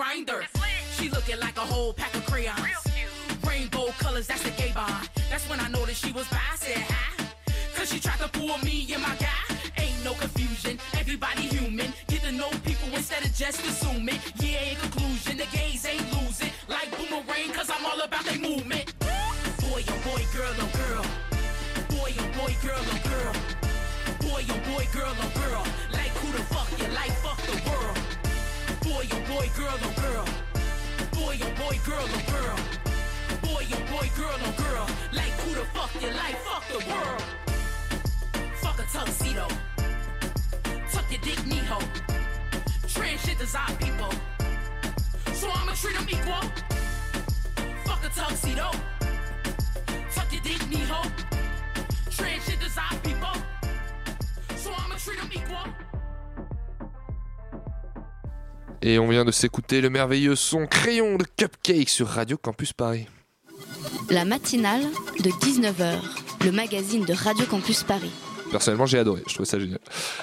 Grinder. 0.00 0.46
She 0.96 1.10
looking 1.10 1.38
like 1.40 1.58
a 1.58 1.60
whole 1.60 1.92
pack 1.92 2.14
of 2.14 2.24
crayons. 2.24 2.56
Rainbow 3.46 3.88
colors, 3.98 4.26
that's 4.28 4.42
the 4.42 4.50
gay 4.52 4.72
bond. 4.72 5.10
That's 5.28 5.46
when 5.46 5.60
I 5.60 5.68
noticed 5.68 6.02
she 6.02 6.10
was 6.10 6.26
bi. 6.28 6.38
I 6.50 6.56
said 6.56 6.78
hi. 6.78 7.26
Cause 7.76 7.92
she 7.92 8.00
tried 8.00 8.16
to 8.20 8.28
fool 8.28 8.56
me 8.64 8.90
and 8.94 9.02
my 9.02 9.14
guy. 9.16 9.44
Ain't 9.76 10.02
no 10.02 10.14
confusion, 10.14 10.78
everybody 10.98 11.42
human. 11.42 11.92
Get 12.08 12.22
to 12.22 12.32
know 12.32 12.48
people 12.64 12.88
instead 12.94 13.22
of 13.26 13.34
just 13.34 13.60
assuming. 13.60 14.18
Girl, 29.70 29.78
oh 29.84 30.00
girl. 30.00 30.24
Boy, 31.12 31.38
oh 31.42 31.50
boy, 31.58 31.78
girl, 31.84 32.06
oh 32.08 32.22
girl. 32.30 32.56
Boy, 33.42 33.66
oh 33.72 33.82
boy, 33.90 34.08
girl, 34.16 34.38
oh 34.42 34.54
girl. 34.56 34.86
Like 35.12 35.32
who 35.40 35.54
the 35.54 35.64
fuck 35.66 35.90
you 36.02 36.08
like? 36.08 36.36
Fuck 36.38 36.66
the 36.68 36.78
world. 36.90 37.22
Fuck 38.56 38.78
a 38.78 38.82
tuxedo. 38.92 39.46
Tuck 40.92 41.10
your 41.10 41.20
dick, 41.20 41.38
Neho. 41.46 41.78
Transgenders 42.86 43.54
are 43.54 43.76
people. 43.76 44.12
So 45.34 45.50
I'ma 45.50 45.72
treat 45.72 45.96
them 45.96 46.08
equal. 46.08 46.50
Fuck 47.84 48.04
a 48.04 48.08
tuxedo. 48.08 48.70
Tuck 50.14 50.32
your 50.32 50.42
dick, 50.42 50.62
Neho. 50.72 51.10
Transgenders 52.10 52.76
are 52.76 52.98
people. 53.00 53.19
Et 58.82 58.98
on 58.98 59.08
vient 59.08 59.24
de 59.24 59.30
s'écouter 59.30 59.80
le 59.80 59.90
merveilleux 59.90 60.34
son 60.36 60.66
Crayon 60.66 61.16
de 61.16 61.24
Cupcake 61.36 61.88
sur 61.88 62.08
Radio 62.08 62.36
Campus 62.38 62.72
Paris. 62.72 63.06
La 64.08 64.24
matinale 64.24 64.82
de 65.18 65.30
19h, 65.30 65.98
le 66.44 66.52
magazine 66.52 67.04
de 67.04 67.12
Radio 67.12 67.44
Campus 67.44 67.82
Paris. 67.82 68.10
Personnellement, 68.50 68.86
j'ai 68.86 68.98
adoré, 68.98 69.22
je 69.28 69.34
trouve 69.34 69.46
ça 69.46 69.60
génial. 69.60 69.78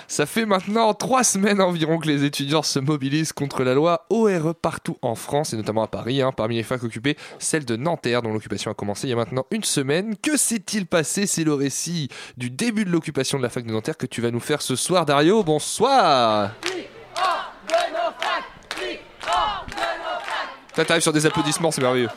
Ça 0.10 0.26
fait 0.26 0.46
maintenant 0.46 0.94
trois 0.94 1.24
semaines 1.24 1.62
environ 1.62 1.98
que 1.98 2.08
les 2.08 2.26
étudiants 2.26 2.64
se 2.64 2.80
mobilisent 2.80 3.32
contre 3.32 3.64
la 3.64 3.74
loi 3.74 4.06
ORE 4.10 4.54
partout 4.54 4.98
en 5.02 5.16
France, 5.16 5.54
et 5.54 5.56
notamment 5.56 5.84
à 5.84 5.88
Paris. 5.88 6.22
hein. 6.22 6.34
Parmi 6.36 6.56
les 6.56 6.64
facs 6.64 6.84
occupées, 6.84 7.16
celle 7.40 7.64
de 7.64 7.78
Nanterre, 7.78 8.24
dont 8.24 8.34
l'occupation 8.34 8.70
a 8.70 8.74
commencé 8.74 9.08
il 9.08 9.12
y 9.12 9.14
a 9.14 9.16
maintenant 9.16 9.46
une 9.52 9.64
semaine. 9.64 10.16
Que 10.22 10.36
s'est-il 10.36 10.88
passé? 10.88 11.26
C'est 11.26 11.46
le 11.46 11.54
récit 11.54 12.10
du 12.36 12.50
début 12.50 12.84
de 12.84 12.90
l'occupation 12.90 13.38
de 13.38 13.44
la 13.44 13.50
fac 13.50 13.66
de 13.66 13.72
Nanterre 13.72 13.96
que 13.96 14.08
tu 14.08 14.20
vas 14.22 14.32
nous 14.32 14.42
faire 14.42 14.62
ce 14.62 14.76
soir, 14.76 15.06
Dario. 15.06 15.44
Bonsoir 15.44 16.52
t'arrives 20.86 21.04
sur 21.04 21.14
des 21.14 21.26
applaudissements, 21.26 21.72
c'est 21.72 21.82
merveilleux. 21.82 22.10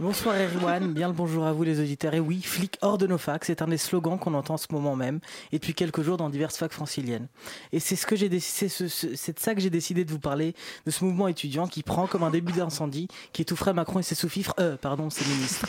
Bonsoir 0.00 0.34
Erwan, 0.36 0.94
bien 0.94 1.08
le 1.08 1.12
bonjour 1.12 1.44
à 1.44 1.52
vous 1.52 1.64
les 1.64 1.78
auditeurs. 1.78 2.14
Et 2.14 2.20
oui, 2.20 2.40
flic 2.40 2.78
hors 2.80 2.96
de 2.96 3.06
nos 3.06 3.18
facs, 3.18 3.44
c'est 3.44 3.60
un 3.60 3.68
des 3.68 3.76
slogans 3.76 4.18
qu'on 4.18 4.32
entend 4.32 4.54
en 4.54 4.56
ce 4.56 4.66
moment 4.70 4.96
même 4.96 5.20
et 5.52 5.58
depuis 5.58 5.74
quelques 5.74 6.00
jours 6.00 6.16
dans 6.16 6.30
diverses 6.30 6.56
facs 6.56 6.72
franciliennes. 6.72 7.28
Et 7.72 7.78
c'est 7.78 7.94
ce 7.94 8.06
que 8.06 8.16
j'ai 8.16 8.30
décidé, 8.30 8.68
de 8.68 9.38
ça 9.38 9.54
que 9.54 9.60
j'ai 9.60 9.70
décidé 9.70 10.06
de 10.06 10.10
vous 10.10 10.18
parler, 10.18 10.54
de 10.86 10.90
ce 10.90 11.04
mouvement 11.04 11.28
étudiant 11.28 11.66
qui 11.66 11.82
prend 11.82 12.06
comme 12.06 12.22
un 12.22 12.30
début 12.30 12.52
d'incendie, 12.52 13.06
qui 13.32 13.42
étoufferait 13.42 13.74
Macron 13.74 13.98
et 13.98 14.02
ses 14.02 14.14
sous-fifres, 14.14 14.54
euh, 14.58 14.76
pardon, 14.78 15.10
ses 15.10 15.26
ministres. 15.26 15.66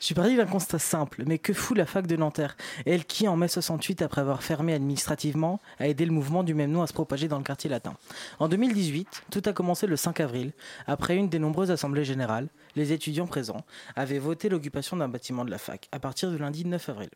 Je 0.00 0.04
suis 0.04 0.14
parti 0.14 0.36
d'un 0.36 0.46
constat 0.46 0.78
simple, 0.78 1.24
mais 1.26 1.38
que 1.38 1.52
fout 1.52 1.76
la 1.76 1.86
fac 1.86 2.06
de 2.06 2.16
Nanterre? 2.16 2.56
Elle 2.86 3.04
qui, 3.04 3.26
en 3.26 3.36
mai 3.36 3.48
68, 3.48 4.00
après 4.00 4.20
avoir 4.20 4.44
fermé 4.44 4.74
administrativement, 4.74 5.60
a 5.80 5.88
aidé 5.88 6.06
le 6.06 6.12
mouvement 6.12 6.44
du 6.44 6.54
même 6.54 6.70
nom 6.70 6.82
à 6.82 6.86
se 6.86 6.92
propager 6.92 7.26
dans 7.26 7.38
le 7.38 7.44
quartier 7.44 7.68
latin. 7.68 7.94
En 8.38 8.48
2018, 8.48 9.24
tout 9.30 9.42
a 9.44 9.52
commencé 9.52 9.88
le 9.88 9.96
5 9.96 10.20
avril, 10.20 10.52
après 10.86 11.16
une 11.16 11.28
des 11.28 11.40
nombreuses 11.40 11.72
assemblées 11.72 12.04
générales. 12.04 12.48
Les 12.76 12.92
étudiants 12.92 13.26
présents 13.26 13.64
avaient 13.96 14.18
voté 14.18 14.48
l'occupation 14.48 14.96
d'un 14.96 15.08
bâtiment 15.08 15.44
de 15.44 15.50
la 15.50 15.58
fac 15.58 15.88
à 15.92 15.98
partir 15.98 16.30
du 16.30 16.38
lundi 16.38 16.64
9 16.64 16.88
avril. 16.90 17.08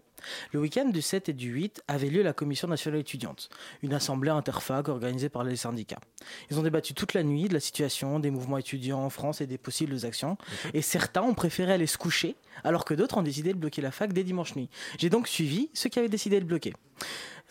Le 0.53 0.61
week-end 0.61 0.87
du 0.87 1.03
7 1.03 1.29
et 1.29 1.33
du 1.35 1.51
8 1.51 1.83
avait 1.87 2.09
lieu 2.09 2.23
la 2.23 2.33
commission 2.33 2.67
nationale 2.67 3.01
étudiante, 3.01 3.51
une 3.83 3.93
assemblée 3.93 4.31
interfac 4.31 4.89
organisée 4.89 5.29
par 5.29 5.45
les 5.45 5.57
syndicats. 5.57 6.01
Ils 6.51 6.59
ont 6.59 6.63
débattu 6.63 6.95
toute 6.95 7.15
la 7.15 7.23
nuit 7.23 7.49
de 7.49 7.55
la 7.55 7.61
situation 7.61 8.19
des 8.21 8.31
mouvements 8.31 8.59
étudiants 8.59 9.05
en 9.05 9.11
France 9.11 9.41
et 9.43 9.47
des 9.47 9.59
possibles 9.59 10.05
actions. 10.05 10.39
Et 10.73 10.83
certains 10.83 11.23
ont 11.23 11.35
préféré 11.35 11.75
aller 11.75 11.87
se 11.87 11.99
coucher, 11.99 12.37
alors 12.65 12.85
que 12.85 12.95
d'autres 12.95 13.19
ont 13.19 13.23
décidé 13.23 13.53
de 13.53 13.59
bloquer 13.59 13.83
la 13.83 13.91
fac 13.91 14.13
dès 14.13 14.25
dimanche 14.25 14.57
nuit. 14.57 14.71
J'ai 14.99 15.11
donc 15.11 15.29
suivi 15.29 15.71
ceux 15.75 15.91
qui 15.91 15.99
avaient 15.99 16.09
décidé 16.09 16.41
de 16.41 16.47
bloquer. 16.47 16.73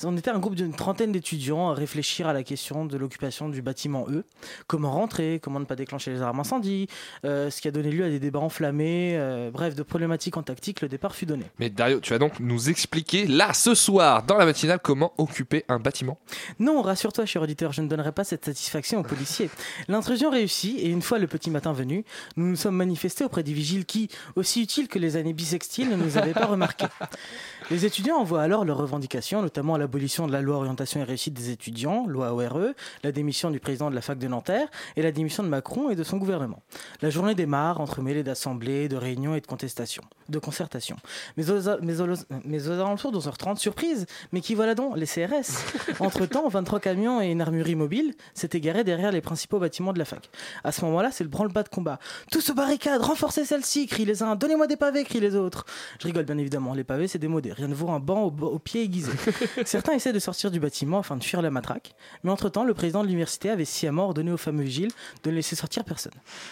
On 0.06 0.16
était 0.16 0.32
un 0.32 0.40
groupe 0.40 0.56
d'une 0.56 0.74
trentaine 0.74 1.12
d'étudiants 1.12 1.72
à 1.72 1.74
réfléchir 1.74 2.28
à 2.28 2.32
la 2.32 2.44
question 2.44 2.86
de 2.86 2.98
l'occupation 2.98 3.50
du 3.50 3.62
bâtiment 3.62 4.06
E. 4.10 4.24
Comment 4.68 4.92
rentrer, 4.92 5.42
comment 5.44 5.60
ne 5.60 5.66
pas 5.66 5.76
déclencher 5.76 6.12
les 6.12 6.22
armes 6.22 6.40
incendies, 6.40 6.88
euh, 7.26 7.50
ce 7.50 7.60
qui 7.60 7.68
a 7.68 7.72
donné 7.72 7.92
lieu 7.92 8.06
à 8.06 8.10
des 8.10 8.20
débats 8.20 8.40
enflammés, 8.40 9.18
euh, 9.18 9.52
bref, 9.52 9.76
de 9.76 9.84
problématiques 9.84 10.38
en 10.38 10.44
tactique, 10.44 10.80
le 10.80 10.88
départ 10.88 11.16
fut 11.16 11.26
donné. 11.26 11.44
Mais 11.60 11.70
Dario, 11.70 12.00
tu 12.00 12.14
vas 12.14 12.20
donc 12.20 12.40
nous 12.40 12.70
expliquer 12.70 13.28
là, 13.28 13.54
ce 13.54 13.76
soir, 13.76 14.24
dans 14.24 14.38
la 14.38 14.46
matinale, 14.46 14.80
comment 14.82 15.12
occuper 15.18 15.66
un 15.68 15.80
bâtiment 15.80 16.18
Non, 16.60 16.82
rassure-toi, 16.82 17.26
cher 17.26 17.42
auditeur, 17.42 17.74
je 17.74 17.82
ne 17.82 17.88
donnerai 17.88 18.14
pas 18.14 18.24
cette 18.24 18.46
satisfaction 18.46 19.00
aux 19.00 19.04
policiers. 19.04 19.50
L'intrusion 19.90 20.30
réussit, 20.30 20.80
et 20.80 20.88
une 20.88 21.02
fois 21.02 21.20
le 21.20 21.28
petit 21.28 21.50
matin 21.50 21.74
venu, 21.74 22.06
nous 22.38 22.48
nous 22.48 22.56
sommes 22.56 22.78
manifestés 22.78 23.26
auprès 23.26 23.44
des 23.44 23.54
vigiles 23.54 23.86
qui, 23.86 24.10
aussi 24.38 24.62
utiles 24.62 24.88
que 24.88 24.98
les 24.98 25.18
années 25.18 25.34
bissextiles, 25.34 25.90
ne 25.90 25.98
nous 25.98 26.18
avaient 26.18 26.34
pas 26.34 26.46
remarqués. 26.46 26.88
Les 27.70 27.86
étudiants 27.86 28.18
envoient 28.18 28.42
alors 28.42 28.64
leurs 28.64 28.78
revendications, 28.78 29.42
notamment 29.42 29.76
l'abolition 29.90 30.28
de 30.28 30.32
la 30.32 30.42
loi 30.42 30.58
orientation 30.58 31.00
et 31.00 31.04
réussite 31.04 31.34
des 31.34 31.50
étudiants, 31.50 32.06
loi 32.06 32.32
ORE, 32.32 32.74
la 33.04 33.12
démission 33.12 33.50
du 33.50 33.60
président 33.60 33.90
de 33.90 33.96
la 33.96 34.02
fac 34.02 34.20
de 34.20 34.28
Nanterre 34.28 34.68
et 34.96 35.02
la 35.02 35.12
démission 35.12 35.42
de 35.42 35.48
Macron 35.50 35.90
et 35.90 35.96
de 35.96 36.04
son 36.04 36.18
gouvernement. 36.18 36.62
La 37.02 37.10
journée 37.10 37.34
démarre 37.34 37.82
entremêlée 37.82 38.22
d'assemblées, 38.22 38.88
de 38.88 38.96
réunions 38.96 39.34
et 39.34 39.42
de 39.42 39.48
contestations, 39.48 40.04
de 40.30 40.38
concertations. 40.38 40.98
Mais 41.38 41.50
aux, 41.50 41.62
mais 41.82 42.02
aux- 42.02 42.08
mais 42.46 42.68
aux 42.68 42.72
alentours 42.74 43.12
de 43.12 43.18
11h30, 43.18 43.58
surprise, 43.58 44.06
mais 44.32 44.42
qui 44.42 44.54
voilà 44.54 44.76
donc 44.76 44.96
les 44.96 45.08
CRS 45.08 45.66
Entre-temps, 46.00 46.48
23 46.48 46.80
camions 46.80 47.20
et 47.20 47.32
une 47.32 47.42
armurerie 47.42 47.74
mobile 47.76 48.14
s'étaient 48.36 48.60
garés 48.60 48.84
derrière 48.84 49.12
les 49.12 49.22
principaux 49.22 49.58
bâtiments 49.58 49.92
de 49.94 49.98
la 49.98 50.06
fac. 50.06 50.30
À 50.64 50.72
ce 50.72 50.86
moment-là, 50.86 51.10
c'est 51.12 51.24
le 51.24 51.32
branle-bas 51.32 51.64
de 51.64 51.70
combat. 51.70 51.98
Tous 52.32 52.48
aux 52.52 52.54
barricades, 52.54 53.02
renforcez 53.02 53.44
celle-ci, 53.44 53.88
crient 53.88 54.06
les 54.06 54.22
uns. 54.22 54.36
Donnez-moi 54.36 54.68
des 54.68 54.78
pavés, 54.78 55.04
crient 55.04 55.20
les 55.20 55.36
autres. 55.36 55.66
Je 56.00 56.06
rigole 56.06 56.26
bien 56.26 56.38
évidemment, 56.38 56.76
les 56.76 56.84
pavés 56.84 57.08
c'est 57.08 57.18
démodé. 57.18 57.52
Rien 57.54 57.68
ne 57.68 57.74
vaut 57.74 57.90
un 57.90 58.00
banc 58.00 58.26
au, 58.26 58.46
au 58.46 58.60
pied 58.60 58.84
aiguisé. 58.84 59.12
Certains 59.80 59.94
essaient 59.94 60.12
de 60.12 60.20
sortir 60.20 60.52
du 60.52 60.60
bâtiment 60.60 61.00
afin 61.00 61.16
de 61.16 61.24
fuir 61.24 61.42
la 61.42 61.50
matraque, 61.52 61.96
mais 62.26 62.32
entre-temps, 62.32 62.66
le 62.66 62.74
président 62.74 63.02
de 63.02 63.08
l'université 63.08 63.50
avait 63.50 63.64
sciemment 63.64 64.08
ordonné 64.08 64.30
aux 64.30 64.36
fameux 64.36 64.64
vigiles 64.64 64.92
de 65.24 65.30
ne 65.30 65.36
laisser 65.36 65.56
sortir 65.56 65.86
personne. 65.86 66.12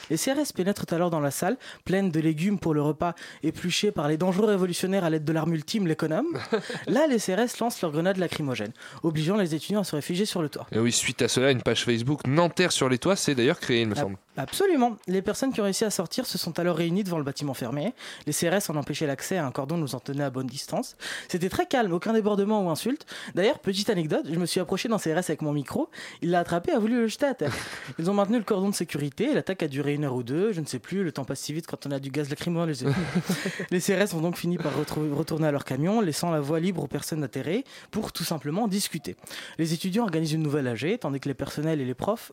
Les 0.10 0.16
CRS 0.16 0.54
pénètrent 0.56 0.86
alors 0.92 1.10
dans 1.10 1.20
la 1.20 1.30
salle, 1.30 1.58
pleine 1.84 2.10
de 2.10 2.22
légumes 2.22 2.58
pour 2.58 2.74
le 2.74 2.82
repas, 2.82 3.16
épluchés 3.44 3.92
par 3.92 4.08
les 4.08 4.16
dangereux 4.16 4.48
révolutionnaires 4.48 5.04
à 5.04 5.10
l'aide 5.10 5.26
de 5.26 5.34
l'arme 5.34 5.54
ultime, 5.54 5.88
l'économe. 5.88 6.40
Là, 6.88 7.06
les 7.06 7.18
CRS 7.18 7.60
lancent 7.60 7.82
leurs 7.82 7.92
grenades 7.92 8.16
lacrymogènes, 8.16 8.72
obligeant 9.04 9.36
les 9.36 9.54
étudiants 9.54 9.82
à 9.82 9.84
se 9.84 9.98
réfugier 9.98 10.26
sur 10.26 10.42
le 10.42 10.48
toit. 10.48 10.66
Et 10.72 10.80
oui, 10.80 10.94
suite 10.94 11.22
à 11.22 11.28
cela, 11.28 11.52
une 11.52 11.62
page 11.62 11.84
Facebook 11.84 12.26
Nanterre 12.26 12.72
sur 12.72 12.88
les 12.88 12.98
toits 12.98 13.18
s'est 13.18 13.36
d'ailleurs 13.36 13.60
créée, 13.60 13.82
il 13.82 13.90
me 13.90 13.96
semble. 13.96 14.16
Absolument. 14.38 14.98
Les 15.08 15.22
personnes 15.22 15.52
qui 15.52 15.62
ont 15.62 15.64
réussi 15.64 15.84
à 15.84 15.90
sortir 15.90 16.26
se 16.28 16.38
sont 16.38 16.60
alors 16.60 16.78
réunies 16.78 17.04
devant 17.04 17.18
le 17.18 17.24
bâtiment 17.24 17.56
fermé. 17.56 17.94
Les 18.28 18.34
CRS 18.34 18.70
en 18.70 18.76
empêchaient 18.76 19.08
l'accès 19.08 19.38
à 19.38 19.46
un 19.46 19.52
cordon 19.52 19.78
nous 19.78 19.96
en 19.96 20.00
tenait 20.00 20.24
à 20.24 20.30
bonne 20.30 20.48
distance. 20.48 20.96
C'était 21.28 21.50
très 21.50 21.66
calme, 21.66 21.92
aucun 21.92 22.14
débordement 22.14 22.66
ou 22.66 22.70
insulte. 22.70 23.06
D'ailleurs, 23.34 23.60
petite 23.60 23.90
anecdote, 23.90 24.28
je 24.30 24.38
me 24.38 24.46
suis 24.46 24.60
approché 24.60 24.90
d'un 24.90 25.00
CRS 25.00 25.30
avec 25.30 25.42
mon 25.42 25.54
micro. 25.54 25.90
Il 26.22 26.30
l'a 26.30 26.40
attrapé 26.40 26.72
a 26.72 26.80
voulu 26.80 27.02
le 27.02 27.08
jeter 27.08 27.26
à 27.26 27.34
terre. 27.34 27.54
Ils 28.00 28.10
ont 28.12 28.14
maintenu 28.14 28.38
le 28.38 28.44
cordon 28.44 28.70
de 28.70 28.76
sécurité. 28.76 29.34
L'attaque 29.34 29.64
a 29.64 29.68
duré 29.68 29.96
une 29.96 30.06
heure 30.06 30.16
ou 30.16 30.24
deux. 30.24 30.54
Je 30.54 30.62
ne 30.62 30.66
sais 30.66 30.80
plus. 30.80 31.04
Le 31.04 31.12
temps 31.12 31.26
passe 31.26 31.40
si 31.40 31.54
vite 31.54 31.66
quand 31.66 31.88
on 31.88 31.92
a 31.92 32.00
du 32.00 32.12
gaz 32.12 32.30
lacrymogène. 32.30 32.48
Les, 33.72 33.78
les 33.78 33.82
CRS 33.82 34.14
ont 34.16 34.22
donc 34.22 34.38
fini 34.38 34.58
par 34.58 34.74
retourner 34.76 35.48
à 35.48 35.52
leur 35.52 35.66
camion, 35.66 36.02
laissant 36.02 36.32
la 36.32 36.42
voie 36.42 36.60
libre 36.60 36.84
aux 36.84 36.88
personnes 36.88 37.24
atterrées 37.24 37.64
pour 37.92 38.12
tout 38.12 38.24
simplement 38.24 38.68
discuter. 38.68 39.16
Les 39.58 39.74
étudiants 39.74 40.04
organisent 40.04 40.34
une 40.34 40.44
nouvelle 40.44 40.68
AG, 40.68 41.00
tandis 41.00 41.20
que 41.20 41.28
les 41.28 41.36
personnels 41.36 41.82
et 41.82 41.86
les 41.86 41.94
profs 41.94 42.32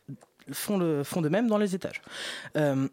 font, 0.52 0.78
de 0.78 1.28
même 1.28 1.48
dans 1.48 1.58
les 1.58 1.74
étages. 1.74 2.02
Euh, 2.56 2.88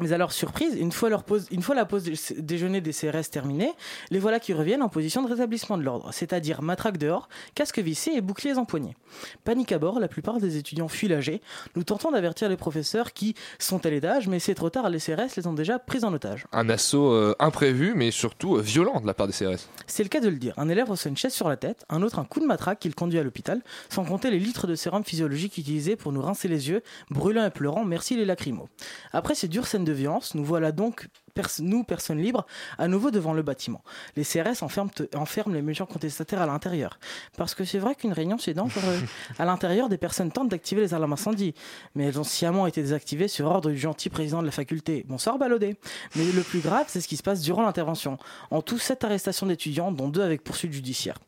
mais 0.00 0.12
alors, 0.12 0.32
surprise, 0.32 0.74
une 0.78 0.92
fois, 0.92 1.08
leur 1.08 1.24
pause, 1.24 1.46
une 1.50 1.62
fois 1.62 1.74
la 1.74 1.84
pause 1.84 2.04
dé- 2.04 2.14
déjeuner 2.38 2.80
des 2.80 2.92
CRS 2.92 3.30
terminée, 3.30 3.72
les 4.10 4.18
voilà 4.18 4.40
qui 4.40 4.52
reviennent 4.52 4.82
en 4.82 4.88
position 4.88 5.22
de 5.22 5.28
rétablissement 5.28 5.76
de 5.78 5.82
l'ordre, 5.82 6.10
c'est-à-dire 6.12 6.62
matraque 6.62 6.98
dehors, 6.98 7.28
casque 7.54 7.78
vissé 7.78 8.12
et 8.14 8.20
boucliers 8.20 8.54
empoignés. 8.58 8.96
Panique 9.44 9.72
à 9.72 9.78
bord, 9.78 10.00
la 10.00 10.08
plupart 10.08 10.38
des 10.38 10.56
étudiants 10.56 10.88
fuient 10.88 11.08
l'AG. 11.08 11.40
Nous 11.76 11.84
tentons 11.84 12.10
d'avertir 12.10 12.48
les 12.48 12.56
professeurs 12.56 13.12
qui 13.12 13.34
sont 13.58 13.84
allés 13.86 14.00
d'âge, 14.00 14.28
mais 14.28 14.38
c'est 14.38 14.54
trop 14.54 14.70
tard, 14.70 14.88
les 14.90 14.98
CRS 14.98 15.36
les 15.36 15.46
ont 15.46 15.52
déjà 15.52 15.78
pris 15.78 16.04
en 16.04 16.12
otage. 16.12 16.46
Un 16.52 16.68
assaut 16.68 17.12
euh, 17.12 17.34
imprévu, 17.38 17.94
mais 17.94 18.10
surtout 18.10 18.56
euh, 18.56 18.60
violent 18.60 19.00
de 19.00 19.06
la 19.06 19.14
part 19.14 19.26
des 19.26 19.32
CRS. 19.32 19.68
C'est 19.86 20.02
le 20.02 20.08
cas 20.08 20.20
de 20.20 20.28
le 20.28 20.36
dire. 20.36 20.54
Un 20.56 20.68
élève 20.68 20.88
reçoit 20.90 21.08
une 21.10 21.16
chaise 21.16 21.32
sur 21.34 21.48
la 21.48 21.56
tête, 21.56 21.84
un 21.88 22.02
autre 22.02 22.18
un 22.18 22.24
coup 22.24 22.40
de 22.40 22.46
matraque 22.46 22.78
qui 22.80 22.88
le 22.88 22.94
conduit 22.94 23.18
à 23.18 23.22
l'hôpital, 23.22 23.60
sans 23.88 24.04
compter 24.04 24.30
les 24.30 24.38
litres 24.38 24.66
de 24.66 24.74
sérum 24.74 25.04
physiologique 25.04 25.56
utilisés 25.58 25.96
pour 25.96 26.12
nous 26.12 26.22
rincer 26.22 26.48
les 26.48 26.68
yeux, 26.68 26.82
brûlant 27.10 27.44
et 27.46 27.50
pleurant, 27.50 27.84
merci 27.84 28.16
les 28.16 28.24
lacrymos. 28.24 28.68
Après 29.12 29.34
ces 29.34 29.48
dures 29.48 29.66
scènes 29.66 29.84
de 29.88 29.94
violence, 29.94 30.34
nous 30.34 30.44
voilà 30.44 30.70
donc, 30.72 31.08
pers- 31.38 31.60
nous, 31.60 31.84
personnes 31.84 32.18
libres, 32.18 32.44
à 32.78 32.88
nouveau 32.88 33.10
devant 33.12 33.32
le 33.32 33.42
bâtiment. 33.42 33.82
Les 34.16 34.24
CRS 34.24 34.62
enferment, 34.62 34.90
enferment 35.14 35.54
les 35.54 35.62
méchants 35.62 35.86
contestataires 35.86 36.42
à 36.42 36.46
l'intérieur. 36.46 36.98
Parce 37.36 37.54
que 37.54 37.64
c'est 37.64 37.78
vrai 37.78 37.94
qu'une 37.94 38.12
réunion, 38.12 38.38
c'est 38.38 38.54
dangereux. 38.54 38.98
à 39.38 39.44
l'intérieur, 39.44 39.88
des 39.88 39.98
personnes 39.98 40.32
tentent 40.32 40.48
d'activer 40.48 40.80
les 40.80 40.94
alarmes 40.94 41.12
incendie, 41.12 41.54
mais 41.94 42.04
elles 42.06 42.18
ont 42.18 42.24
sciemment 42.24 42.66
été 42.66 42.82
désactivées 42.82 43.28
sur 43.28 43.46
ordre 43.46 43.70
du 43.70 43.78
gentil 43.78 44.08
président 44.10 44.40
de 44.40 44.46
la 44.46 44.52
faculté. 44.52 45.04
Bonsoir, 45.08 45.38
Balaudé. 45.38 45.76
Mais 46.16 46.24
le 46.32 46.42
plus 46.42 46.60
grave, 46.60 46.86
c'est 46.88 47.00
ce 47.00 47.08
qui 47.08 47.16
se 47.16 47.22
passe 47.22 47.40
durant 47.40 47.62
l'intervention. 47.62 48.18
En 48.50 48.60
tout, 48.62 48.78
sept 48.78 49.04
arrestations 49.04 49.46
d'étudiants, 49.46 49.92
dont 49.92 50.08
deux 50.08 50.22
avec 50.22 50.42
poursuite 50.42 50.72
judiciaire. 50.72 51.18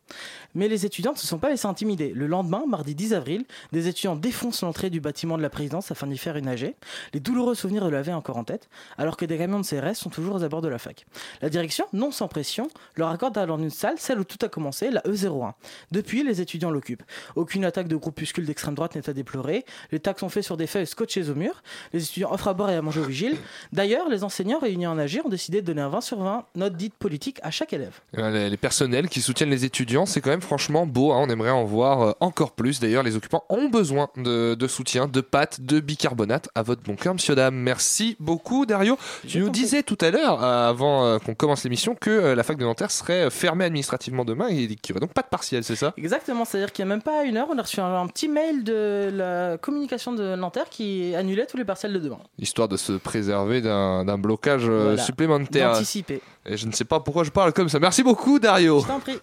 Mais 0.54 0.66
les 0.68 0.84
étudiants 0.84 1.12
ne 1.12 1.16
se 1.16 1.26
sont 1.26 1.38
pas 1.38 1.48
laissés 1.50 1.68
intimider. 1.68 2.12
Le 2.14 2.26
lendemain, 2.26 2.64
mardi 2.66 2.94
10 2.96 3.14
avril, 3.14 3.44
des 3.72 3.86
étudiants 3.86 4.16
défoncent 4.16 4.62
l'entrée 4.62 4.90
du 4.90 5.00
bâtiment 5.00 5.36
de 5.38 5.42
la 5.42 5.50
présidence 5.50 5.90
afin 5.92 6.08
d'y 6.08 6.18
faire 6.18 6.36
une 6.36 6.48
AG. 6.48 6.74
Les 7.14 7.20
douloureux 7.20 7.54
souvenirs 7.54 7.84
de 7.84 7.90
l'avaient 7.90 8.12
encore 8.12 8.36
en 8.36 8.44
tête, 8.44 8.68
alors 8.98 9.16
que 9.16 9.24
des 9.24 9.38
camions 9.38 9.61
de 9.61 9.64
CRS 9.66 9.94
sont 10.01 10.11
toujours 10.11 10.36
aux 10.36 10.44
abords 10.44 10.62
de 10.62 10.68
la 10.68 10.78
fac. 10.78 11.07
La 11.42 11.48
direction, 11.48 11.84
non 11.92 12.11
sans 12.11 12.28
pression, 12.28 12.68
leur 12.96 13.09
accorde 13.09 13.36
alors 13.38 13.59
une 13.59 13.70
salle, 13.70 13.94
celle 13.98 14.18
où 14.20 14.24
tout 14.24 14.38
a 14.44 14.48
commencé, 14.48 14.90
la 14.90 15.01
E01. 15.03 15.53
Depuis, 15.92 16.22
les 16.24 16.40
étudiants 16.40 16.70
l'occupent. 16.70 17.03
Aucune 17.36 17.64
attaque 17.64 17.88
de 17.88 17.96
groupuscule 17.96 18.44
d'extrême 18.46 18.74
droite 18.74 18.94
n'est 18.96 19.09
à 19.09 19.12
déplorer. 19.12 19.64
Les 19.92 20.01
tacs 20.01 20.18
sont 20.18 20.28
faits 20.28 20.44
sur 20.44 20.57
des 20.57 20.66
feuilles 20.66 20.86
scotchées 20.86 21.28
au 21.30 21.34
mur. 21.34 21.62
Les 21.92 22.03
étudiants 22.03 22.32
offrent 22.32 22.48
à 22.48 22.55
boire 22.55 22.70
et 22.70 22.76
à 22.76 22.82
manger 22.82 23.01
aux 23.01 23.05
vigiles. 23.05 23.36
D'ailleurs, 23.72 24.09
les 24.09 24.24
enseignants 24.24 24.59
réunis 24.59 24.86
en 24.86 24.98
AG 24.98 25.20
ont 25.24 25.28
décidé 25.28 25.61
de 25.62 25.66
donner 25.66 25.82
un 25.82 25.88
20 25.88 26.01
sur 26.01 26.18
20 26.20 26.44
note 26.57 26.76
dite 26.76 26.94
politique 26.94 27.38
à 27.42 27.51
chaque 27.51 27.72
élève. 27.72 28.01
Euh, 28.18 28.48
Les, 28.48 28.57
personnels 28.57 29.09
qui 29.09 29.20
soutiennent 29.20 29.51
les 29.51 29.64
étudiants, 29.64 30.07
c'est 30.07 30.20
quand 30.20 30.30
même 30.30 30.40
franchement 30.40 30.86
beau. 30.86 31.12
hein. 31.12 31.18
On 31.20 31.28
aimerait 31.30 31.51
en 31.51 31.64
voir 31.64 32.03
euh, 32.03 32.12
encore 32.20 32.53
plus. 32.53 32.80
D'ailleurs, 32.80 33.03
les 33.03 33.16
occupants 33.16 33.44
ont 33.48 33.68
besoin 33.68 34.09
de, 34.16 34.55
de 34.55 34.66
soutien, 34.66 35.07
de 35.09 35.20
pâtes, 35.20 35.61
de 35.61 35.80
bicarbonate. 35.80 36.48
À 36.55 36.62
votre 36.62 36.82
bon 36.82 36.96
cœur, 36.96 37.14
monsieur, 37.14 37.34
dame. 37.34 37.55
Merci 37.55 38.16
beaucoup, 38.18 38.66
Dario. 38.66 38.98
Tu 39.26 39.38
nous 39.38 39.51
disais 39.51 39.80
tout 39.83 39.99
à 40.01 40.11
l'heure, 40.11 40.43
euh, 40.43 40.68
avant 40.70 41.05
euh, 41.05 41.18
qu'on 41.18 41.35
commence 41.35 41.64
l'émission, 41.64 41.95
que 41.95 42.11
euh, 42.11 42.35
la 42.35 42.43
fac 42.43 42.57
de 42.57 42.64
Nanterre 42.64 42.91
serait 42.91 43.31
fermée 43.31 43.64
administrativement 43.64 44.24
demain 44.24 44.49
et 44.49 44.66
qu'il 44.66 44.93
n'y 44.93 44.93
aurait 44.93 45.01
donc 45.01 45.12
pas 45.12 45.22
de 45.22 45.28
partiel, 45.28 45.64
c'est 45.64 45.76
ça? 45.76 45.93
Exactement, 45.97 46.45
c'est-à-dire 46.45 46.72
qu'il 46.72 46.85
n'y 46.85 46.91
a 46.91 46.95
même 46.95 47.03
pas 47.03 47.24
une 47.24 47.37
heure, 47.37 47.49
on 47.53 47.59
a 47.59 47.62
reçu 47.62 47.81
un, 47.81 47.95
un 48.01 48.07
petit 48.07 48.28
mail 48.28 48.64
de 48.64 49.11
la 49.12 49.59
communication 49.59 50.12
de 50.12 50.37
Nanterre 50.37 50.68
qui 50.70 51.14
annulait 51.14 51.47
tous 51.47 51.57
les 51.57 51.64
partiels 51.64 51.93
de 51.93 51.99
demain. 51.99 52.18
Histoire 52.39 52.68
de 52.68 52.76
se 52.76 52.93
préserver 52.93 53.61
d'un 53.61 54.18
blocage 54.18 54.64
euh, 54.68 54.83
Voilà. 54.91 55.03
supplémentaire. 55.03 55.72
D'anticiper. 55.72 56.20
Et 56.47 56.57
je 56.57 56.66
ne 56.66 56.72
sais 56.72 56.85
pas 56.85 57.01
pourquoi 57.01 57.24
je 57.24 57.31
parle 57.31 57.53
comme 57.53 57.68
ça. 57.68 57.78
Merci 57.78 58.03
beaucoup, 58.03 58.39
Dario. 58.39 58.81
Je 58.81 58.87
t'en 58.87 59.01
prie. 59.01 59.18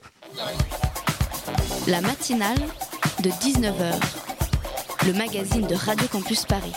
La 1.88 2.02
matinale 2.02 2.58
de 3.24 3.30
19h, 3.30 3.94
le 5.06 5.14
magazine 5.14 5.66
de 5.66 5.76
Radio 5.76 6.08
Campus 6.12 6.46
Paris. 6.46 6.74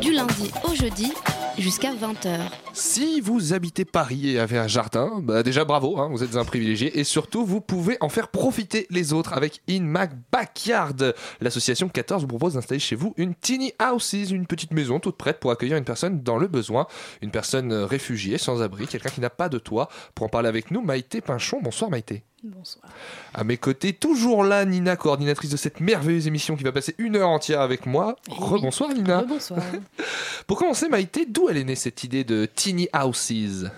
Du 0.00 0.12
lundi 0.12 0.50
au 0.68 0.74
jeudi 0.74 1.12
jusqu'à 1.60 1.92
20h. 1.94 2.38
Si 2.72 3.20
vous 3.20 3.52
habitez 3.52 3.84
Paris 3.84 4.30
et 4.30 4.38
avez 4.38 4.58
un 4.58 4.66
jardin, 4.66 5.20
bah 5.22 5.42
déjà 5.42 5.64
bravo, 5.64 5.98
hein, 5.98 6.08
vous 6.10 6.22
êtes 6.22 6.36
un 6.36 6.44
privilégié 6.44 6.98
et 6.98 7.04
surtout 7.04 7.44
vous 7.44 7.60
pouvez 7.60 7.96
en 8.00 8.08
faire 8.08 8.28
profiter 8.28 8.86
les 8.90 9.12
autres 9.12 9.34
avec 9.34 9.60
In 9.68 9.82
Mac 9.82 10.12
Backyard. 10.32 11.14
L'association 11.40 11.88
14 11.88 12.22
vous 12.22 12.28
propose 12.28 12.54
d'installer 12.54 12.80
chez 12.80 12.96
vous 12.96 13.14
une 13.16 13.34
tiny 13.34 13.72
houses, 13.80 14.30
une 14.30 14.46
petite 14.46 14.72
maison 14.72 15.00
toute 15.00 15.16
prête 15.16 15.40
pour 15.40 15.50
accueillir 15.50 15.76
une 15.76 15.84
personne 15.84 16.22
dans 16.22 16.38
le 16.38 16.46
besoin, 16.46 16.86
une 17.22 17.30
personne 17.30 17.72
réfugiée, 17.72 18.38
sans 18.38 18.62
abri, 18.62 18.86
quelqu'un 18.86 19.10
qui 19.10 19.20
n'a 19.20 19.30
pas 19.30 19.48
de 19.48 19.58
toit. 19.58 19.88
Pour 20.14 20.26
en 20.26 20.28
parler 20.28 20.48
avec 20.48 20.70
nous, 20.70 20.80
Maïté 20.80 21.20
Pinchon. 21.20 21.60
Bonsoir 21.62 21.90
Maïté. 21.90 22.24
Bonsoir. 22.42 22.86
À 23.34 23.44
mes 23.44 23.58
côtés, 23.58 23.92
toujours 23.92 24.44
là, 24.44 24.64
Nina, 24.64 24.96
coordinatrice 24.96 25.50
de 25.50 25.58
cette 25.58 25.80
merveilleuse 25.80 26.26
émission 26.26 26.56
qui 26.56 26.64
va 26.64 26.72
passer 26.72 26.94
une 26.96 27.16
heure 27.16 27.28
entière 27.28 27.60
avec 27.60 27.84
moi. 27.84 28.16
Rebonsoir 28.28 28.94
Nina. 28.94 29.24
Bonsoir. 29.24 29.62
Pour 30.46 30.56
commencer, 30.58 30.88
Maïté, 30.88 31.26
d'où 31.26 31.50
elle 31.50 31.58
est 31.58 31.64
née 31.64 31.74
cette 31.74 32.02
idée 32.02 32.24
de 32.24 32.46
tiny 32.46 32.88
houses? 32.94 33.70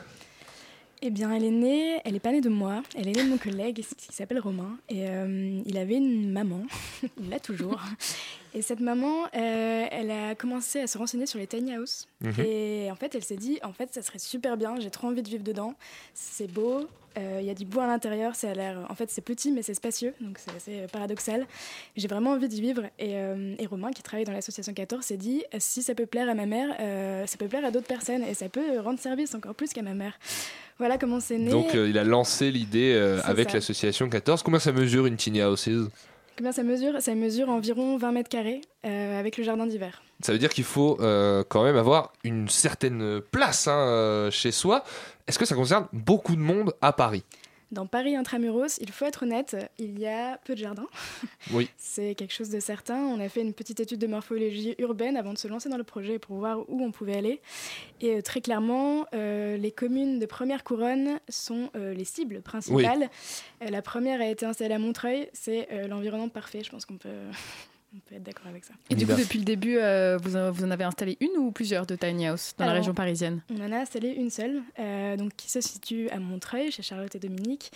Eh 1.05 1.11
bien, 1.11 1.33
elle 1.33 1.43
est 1.43 1.51
née, 1.51 2.01
elle 2.05 2.13
n'est 2.13 2.21
pas 2.21 2.31
née 2.31 2.41
de 2.41 2.49
moi, 2.49 2.83
elle 2.95 3.09
est 3.09 3.13
née 3.13 3.25
de 3.25 3.29
mon 3.29 3.37
collègue 3.37 3.85
qui 3.97 4.13
s'appelle 4.13 4.39
Romain. 4.39 4.79
Et 4.89 5.09
euh, 5.09 5.61
il 5.67 5.77
avait 5.77 5.97
une 5.97 6.31
maman, 6.31 6.63
il 7.21 7.31
l'a 7.31 7.41
toujours. 7.41 7.81
Et 8.55 8.61
cette 8.61 8.81
maman, 8.81 9.25
euh, 9.35 9.87
elle 9.91 10.11
a 10.11 10.35
commencé 10.35 10.81
à 10.81 10.87
se 10.87 10.99
renseigner 10.99 11.27
sur 11.27 11.39
les 11.39 11.47
tiny 11.47 11.79
houses. 11.79 12.07
Mhm. 12.21 12.45
Et 12.45 12.91
en 12.91 12.97
fait, 12.97 13.15
elle 13.15 13.25
s'est 13.25 13.37
dit, 13.37 13.59
en 13.63 13.73
fait, 13.73 13.93
ça 13.95 14.03
serait 14.03 14.19
super 14.19 14.57
bien, 14.57 14.79
j'ai 14.79 14.91
trop 14.91 15.09
envie 15.09 15.23
de 15.23 15.29
vivre 15.29 15.43
dedans. 15.43 15.75
C'est 16.13 16.53
beau, 16.53 16.87
euh, 17.17 17.39
il 17.41 17.47
y 17.47 17.51
a 17.51 17.55
du 17.55 17.65
bois 17.65 17.85
à 17.85 17.87
l'intérieur, 17.87 18.35
ça 18.35 18.51
a 18.51 18.55
l'air. 18.55 18.87
En 18.91 18.95
fait, 18.95 19.11
c'est 19.11 19.23
petit, 19.23 19.53
mais 19.53 19.63
c'est 19.63 19.73
spacieux, 19.73 20.13
donc 20.21 20.39
c'est 20.39 20.55
assez 20.55 20.87
paradoxal. 20.93 21.47
J'ai 21.97 22.09
vraiment 22.09 22.33
envie 22.33 22.49
d'y 22.49 22.61
vivre. 22.61 22.83
Et, 22.99 23.17
euh, 23.17 23.55
et 23.59 23.65
Romain, 23.65 23.91
qui 23.91 24.03
travaille 24.03 24.27
dans 24.27 24.33
l'association 24.33 24.75
14, 24.75 25.03
s'est 25.03 25.17
dit, 25.17 25.43
si 25.59 25.83
ça 25.83 25.95
peut 25.95 26.07
plaire 26.07 26.29
à 26.29 26.35
ma 26.35 26.45
mère, 26.45 26.69
ça 27.27 27.39
peut 27.39 27.49
plaire 27.49 27.65
à 27.65 27.71
d'autres 27.71 27.87
personnes, 27.87 28.23
et 28.23 28.35
ça 28.35 28.51
peut 28.51 28.81
rendre 28.81 28.99
service 28.99 29.35
encore 29.35 29.55
plus 29.55 29.73
qu'à 29.73 29.83
ma 29.83 29.95
mère. 29.95 30.19
Voilà 30.79 30.99
comment 30.99 31.21
c'est 31.21 31.39
né. 31.39 31.51
Donc 31.51 31.73
il 31.73 31.97
a 31.97 32.05
lancé 32.05 32.51
l'idée 32.51 32.95
avec 33.25 33.53
l'association 33.55 34.11
14. 34.11 34.43
Combien 34.43 34.61
ça 34.61 34.73
mesure 34.73 35.07
une 35.07 35.17
tiny 35.17 35.43
houses? 35.43 35.89
Combien 36.37 36.53
ça 36.53 36.63
mesure 36.63 37.01
Ça 37.01 37.15
mesure 37.15 37.49
environ 37.49 37.97
20 37.97 38.13
mètres 38.13 38.29
carrés 38.29 38.63
euh, 38.87 39.19
avec 39.19 39.37
le 39.37 39.45
jardin 39.45 39.67
d'hiver. 39.67 40.03
Ça 40.23 40.33
veut 40.33 40.39
dire 40.39 40.51
qu'il 40.51 40.65
faut 40.65 40.99
euh, 41.01 41.45
quand 41.49 41.65
même 41.65 41.77
avoir 41.77 42.13
une 42.25 42.49
certaine 42.49 43.21
place 43.21 43.69
hein, 43.69 43.77
euh, 43.77 44.31
chez 44.31 44.53
soi. 44.53 44.85
Est-ce 45.27 45.39
que 45.39 45.45
ça 45.45 45.55
concerne 45.55 45.87
beaucoup 45.93 46.35
de 46.35 46.41
monde 46.41 46.75
à 46.81 46.93
Paris? 46.93 47.25
Dans 47.73 47.87
Paris 47.87 48.15
intramuros, 48.17 48.79
il 48.81 48.93
faut 48.93 49.07
être 49.07 49.23
honnête, 49.23 49.57
il 49.79 49.99
y 49.99 50.07
a 50.07 50.37
peu 50.45 50.55
de 50.55 50.59
jardins. 50.61 50.87
Oui. 51.53 51.69
C'est 51.77 52.15
quelque 52.15 52.33
chose 52.33 52.51
de 52.51 52.61
certain. 52.61 52.99
On 52.99 53.19
a 53.19 53.29
fait 53.29 53.41
une 53.41 53.53
petite 53.53 53.81
étude 53.81 53.99
de 53.99 54.07
morphologie 54.07 54.75
urbaine 54.79 55.17
avant 55.17 55.33
de 55.33 55.39
se 55.39 55.49
lancer 55.49 55.69
dans 55.69 55.77
le 55.77 55.85
projet 55.85 56.19
pour 56.21 56.37
voir 56.37 56.61
où 56.69 56.83
on 56.85 56.93
pouvait 56.93 57.17
aller. 57.17 57.41
Et 58.01 58.17
euh, 58.17 58.23
très 58.23 58.41
clairement, 58.41 59.07
euh, 59.13 59.57
les 59.57 59.73
communes 59.73 60.19
de 60.21 60.27
première 60.27 60.63
couronne 60.63 61.19
sont 61.29 61.71
euh, 61.75 61.95
les 61.95 62.05
cibles 62.05 62.43
principales. 62.43 63.11
Euh, 63.63 63.71
la 63.71 63.83
première 63.83 64.21
a 64.21 64.27
été 64.29 64.47
installée 64.47 64.75
à 64.75 64.79
Montreuil. 64.79 65.29
C'est 65.33 65.69
euh, 65.73 65.89
l'environnement 65.89 66.29
parfait. 66.29 66.63
Je 66.65 66.71
pense 66.71 66.87
qu'on 66.87 66.97
peut, 66.97 67.09
on 67.95 68.01
peut 68.01 68.15
être 68.15 68.23
d'accord 68.23 68.47
avec 68.47 68.65
ça. 68.65 68.75
Et 68.91 68.95
du 68.95 69.07
coup, 69.07 69.15
depuis 69.15 69.39
le 69.39 69.45
début, 69.45 69.77
euh, 69.79 70.19
vous, 70.23 70.37
en, 70.37 70.51
vous 70.51 70.65
en 70.65 70.71
avez 70.71 70.85
installé 70.85 71.19
une 71.21 71.37
ou 71.39 71.53
plusieurs 71.53 71.87
de 71.87 71.97
tiny 71.97 72.27
house 72.27 72.55
dans 72.59 72.67
la 72.67 72.73
région 72.73 72.95
parisienne? 72.95 73.43
On 73.51 73.61
en 73.61 73.73
a 73.73 73.79
installé 73.79 74.09
une 74.11 74.31
seule, 74.31 74.63
euh, 74.79 75.17
donc 75.17 75.33
qui 75.37 75.51
se 75.51 75.61
situe 75.61 76.09
à 76.11 76.19
Montreuil, 76.19 76.71
chez 76.71 76.83
Charlotte 76.83 77.15
et 77.15 77.19
Dominique. 77.19 77.71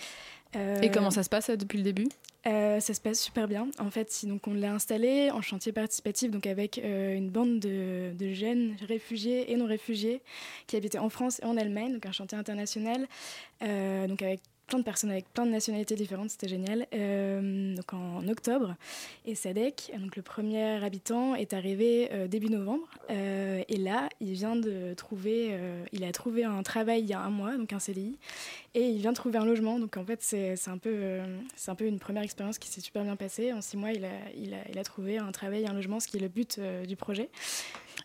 Euh, 0.55 0.81
Et 0.81 0.89
comment 0.89 1.11
ça 1.11 1.23
se 1.23 1.29
passe 1.29 1.49
depuis 1.49 1.77
le 1.77 1.83
début? 1.83 2.07
Euh, 2.45 2.79
ça 2.79 2.93
se 2.93 3.01
passe 3.01 3.19
super 3.19 3.47
bien. 3.47 3.67
En 3.77 3.91
fait, 3.91 4.25
donc 4.25 4.47
on 4.47 4.53
l'a 4.53 4.73
installé 4.73 5.29
en 5.31 5.41
chantier 5.41 5.73
participatif, 5.73 6.31
donc 6.31 6.47
avec 6.47 6.77
euh, 6.77 7.13
une 7.13 7.29
bande 7.29 7.59
de, 7.59 8.13
de 8.17 8.33
jeunes 8.33 8.77
réfugiés 8.87 9.51
et 9.51 9.57
non 9.57 9.65
réfugiés 9.65 10.21
qui 10.65 10.77
habitaient 10.77 10.99
en 10.99 11.09
France 11.09 11.41
et 11.41 11.45
en 11.45 11.57
Allemagne, 11.57 11.91
donc 11.91 12.05
un 12.05 12.13
chantier 12.13 12.37
international, 12.37 13.05
euh, 13.63 14.07
donc 14.07 14.21
avec 14.21 14.39
plein 14.67 14.79
de 14.79 14.83
personnes 14.83 15.09
avec 15.09 15.31
plein 15.33 15.45
de 15.45 15.51
nationalités 15.51 15.95
différentes, 15.95 16.29
c'était 16.29 16.47
génial. 16.47 16.87
Euh, 16.93 17.75
donc 17.75 17.93
en 17.93 18.27
octobre, 18.27 18.75
et 19.25 19.33
Sadek, 19.33 19.91
donc 19.97 20.15
le 20.15 20.21
premier 20.21 20.83
habitant, 20.83 21.35
est 21.35 21.53
arrivé 21.53 22.09
euh, 22.11 22.27
début 22.27 22.49
novembre. 22.49 22.85
Euh, 23.09 23.63
et 23.67 23.77
là, 23.77 24.09
il 24.19 24.33
vient 24.33 24.55
de 24.55 24.93
trouver, 24.93 25.57
il 25.93 26.03
a 26.03 26.11
trouvé 26.11 26.43
un 26.43 26.61
travail 26.63 27.01
il 27.01 27.07
y 27.07 27.13
a 27.13 27.21
un 27.21 27.29
mois, 27.29 27.55
donc 27.57 27.71
un 27.73 27.79
CDI, 27.79 28.17
et 28.75 28.89
il 28.89 28.99
vient 28.99 29.11
de 29.11 29.15
trouver 29.15 29.37
un 29.39 29.45
logement. 29.45 29.79
Donc 29.79 29.97
en 29.97 30.05
fait, 30.05 30.21
c'est 30.21 30.67
un 30.67 30.77
peu, 30.77 31.19
c'est 31.55 31.71
un 31.71 31.75
peu 31.75 31.85
une 31.85 31.99
première 31.99 32.23
expérience 32.23 32.59
qui 32.59 32.67
s'est 32.69 32.81
super 32.81 33.03
bien 33.03 33.15
passée. 33.15 33.53
En 33.53 33.61
six 33.61 33.77
mois, 33.77 33.91
il 33.91 34.03
a, 34.05 34.09
il 34.35 34.53
a, 34.53 34.57
il 34.69 34.77
a 34.77 34.83
trouvé 34.83 35.17
un 35.17 35.31
travail, 35.31 35.65
un 35.65 35.73
logement, 35.73 35.99
ce 35.99 36.07
qui 36.07 36.17
est 36.17 36.21
le 36.21 36.27
but 36.27 36.59
du 36.87 36.95
projet. 36.95 37.29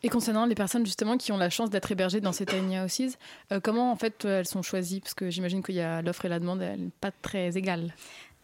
Et 0.05 0.09
concernant 0.09 0.47
les 0.47 0.57
personnes 0.57 0.85
justement 0.85 1.17
qui 1.17 1.31
ont 1.31 1.37
la 1.37 1.51
chance 1.51 1.71
d'être 1.71 1.93
hébergées 1.93 2.21
dans 2.21 2.33
ces 2.33 2.45
tiny 2.45 2.81
houses, 2.81 3.17
euh, 3.53 3.61
comment 3.61 3.93
en 3.93 3.97
fait 3.97 4.25
euh, 4.25 4.41
elles 4.41 4.49
sont 4.49 4.63
choisies? 4.63 5.01
Parce 5.01 5.15
que 5.15 5.31
j'imagine 5.31 5.63
qu'il 5.63 5.77
y 5.77 5.81
a 5.81 6.03
l'offre 6.03 6.25
et 6.25 6.29
la 6.29 6.41
demande, 6.41 6.61
elle 6.61 6.81
n'est 6.81 6.91
pas 7.01 7.13
très 7.13 7.57
égale. 7.57 7.95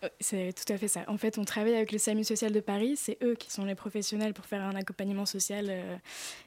Euh, 0.04 0.09
C'est 0.20 0.52
tout 0.52 0.72
à 0.72 0.78
fait 0.78 0.86
ça. 0.86 1.00
En 1.09 1.18
fait, 1.18 1.36
on 1.36 1.44
travaille 1.44 1.74
avec 1.74 1.90
le 1.90 1.98
SAMU 1.98 2.22
social 2.22 2.52
de 2.52 2.61
Paris. 2.61 2.94
C'est 2.96 3.18
eux 3.24 3.34
qui 3.34 3.50
sont 3.50 3.64
les 3.64 3.74
professionnels 3.74 4.34
pour 4.34 4.46
faire 4.46 4.62
un 4.62 4.76
accompagnement 4.76 5.26
social 5.26 5.72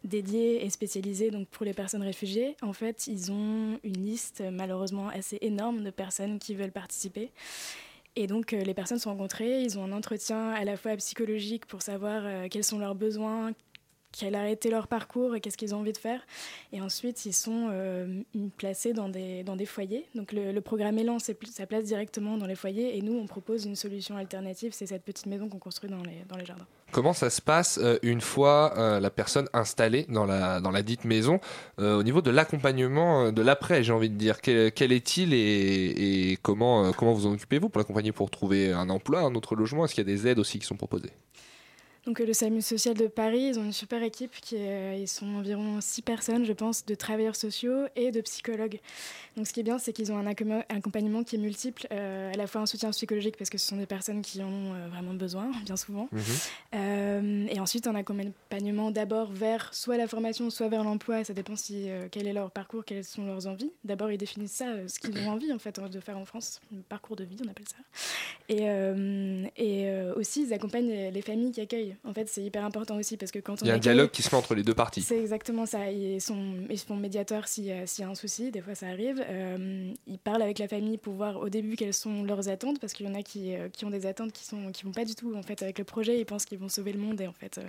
dédié 0.05 0.65
et 0.65 0.69
spécialisé 0.69 1.29
donc 1.29 1.49
pour 1.49 1.65
les 1.65 1.73
personnes 1.73 2.03
réfugiées. 2.03 2.55
En 2.61 2.71
fait, 2.71 3.07
ils 3.07 3.33
ont 3.33 3.79
une 3.83 4.05
liste 4.05 4.41
malheureusement 4.49 5.09
assez 5.09 5.37
énorme 5.41 5.83
de 5.83 5.89
personnes 5.89 6.39
qui 6.39 6.55
veulent 6.55 6.71
participer. 6.71 7.31
Et 8.15 8.27
donc, 8.27 8.51
les 8.51 8.73
personnes 8.73 8.99
sont 8.99 9.09
rencontrées. 9.09 9.61
Ils 9.61 9.77
ont 9.77 9.83
un 9.83 9.91
entretien 9.91 10.51
à 10.51 10.63
la 10.63 10.77
fois 10.77 10.95
psychologique 10.95 11.65
pour 11.65 11.81
savoir 11.81 12.23
quels 12.49 12.63
sont 12.63 12.79
leurs 12.79 12.95
besoins, 12.95 13.51
quel 14.11 14.35
a 14.35 14.49
été 14.49 14.69
leur 14.69 14.87
parcours 14.87 15.35
et 15.35 15.41
qu'est-ce 15.41 15.57
qu'ils 15.57 15.73
ont 15.73 15.79
envie 15.79 15.93
de 15.93 15.97
faire. 15.97 16.21
Et 16.73 16.81
ensuite, 16.81 17.25
ils 17.25 17.33
sont 17.33 17.69
euh, 17.71 18.21
placés 18.57 18.93
dans 18.93 19.09
des, 19.09 19.43
dans 19.43 19.55
des 19.55 19.65
foyers. 19.65 20.05
Donc 20.15 20.31
le, 20.31 20.51
le 20.51 20.61
programme 20.61 20.97
Élan, 20.97 21.17
ça 21.19 21.65
place 21.65 21.83
directement 21.83 22.37
dans 22.37 22.45
les 22.45 22.55
foyers. 22.55 22.97
Et 22.97 23.01
nous, 23.01 23.17
on 23.17 23.25
propose 23.25 23.65
une 23.65 23.75
solution 23.75 24.17
alternative. 24.17 24.73
C'est 24.73 24.85
cette 24.85 25.03
petite 25.03 25.27
maison 25.27 25.47
qu'on 25.49 25.59
construit 25.59 25.89
dans 25.89 26.03
les, 26.03 26.23
dans 26.27 26.37
les 26.37 26.45
jardins. 26.45 26.67
Comment 26.91 27.13
ça 27.13 27.29
se 27.29 27.41
passe 27.41 27.79
euh, 27.81 27.97
une 28.01 28.19
fois 28.19 28.73
euh, 28.77 28.99
la 28.99 29.09
personne 29.09 29.47
installée 29.53 30.05
dans 30.09 30.25
la, 30.25 30.59
dans 30.59 30.71
la 30.71 30.83
dite 30.83 31.05
maison 31.05 31.39
au 31.77 32.03
niveau 32.03 32.21
de 32.21 32.31
l'accompagnement 32.31 33.31
de 33.31 33.41
l'après, 33.41 33.83
j'ai 33.83 33.93
envie 33.93 34.09
de 34.09 34.15
dire? 34.15 34.41
Quel, 34.41 34.71
quel 34.71 34.91
est-il 34.91 35.33
et, 35.33 36.31
et 36.31 36.37
comment, 36.41 36.91
comment 36.91 37.13
vous 37.13 37.27
en 37.27 37.33
occupez-vous 37.33 37.69
pour 37.69 37.79
l'accompagner 37.79 38.11
pour 38.11 38.29
trouver 38.29 38.71
un 38.71 38.89
emploi, 38.89 39.21
un 39.21 39.33
autre 39.35 39.55
logement? 39.55 39.85
Est-ce 39.85 39.95
qu'il 39.95 40.07
y 40.07 40.11
a 40.11 40.13
des 40.13 40.27
aides 40.27 40.39
aussi 40.39 40.59
qui 40.59 40.65
sont 40.65 40.75
proposées? 40.75 41.11
Donc 42.07 42.19
euh, 42.19 42.25
le 42.25 42.33
SAMU 42.33 42.61
social 42.61 42.95
de 42.95 43.05
Paris, 43.07 43.41
ils 43.49 43.59
ont 43.59 43.63
une 43.63 43.71
super 43.73 44.01
équipe. 44.01 44.31
Qui 44.41 44.55
est- 44.55 44.59
euh, 44.93 44.95
ils 44.99 45.07
sont 45.07 45.27
environ 45.35 45.79
six 45.81 46.01
personnes, 46.01 46.45
je 46.45 46.53
pense, 46.53 46.83
de 46.85 46.95
travailleurs 46.95 47.35
sociaux 47.35 47.85
et 47.95 48.09
de 48.11 48.21
psychologues. 48.21 48.79
Donc 49.37 49.47
ce 49.47 49.53
qui 49.53 49.59
est 49.59 49.63
bien, 49.63 49.77
c'est 49.77 49.93
qu'ils 49.93 50.11
ont 50.11 50.17
un 50.17 50.25
accom- 50.25 50.63
accompagnement 50.69 51.23
qui 51.23 51.35
est 51.35 51.39
multiple, 51.39 51.87
euh, 51.91 52.31
à 52.33 52.35
la 52.35 52.47
fois 52.47 52.61
un 52.61 52.65
soutien 52.65 52.89
psychologique 52.91 53.37
parce 53.37 53.49
que 53.51 53.57
ce 53.59 53.67
sont 53.67 53.77
des 53.77 53.85
personnes 53.85 54.21
qui 54.23 54.41
en 54.41 54.47
ont 54.49 54.73
euh, 54.73 54.87
vraiment 54.89 55.13
besoin, 55.13 55.51
bien 55.65 55.77
souvent. 55.77 56.09
Euh, 56.73 57.45
et 57.49 57.59
ensuite, 57.59 57.85
un 57.87 57.95
accompagnement 57.95 58.89
d'abord 58.91 59.31
vers 59.31 59.73
soit 59.73 59.97
la 59.97 60.07
formation, 60.07 60.49
soit 60.49 60.69
vers 60.69 60.83
l'emploi. 60.83 61.23
Ça 61.23 61.33
dépend 61.33 61.55
si, 61.55 61.87
quel 62.11 62.27
est 62.27 62.33
leur 62.33 62.49
parcours, 62.51 62.83
quelles 62.83 63.03
sont 63.05 63.25
leurs 63.25 63.45
envies. 63.47 63.71
D'abord, 63.83 64.11
ils 64.11 64.17
définissent 64.17 64.53
ça, 64.53 64.87
ce 64.87 64.99
qu'ils 64.99 65.17
ont 65.19 65.29
envie 65.29 65.53
en 65.53 65.59
fait 65.59 65.79
de 65.79 65.99
faire 65.99 66.17
en 66.17 66.25
France, 66.25 66.61
le 66.71 66.81
parcours 66.81 67.15
de 67.15 67.23
vie, 67.23 67.37
on 67.45 67.49
appelle 67.49 67.67
ça. 67.67 67.77
Et, 68.49 68.63
et 69.57 69.91
aussi, 70.15 70.43
ils 70.43 70.53
accompagnent 70.53 71.09
les 71.11 71.21
familles 71.21 71.51
qui 71.51 71.61
accueillent. 71.61 71.90
En 72.03 72.13
fait, 72.13 72.27
c'est 72.29 72.41
hyper 72.43 72.63
important 72.65 72.97
aussi 72.97 73.17
parce 73.17 73.31
que 73.31 73.39
quand 73.39 73.61
on 73.61 73.65
Il 73.65 73.67
y 73.67 73.71
a 73.71 73.75
un 73.75 73.77
dialogue 73.79 74.11
qui 74.11 74.21
se 74.21 74.29
fait 74.29 74.35
entre 74.35 74.55
les 74.55 74.63
deux 74.63 74.73
parties. 74.73 75.01
c'est 75.01 75.19
exactement 75.19 75.65
ça. 75.65 75.91
Ils, 75.91 76.19
sont, 76.21 76.55
ils 76.69 76.77
se 76.79 76.85
font 76.85 76.95
médiateurs 76.95 77.47
s'il 77.47 77.65
y, 77.65 77.71
a- 77.71 77.85
s'il 77.87 78.03
y 78.03 78.07
a 78.07 78.09
un 78.09 78.15
souci, 78.15 78.51
des 78.51 78.61
fois 78.61 78.75
ça 78.75 78.87
arrive. 78.87 79.23
Euh, 79.27 79.91
ils 80.07 80.19
parlent 80.19 80.41
avec 80.41 80.59
la 80.59 80.67
famille 80.67 80.97
pour 80.97 81.13
voir 81.13 81.39
au 81.39 81.49
début 81.49 81.75
quelles 81.75 81.93
sont 81.93 82.23
leurs 82.23 82.49
attentes, 82.49 82.79
parce 82.79 82.93
qu'il 82.93 83.05
y 83.05 83.09
en 83.09 83.15
a 83.15 83.23
qui, 83.23 83.55
euh, 83.55 83.69
qui 83.69 83.85
ont 83.85 83.89
des 83.89 84.05
attentes 84.05 84.31
qui 84.33 84.55
ne 84.55 84.71
qui 84.71 84.83
vont 84.83 84.91
pas 84.91 85.05
du 85.05 85.15
tout 85.15 85.35
en 85.35 85.41
fait, 85.43 85.61
avec 85.63 85.77
le 85.79 85.85
projet. 85.85 86.19
Ils 86.19 86.25
pensent 86.25 86.45
qu'ils 86.45 86.59
vont 86.59 86.69
sauver 86.69 86.93
le 86.93 86.99
monde 86.99 87.19
et 87.21 87.27
en 87.27 87.33
fait, 87.33 87.57
euh, 87.57 87.63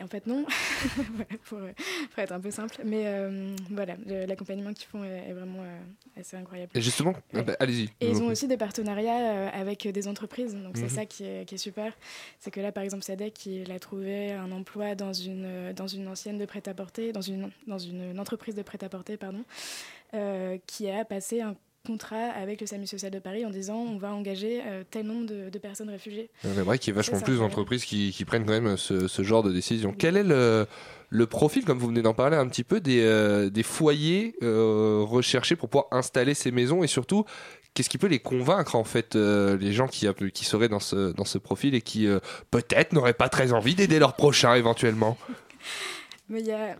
et 0.00 0.02
en 0.02 0.08
fait 0.08 0.26
non, 0.26 0.44
Voilà, 0.96 1.24
pour, 1.44 1.58
euh, 1.58 1.72
pour 2.10 2.18
être 2.18 2.32
un 2.32 2.40
peu 2.40 2.50
simple. 2.50 2.78
Mais 2.84 3.02
euh, 3.06 3.54
voilà, 3.70 3.96
l'accompagnement 4.26 4.72
qu'ils 4.72 4.88
font 4.88 5.04
est, 5.04 5.28
est 5.28 5.32
vraiment 5.32 5.62
euh, 5.62 5.78
assez 6.20 6.36
incroyable. 6.36 6.72
Et 6.74 6.80
justement, 6.80 7.12
ah 7.34 7.42
bah, 7.42 7.54
allez-y. 7.60 7.90
Et 8.00 8.08
ils 8.10 8.22
ont 8.22 8.26
aussi 8.26 8.48
des 8.48 8.56
partenariats 8.56 9.32
euh, 9.34 9.48
avec 9.52 9.86
des 9.86 10.08
entreprises. 10.08 10.54
Donc 10.54 10.76
Mhm. 10.76 10.82
c'est 10.88 10.88
ça 10.94 11.04
qui 11.06 11.24
est, 11.24 11.44
qui 11.46 11.54
est 11.56 11.58
super. 11.58 11.92
C'est 12.38 12.50
que 12.50 12.60
là, 12.60 12.72
par 12.72 12.82
exemple, 12.82 13.04
Sadek, 13.04 13.46
il 13.46 13.70
a 13.70 13.78
trouvé 13.78 14.32
un 14.32 14.50
emploi 14.52 14.94
dans 14.94 15.12
une, 15.12 15.72
dans 15.74 15.86
une 15.86 16.08
ancienne 16.08 16.38
de 16.38 16.44
prêt-à-porter, 16.46 17.12
dans 17.12 17.20
une, 17.20 17.50
dans 17.66 17.78
une, 17.78 18.10
une 18.12 18.20
entreprise 18.20 18.54
de 18.54 18.62
prêt-à-porter, 18.62 19.16
pardon, 19.18 19.44
euh, 20.14 20.56
qui 20.66 20.88
a 20.90 21.04
passé 21.04 21.40
un 21.42 21.54
contrat 21.86 22.28
avec 22.30 22.60
le 22.60 22.66
SAMU 22.66 22.86
social 22.86 23.10
de 23.10 23.18
Paris 23.18 23.44
en 23.44 23.50
disant 23.50 23.76
on 23.76 23.98
va 23.98 24.12
engager 24.12 24.62
euh, 24.66 24.84
tel 24.90 25.06
nombre 25.06 25.26
de, 25.26 25.50
de 25.50 25.58
personnes 25.58 25.90
réfugiées. 25.90 26.30
C'est 26.42 26.48
vrai 26.60 26.78
qu'il 26.78 26.92
y 26.92 26.94
a 26.94 26.96
vachement 26.96 27.20
plus 27.20 27.38
d'entreprises 27.38 27.84
qui, 27.84 28.12
qui 28.12 28.24
prennent 28.24 28.44
quand 28.44 28.60
même 28.60 28.76
ce, 28.76 29.08
ce 29.08 29.22
genre 29.22 29.42
de 29.42 29.52
décision. 29.52 29.94
Quel 29.96 30.16
est 30.16 30.24
le, 30.24 30.66
le 31.08 31.26
profil, 31.26 31.64
comme 31.64 31.78
vous 31.78 31.88
venez 31.88 32.02
d'en 32.02 32.14
parler 32.14 32.36
un 32.36 32.46
petit 32.48 32.64
peu, 32.64 32.80
des, 32.80 33.00
euh, 33.02 33.50
des 33.50 33.62
foyers 33.62 34.34
euh, 34.42 35.02
recherchés 35.06 35.56
pour 35.56 35.68
pouvoir 35.68 35.86
installer 35.90 36.34
ces 36.34 36.50
maisons 36.50 36.84
et 36.84 36.86
surtout, 36.86 37.24
qu'est-ce 37.74 37.88
qui 37.88 37.98
peut 37.98 38.06
les 38.06 38.20
convaincre 38.20 38.76
en 38.76 38.84
fait, 38.84 39.16
euh, 39.16 39.56
les 39.58 39.72
gens 39.72 39.88
qui, 39.88 40.06
qui 40.32 40.44
seraient 40.44 40.68
dans 40.68 40.80
ce, 40.80 41.12
dans 41.12 41.24
ce 41.24 41.38
profil 41.38 41.74
et 41.74 41.80
qui 41.82 42.06
euh, 42.06 42.20
peut-être 42.50 42.92
n'auraient 42.92 43.14
pas 43.14 43.28
très 43.28 43.52
envie 43.52 43.74
d'aider 43.74 43.98
leur 43.98 44.14
prochain 44.14 44.54
éventuellement? 44.54 45.16
Mais 46.30 46.40
il 46.40 46.44
n'y 46.46 46.52
a, 46.52 46.76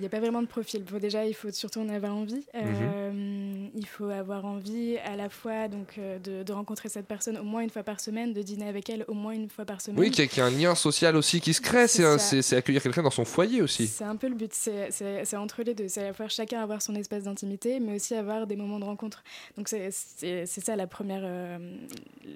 y 0.00 0.06
a 0.06 0.08
pas 0.08 0.20
vraiment 0.20 0.40
de 0.42 0.46
profil. 0.46 0.84
Bon, 0.84 0.98
déjà, 0.98 1.26
il 1.26 1.34
faut 1.34 1.50
surtout 1.50 1.80
en 1.80 1.88
avoir 1.88 2.14
envie. 2.14 2.44
Euh, 2.54 3.68
il 3.74 3.86
faut 3.86 4.08
avoir 4.08 4.44
envie 4.44 4.96
à 4.98 5.16
la 5.16 5.28
fois 5.28 5.66
donc, 5.68 5.94
euh, 5.98 6.18
de, 6.20 6.42
de 6.44 6.52
rencontrer 6.52 6.88
cette 6.88 7.06
personne 7.06 7.36
au 7.36 7.42
moins 7.42 7.62
une 7.62 7.70
fois 7.70 7.82
par 7.82 7.98
semaine, 8.00 8.32
de 8.32 8.42
dîner 8.42 8.68
avec 8.68 8.88
elle 8.90 9.04
au 9.08 9.14
moins 9.14 9.32
une 9.32 9.48
fois 9.50 9.64
par 9.64 9.80
semaine. 9.80 9.98
Oui, 10.00 10.10
qu'il 10.10 10.24
y, 10.24 10.26
a- 10.26 10.28
qu'il 10.28 10.38
y 10.38 10.40
a 10.40 10.46
un 10.46 10.50
lien 10.50 10.74
social 10.76 11.16
aussi 11.16 11.40
qui 11.40 11.52
se 11.52 11.60
crée. 11.60 11.88
C'est 11.88 12.56
accueillir 12.56 12.82
quelqu'un 12.82 13.02
dans 13.02 13.10
son 13.10 13.24
foyer 13.24 13.60
aussi. 13.60 13.86
C'est 13.88 14.04
un 14.04 14.16
peu 14.16 14.28
le 14.28 14.34
but, 14.36 14.52
c'est- 14.54 14.90
c'est 14.90 15.24
c'est 15.24 15.36
entre 15.36 15.62
les 15.62 15.74
deux. 15.74 15.88
C'est 15.88 16.02
à 16.02 16.04
la 16.04 16.12
fois 16.12 16.28
chacun 16.28 16.62
avoir 16.62 16.80
son 16.80 16.94
espace 16.94 17.24
d'intimité, 17.24 17.80
mais 17.80 17.96
aussi 17.96 18.14
avoir 18.14 18.46
des 18.46 18.56
moments 18.56 18.78
de 18.78 18.84
rencontre. 18.84 19.24
Donc 19.56 19.68
c'est- 19.68 19.90
c'est 19.90 20.46
c'est 20.46 20.64
ça 20.64 20.76
la 20.76 20.86
première, 20.86 21.22
euh, 21.24 21.58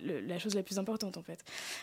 le- 0.04 0.20
la 0.26 0.38
chose 0.38 0.54
la 0.54 0.62
plus 0.62 0.78
importante 0.78 1.16
en 1.16 1.22
fait. 1.22 1.38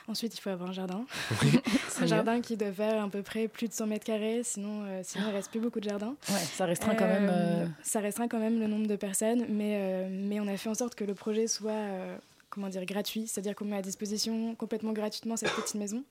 Ensuite, 0.08 0.36
il 0.38 0.42
faut 0.42 0.50
avoir 0.50 0.70
un 0.70 0.74
jardin. 0.74 1.06
un 2.02 2.06
jardin 2.06 2.42
qui 2.42 2.58
doit 2.58 2.72
faire 2.72 3.04
à 3.04 3.08
peu 3.08 3.22
près 3.22 3.48
plus 3.48 3.68
de 3.68 3.74
100 3.74 3.88
mètres 3.88 4.06
carrés, 4.06 4.42
sinon, 4.44 4.73
euh, 4.84 5.02
sinon 5.04 5.26
il 5.30 5.34
reste 5.34 5.52
plus 5.52 5.60
beaucoup 5.60 5.80
de 5.80 5.88
jardins. 5.90 6.16
Ouais, 6.30 6.40
ça 6.40 6.66
restreint 6.66 6.96
quand 6.96 7.08
même, 7.08 7.30
euh, 7.32 7.66
Ça 7.84 8.00
restreint 8.00 8.28
quand 8.28 8.40
même 8.40 8.60
le 8.60 8.68
nombre 8.68 8.88
de 8.88 8.96
personnes, 8.96 9.46
mais, 9.50 9.78
euh, 9.78 10.08
mais 10.12 10.40
on 10.40 10.48
a 10.48 10.58
fait 10.58 10.70
en 10.70 10.74
sorte 10.74 10.96
que 10.96 11.04
le 11.04 11.14
projet 11.14 11.48
soit 11.48 11.72
euh, 11.72 12.18
comment 12.54 12.70
dire, 12.70 12.86
gratuit, 12.86 13.28
c'est-à-dire 13.28 13.56
qu'on 13.56 13.66
met 13.66 13.78
à 13.78 13.82
disposition 13.82 14.54
complètement 14.56 14.94
gratuitement 14.94 15.36
cette 15.38 15.52
petite 15.52 15.76
maison. 15.76 16.04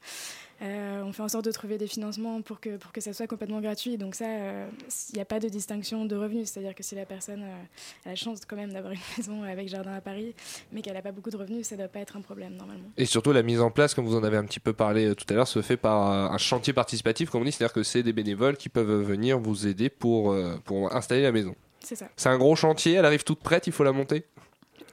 Euh, 0.61 1.03
on 1.05 1.13
fait 1.13 1.23
en 1.23 1.29
sorte 1.29 1.45
de 1.45 1.53
trouver 1.53 1.79
des 1.79 1.87
financements 1.87 2.43
pour 2.43 2.61
que, 2.61 2.77
pour 2.77 2.93
que 2.93 3.01
ça 3.01 3.13
soit 3.13 3.27
complètement 3.27 3.61
gratuit. 3.61 3.97
Donc 3.97 4.15
ça, 4.15 4.27
euh, 4.27 4.69
il 5.11 5.17
n'y 5.17 5.21
a 5.21 5.25
pas 5.25 5.39
de 5.39 5.49
distinction 5.49 6.05
de 6.05 6.17
revenus. 6.17 6.51
C'est-à-dire 6.51 6.75
que 6.75 6.83
si 6.83 6.95
la 6.95 7.07
personne 7.07 7.43
euh, 7.43 8.07
a 8.07 8.11
la 8.11 8.15
chance 8.17 8.41
quand 8.47 8.57
même 8.57 8.73
d'avoir 8.73 8.93
une 8.93 8.99
maison 9.17 9.43
avec 9.45 9.69
jardin 9.69 9.93
à 9.93 10.01
Paris, 10.01 10.35
mais 10.73 10.83
qu'elle 10.83 10.95
n'a 10.95 11.03
pas 11.03 11.13
beaucoup 11.13 11.31
de 11.31 11.37
revenus, 11.37 11.67
ça 11.67 11.77
ne 11.77 11.81
doit 11.81 11.89
pas 11.89 12.01
être 12.01 12.17
un 12.17 12.21
problème 12.21 12.55
normalement. 12.55 12.91
Et 12.97 13.07
surtout, 13.07 13.33
la 13.33 13.43
mise 13.43 13.61
en 13.61 13.71
place, 13.71 13.95
comme 13.95 14.07
vous 14.07 14.17
en 14.17 14.25
avez 14.25 14.37
un 14.37 14.45
petit 14.45 14.61
peu 14.61 14.73
parlé 14.73 15.15
tout 15.15 15.27
à 15.29 15.35
l'heure, 15.35 15.49
se 15.49 15.63
fait 15.63 15.77
par 15.77 16.33
un 16.33 16.39
chantier 16.39 16.73
participatif, 16.73 17.31
comme 17.31 17.43
on 17.43 17.45
dit, 17.45 17.53
c'est-à-dire 17.53 17.73
que 17.73 17.85
c'est 17.85 18.03
des 18.03 18.13
bénévoles 18.13 18.57
qui 18.57 18.69
peuvent 18.69 19.03
venir 19.03 19.39
vous 19.39 19.67
aider 19.67 19.89
pour, 19.89 20.37
pour 20.65 20.95
installer 20.95 21.23
la 21.23 21.33
maison. 21.33 21.55
C'est 21.81 21.97
ça. 21.97 22.09
C'est 22.17 22.29
un 22.29 22.39
gros 22.39 22.57
chantier, 22.57 22.95
elle 22.95 23.05
arrive 23.05 23.25
toute 23.25 23.41
prête, 23.41 23.67
il 23.67 23.73
faut 23.73 23.85
la 23.85 23.93
monter? 23.93 24.25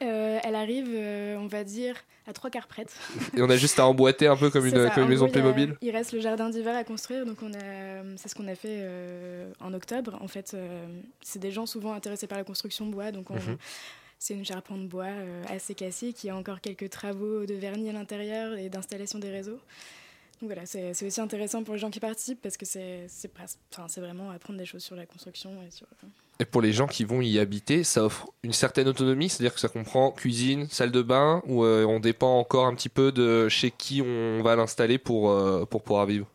Euh, 0.01 0.39
elle 0.43 0.55
arrive, 0.55 0.87
euh, 0.89 1.35
on 1.37 1.47
va 1.47 1.63
dire, 1.63 1.95
à 2.27 2.33
trois 2.33 2.49
quarts 2.49 2.67
prête. 2.67 2.93
Et 3.37 3.41
on 3.41 3.49
a 3.49 3.57
juste 3.57 3.79
à 3.79 3.85
emboîter 3.87 4.27
un 4.27 4.37
peu 4.37 4.49
comme 4.49 4.65
une, 4.65 4.71
ça. 4.71 4.89
comme 4.91 5.03
une 5.03 5.07
En 5.07 5.09
maison 5.09 5.25
gros, 5.25 5.33
il 5.35 5.37
y 5.37 5.39
a- 5.39 5.43
Playmobil. 5.53 5.77
Il 5.81 5.91
reste 5.91 6.13
le 6.13 6.19
jardin 6.21 6.49
d'hiver 6.49 6.75
à 6.75 6.83
construire, 6.83 7.25
donc 7.25 7.37
on 7.41 7.53
a, 7.53 8.03
c'est 8.17 8.29
ce 8.29 8.35
qu'on 8.35 8.47
a 8.47 8.55
fait 8.55 8.79
euh, 8.81 9.51
en 9.59 9.73
octobre. 9.73 10.17
En 10.21 10.27
fait, 10.27 10.53
euh, 10.53 10.85
c'est 11.21 11.39
des 11.39 11.51
gens 11.51 11.65
souvent 11.65 11.93
intéressés 11.93 12.27
par 12.27 12.37
la 12.37 12.43
construction 12.43 12.85
bois, 12.85 13.11
donc 13.11 13.29
on- 13.31 13.35
Mhm. 13.35 13.57
c'est 14.19 14.33
une 14.35 14.45
charpente 14.45 14.87
bois 14.87 15.05
euh, 15.05 15.43
assez 15.49 15.75
classique. 15.75 16.23
Il 16.23 16.27
y 16.27 16.29
a 16.29 16.35
encore 16.35 16.61
quelques 16.61 16.89
travaux 16.89 17.45
de 17.45 17.53
vernis 17.55 17.89
à 17.89 17.93
l'intérieur 17.93 18.55
et 18.57 18.69
d'installation 18.69 19.19
des 19.19 19.29
réseaux. 19.31 19.59
Donc 20.41 20.49
voilà, 20.51 20.65
c'est 20.65 20.91
aussi 21.05 21.19
intéressant 21.19 21.63
pour 21.65 21.73
les 21.73 21.79
gens 21.81 21.89
qui 21.89 21.99
participent 21.99 22.41
parce 22.41 22.55
que 22.55 22.65
c'est 22.65 23.05
c'est 23.09 23.27
pres- 23.33 23.57
enfin, 23.73 23.87
c'est 23.89 23.99
vraiment 23.99 24.29
apprendre 24.31 24.57
des 24.57 24.65
choses 24.65 24.83
sur 24.83 24.95
la 24.95 25.05
construction 25.05 25.51
et 25.67 25.71
sur. 25.71 25.85
Et 26.41 26.45
pour 26.45 26.61
les 26.61 26.71
gens 26.71 26.87
qui 26.87 27.03
vont 27.03 27.21
y 27.21 27.37
habiter, 27.37 27.83
ça 27.83 28.05
offre 28.05 28.29
une 28.43 28.53
certaine 28.53 28.87
autonomie, 28.87 29.27
c'est-à-dire 29.27 29.53
que 29.53 29.59
ça 29.59 29.67
comprend 29.67 30.11
cuisine, 30.11 30.67
salle 30.69 30.91
de 30.91 31.01
bain, 31.01 31.41
ou 31.45 31.65
euh, 31.65 31.83
on 31.85 31.99
dépend 31.99 32.39
encore 32.39 32.65
un 32.65 32.73
petit 32.75 32.87
peu 32.87 33.11
de 33.11 33.49
chez 33.49 33.71
qui 33.71 34.01
on 34.01 34.41
va 34.41 34.55
l'installer 34.55 34.97
pour, 34.97 35.31
euh, 35.31 35.65
pour 35.65 35.83
pouvoir 35.83 36.05
vivre. 36.05 36.27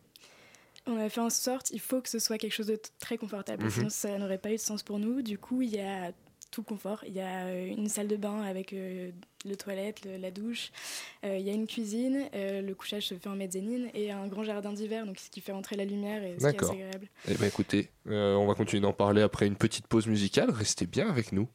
On 0.85 0.97
a 0.99 1.09
fait 1.09 1.21
en 1.21 1.31
sorte, 1.31 1.71
il 1.71 1.79
faut 1.79 2.01
que 2.01 2.09
ce 2.09 2.19
soit 2.19 2.37
quelque 2.37 2.53
chose 2.53 2.67
de 2.67 2.79
très 2.99 3.17
confortable, 3.17 3.63
Mhm. 3.63 3.71
sinon 3.71 3.89
ça 3.89 4.15
n'aurait 4.19 4.37
pas 4.37 4.49
eu 4.51 4.57
de 4.57 4.59
sens 4.61 4.83
pour 4.83 4.99
nous. 4.99 5.23
Du 5.23 5.39
coup, 5.39 5.63
il 5.63 5.73
y 5.73 5.79
a 5.79 6.11
tout 6.51 6.63
confort. 6.63 7.03
Il 7.07 7.13
y 7.13 7.19
a 7.21 7.45
euh, 7.47 7.67
une 7.67 7.89
salle 7.89 8.07
de 8.07 8.15
bain 8.15 8.41
avec 8.43 8.71
euh, 8.73 9.11
le 9.45 9.55
toilette, 9.55 10.05
le- 10.05 10.17
la 10.17 10.31
douche. 10.31 10.71
Euh, 11.25 11.37
il 11.37 11.45
y 11.45 11.49
a 11.49 11.53
une 11.53 11.67
cuisine. 11.67 12.25
le 12.33 12.73
couchage 12.73 13.07
se 13.07 13.15
fait 13.15 13.27
en 13.27 13.35
mezzanine 13.35 13.89
et 13.93 14.11
un 14.11 14.27
grand 14.27 14.43
jardin 14.43 14.71
d'hiver, 14.73 15.05
donc 15.05 15.19
ce 15.19 15.29
qui 15.29 15.41
fait 15.41 15.51
entrer 15.51 15.75
la 15.75 15.85
lumière 15.85 16.23
et 16.23 16.33
ce 16.33 16.37
qui 16.37 16.43
est 16.45 16.51
D'accord. 16.51 16.69
assez 16.71 16.81
agréable. 16.83 17.07
Eh 17.29 17.33
ben 17.35 17.47
écoutez, 17.47 17.89
on 18.05 18.45
va 18.47 18.53
continuer 18.55 18.81
d'en 18.81 18.93
parler 18.93 19.21
après 19.21 19.47
une 19.47 19.55
petite 19.55 19.87
pause 19.87 20.07
musicale. 20.07 20.49
Restez 20.51 20.85
bien 20.85 21.09
avec 21.09 21.31
nous. 21.31 21.47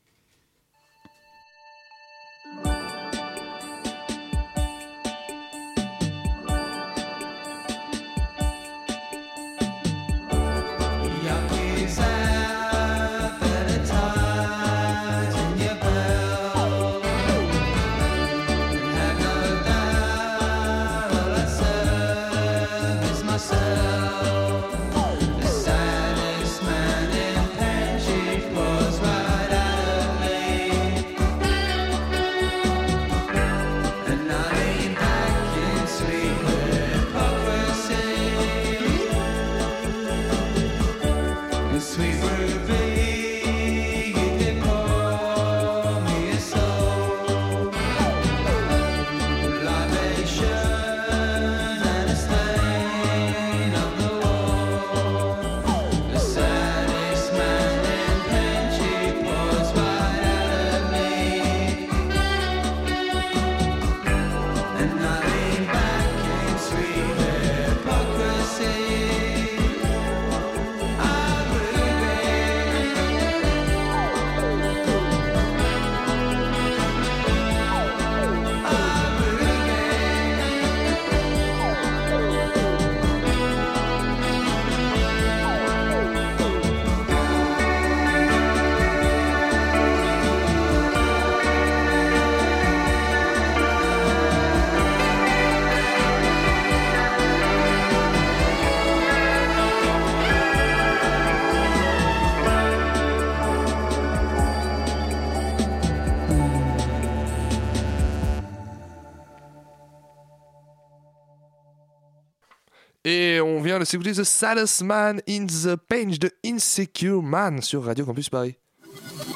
Vient 113.81 113.85
de 113.85 113.89
s'écouter 113.89 114.13
The 114.13 114.25
Saddest 114.25 114.83
Man 114.83 115.21
in 115.29 115.47
the 115.47 115.77
Page 115.77 116.19
de 116.19 116.31
Insecure 116.45 117.23
Man 117.23 117.63
sur 117.63 117.85
Radio 117.85 118.05
Campus 118.05 118.29
Paris. 118.29 118.57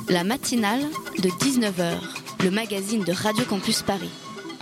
La 0.08 0.24
matinale 0.24 0.82
de 1.18 1.28
19h, 1.30 1.98
le 2.42 2.50
magazine 2.50 3.04
de 3.04 3.12
Radio 3.12 3.44
Campus 3.44 3.82
Paris. 3.82 4.10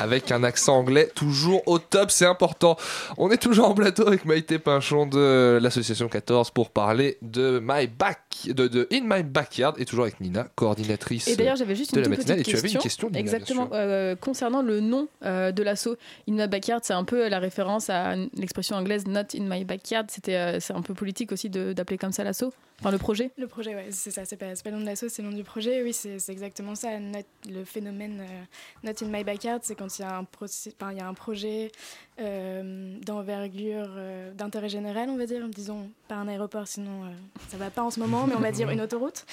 Avec 0.03 0.33
un 0.33 0.43
accent 0.43 0.77
anglais 0.79 1.09
toujours 1.15 1.63
au 1.69 1.79
top, 1.79 2.11
c'est 2.11 2.27
important. 2.27 2.77
On 3.19 3.31
est 3.31 3.37
toujours 3.41 3.69
en 3.69 3.75
plateau 3.75 4.05
avec 4.07 4.25
Maïté 4.25 4.59
Pinchon 4.59 5.07
de 5.07 5.61
l'association 5.63 6.09
14 6.09 6.51
pour 6.51 6.71
parler 6.71 7.19
de 7.23 7.61
My 7.63 7.87
Back, 7.87 8.19
de, 8.47 8.67
de 8.67 8.89
In 8.93 9.03
My 9.05 9.23
Backyard 9.23 9.75
et 9.79 9.85
toujours 9.85 10.05
avec 10.07 10.21
Nina, 10.21 10.49
coordinatrice 10.57 11.29
Et 11.29 11.37
d'ailleurs, 11.37 11.55
j'avais 11.57 11.77
juste 11.77 11.95
de 11.95 12.01
une 12.01 12.05
la 12.11 12.17
toute 12.17 12.19
matinale. 12.19 12.39
Et 12.41 12.43
petite 12.43 12.55
tu 12.55 12.59
avais 12.59 12.73
une 12.73 12.79
question, 12.81 13.09
Nina, 13.09 13.21
exactement 13.21 13.69
euh, 13.73 14.17
concernant 14.17 14.63
le 14.63 14.81
nom 14.81 15.07
euh, 15.25 15.53
de 15.53 15.63
l'assaut. 15.63 15.97
In 16.29 16.33
my 16.33 16.49
backyard, 16.49 16.81
c'est 16.83 16.95
un 16.95 17.05
peu 17.05 17.29
la 17.29 17.39
référence 17.39 17.89
à 17.89 18.17
l'expression 18.35 18.75
anglaise 18.77 19.07
Not 19.07 19.37
in 19.39 19.45
my 19.49 19.65
backyard. 19.65 20.07
C'était, 20.11 20.35
euh, 20.37 20.59
c'est 20.61 20.73
un 20.75 20.83
peu 20.83 20.95
politique 20.95 21.31
aussi 21.31 21.49
de- 21.49 21.73
d'appeler 21.73 21.99
comme 21.99 22.13
ça 22.13 22.25
l'assaut. 22.25 22.53
Enfin, 22.81 22.91
le 22.91 22.99
projet. 22.99 23.31
Le 23.39 23.47
projet, 23.47 23.77
ouais, 23.77 23.87
c'est 23.91 24.11
ça, 24.11 24.25
c'est 24.25 24.37
pas, 24.37 24.47
pas 24.47 24.71
le 24.71 24.77
nom 24.77 24.81
de 24.81 24.87
l'asso, 24.87 25.05
c'est 25.09 25.23
le 25.23 25.29
nom 25.31 25.37
du 25.37 25.45
projet. 25.45 25.83
Oui, 25.85 25.93
c'est 25.93 26.19
c'est 26.19 26.33
exactement 26.33 26.75
ça. 26.75 26.99
Not- 26.99 27.21
le 27.49 27.65
phénomène 27.65 28.21
euh, 28.23 28.43
Not 28.89 29.05
in 29.05 29.09
my 29.17 29.23
backyard, 29.23 29.61
c'est 29.63 29.77
quand 29.77 29.89
il 29.99 30.03
y, 30.03 31.01
a 31.01 31.09
un 31.09 31.15
projet 31.15 31.73
euh, 32.21 32.99
d'envergure, 33.01 33.89
euh, 33.97 34.33
d'intérêt 34.35 34.69
général, 34.69 35.09
on 35.09 35.17
va 35.17 35.27
dire. 35.27 35.49
Disons, 35.49 35.91
pas 36.09 36.17
un 36.17 36.29
aéroport, 36.29 36.69
sinon 36.69 37.05
euh, 37.05 37.09
ça 37.49 37.57
va 37.57 37.71
pas 37.71 37.83
en 37.83 37.91
ce 37.91 38.01
moment, 38.01 38.27
mais 38.27 38.35
on 38.35 38.41
va 38.41 38.53
dire 38.53 38.71
une 38.71 38.81
autoroute. 38.81 39.25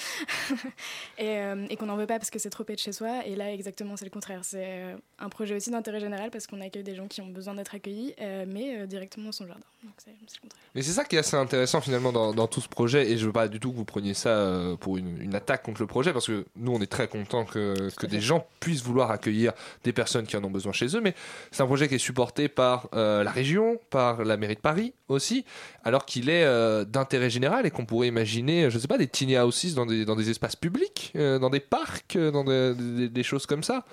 et, 1.18 1.38
euh, 1.38 1.66
et 1.68 1.76
qu'on 1.76 1.86
n'en 1.86 1.96
veut 1.96 2.06
pas 2.06 2.18
parce 2.18 2.30
que 2.30 2.38
c'est 2.38 2.50
trop 2.50 2.64
près 2.64 2.74
de 2.74 2.78
chez 2.78 2.92
soi. 2.92 3.26
Et 3.26 3.36
là, 3.36 3.52
exactement, 3.52 3.96
c'est 3.96 4.06
le 4.06 4.10
contraire. 4.10 4.40
C'est 4.44 4.96
un 5.18 5.28
projet 5.28 5.54
aussi 5.56 5.70
d'intérêt 5.70 6.00
général 6.00 6.30
parce 6.30 6.46
qu'on 6.46 6.60
accueille 6.60 6.82
des 6.82 6.94
gens 6.94 7.06
qui 7.06 7.20
ont 7.20 7.26
besoin 7.26 7.54
d'être 7.54 7.74
accueillis, 7.74 8.14
mais 8.48 8.86
directement 8.86 9.26
dans 9.26 9.32
son 9.32 9.46
jardin. 9.46 9.62
Donc 9.82 9.94
c'est 9.98 10.10
c'est 10.26 10.36
le 10.36 10.42
contraire. 10.42 10.62
Mais 10.74 10.82
c'est 10.82 10.92
ça 10.92 11.04
qui 11.04 11.16
est 11.16 11.20
assez 11.20 11.36
intéressant 11.36 11.80
finalement 11.80 12.12
dans, 12.12 12.32
dans 12.32 12.46
tout 12.46 12.60
ce 12.60 12.68
projet, 12.68 13.10
et 13.10 13.18
je 13.18 13.26
veux 13.26 13.32
pas 13.32 13.48
du 13.48 13.60
tout 13.60 13.72
que 13.72 13.76
vous 13.76 13.84
preniez 13.84 14.14
ça 14.14 14.76
pour 14.80 14.96
une, 14.96 15.20
une 15.20 15.34
attaque 15.34 15.62
contre 15.62 15.80
le 15.80 15.86
projet, 15.86 16.12
parce 16.12 16.26
que 16.26 16.46
nous 16.56 16.72
on 16.72 16.80
est 16.80 16.90
très 16.90 17.08
contents 17.08 17.44
que, 17.44 17.90
que 17.96 18.06
des 18.06 18.20
gens 18.20 18.46
puissent 18.60 18.82
vouloir 18.82 19.10
accueillir 19.10 19.52
des 19.84 19.92
personnes 19.92 20.26
qui 20.26 20.36
en 20.36 20.44
ont 20.44 20.50
besoin 20.50 20.72
chez 20.72 20.96
eux, 20.96 21.00
mais 21.00 21.14
c'est 21.50 21.62
un 21.62 21.66
projet 21.66 21.88
qui 21.88 21.96
est 21.96 21.98
supporté 21.98 22.48
par 22.48 22.79
euh, 22.94 23.22
la 23.22 23.30
région, 23.30 23.78
par 23.90 24.24
la 24.24 24.36
mairie 24.36 24.54
de 24.56 24.60
Paris 24.60 24.94
aussi, 25.08 25.44
alors 25.84 26.04
qu'il 26.06 26.28
est 26.28 26.44
euh, 26.44 26.84
d'intérêt 26.84 27.30
général 27.30 27.66
et 27.66 27.70
qu'on 27.70 27.86
pourrait 27.86 28.08
imaginer, 28.08 28.70
je 28.70 28.78
sais 28.78 28.88
pas, 28.88 28.98
des 28.98 29.06
tiny 29.06 29.38
houses 29.38 29.74
dans 29.74 29.86
des, 29.86 30.04
dans 30.04 30.16
des 30.16 30.30
espaces 30.30 30.56
publics, 30.56 31.12
euh, 31.16 31.38
dans 31.38 31.50
des 31.50 31.60
parcs, 31.60 32.18
dans 32.18 32.44
des- 32.44 32.74
des- 32.74 33.08
des 33.08 33.22
choses 33.22 33.46
comme 33.46 33.62
ça. 33.62 33.84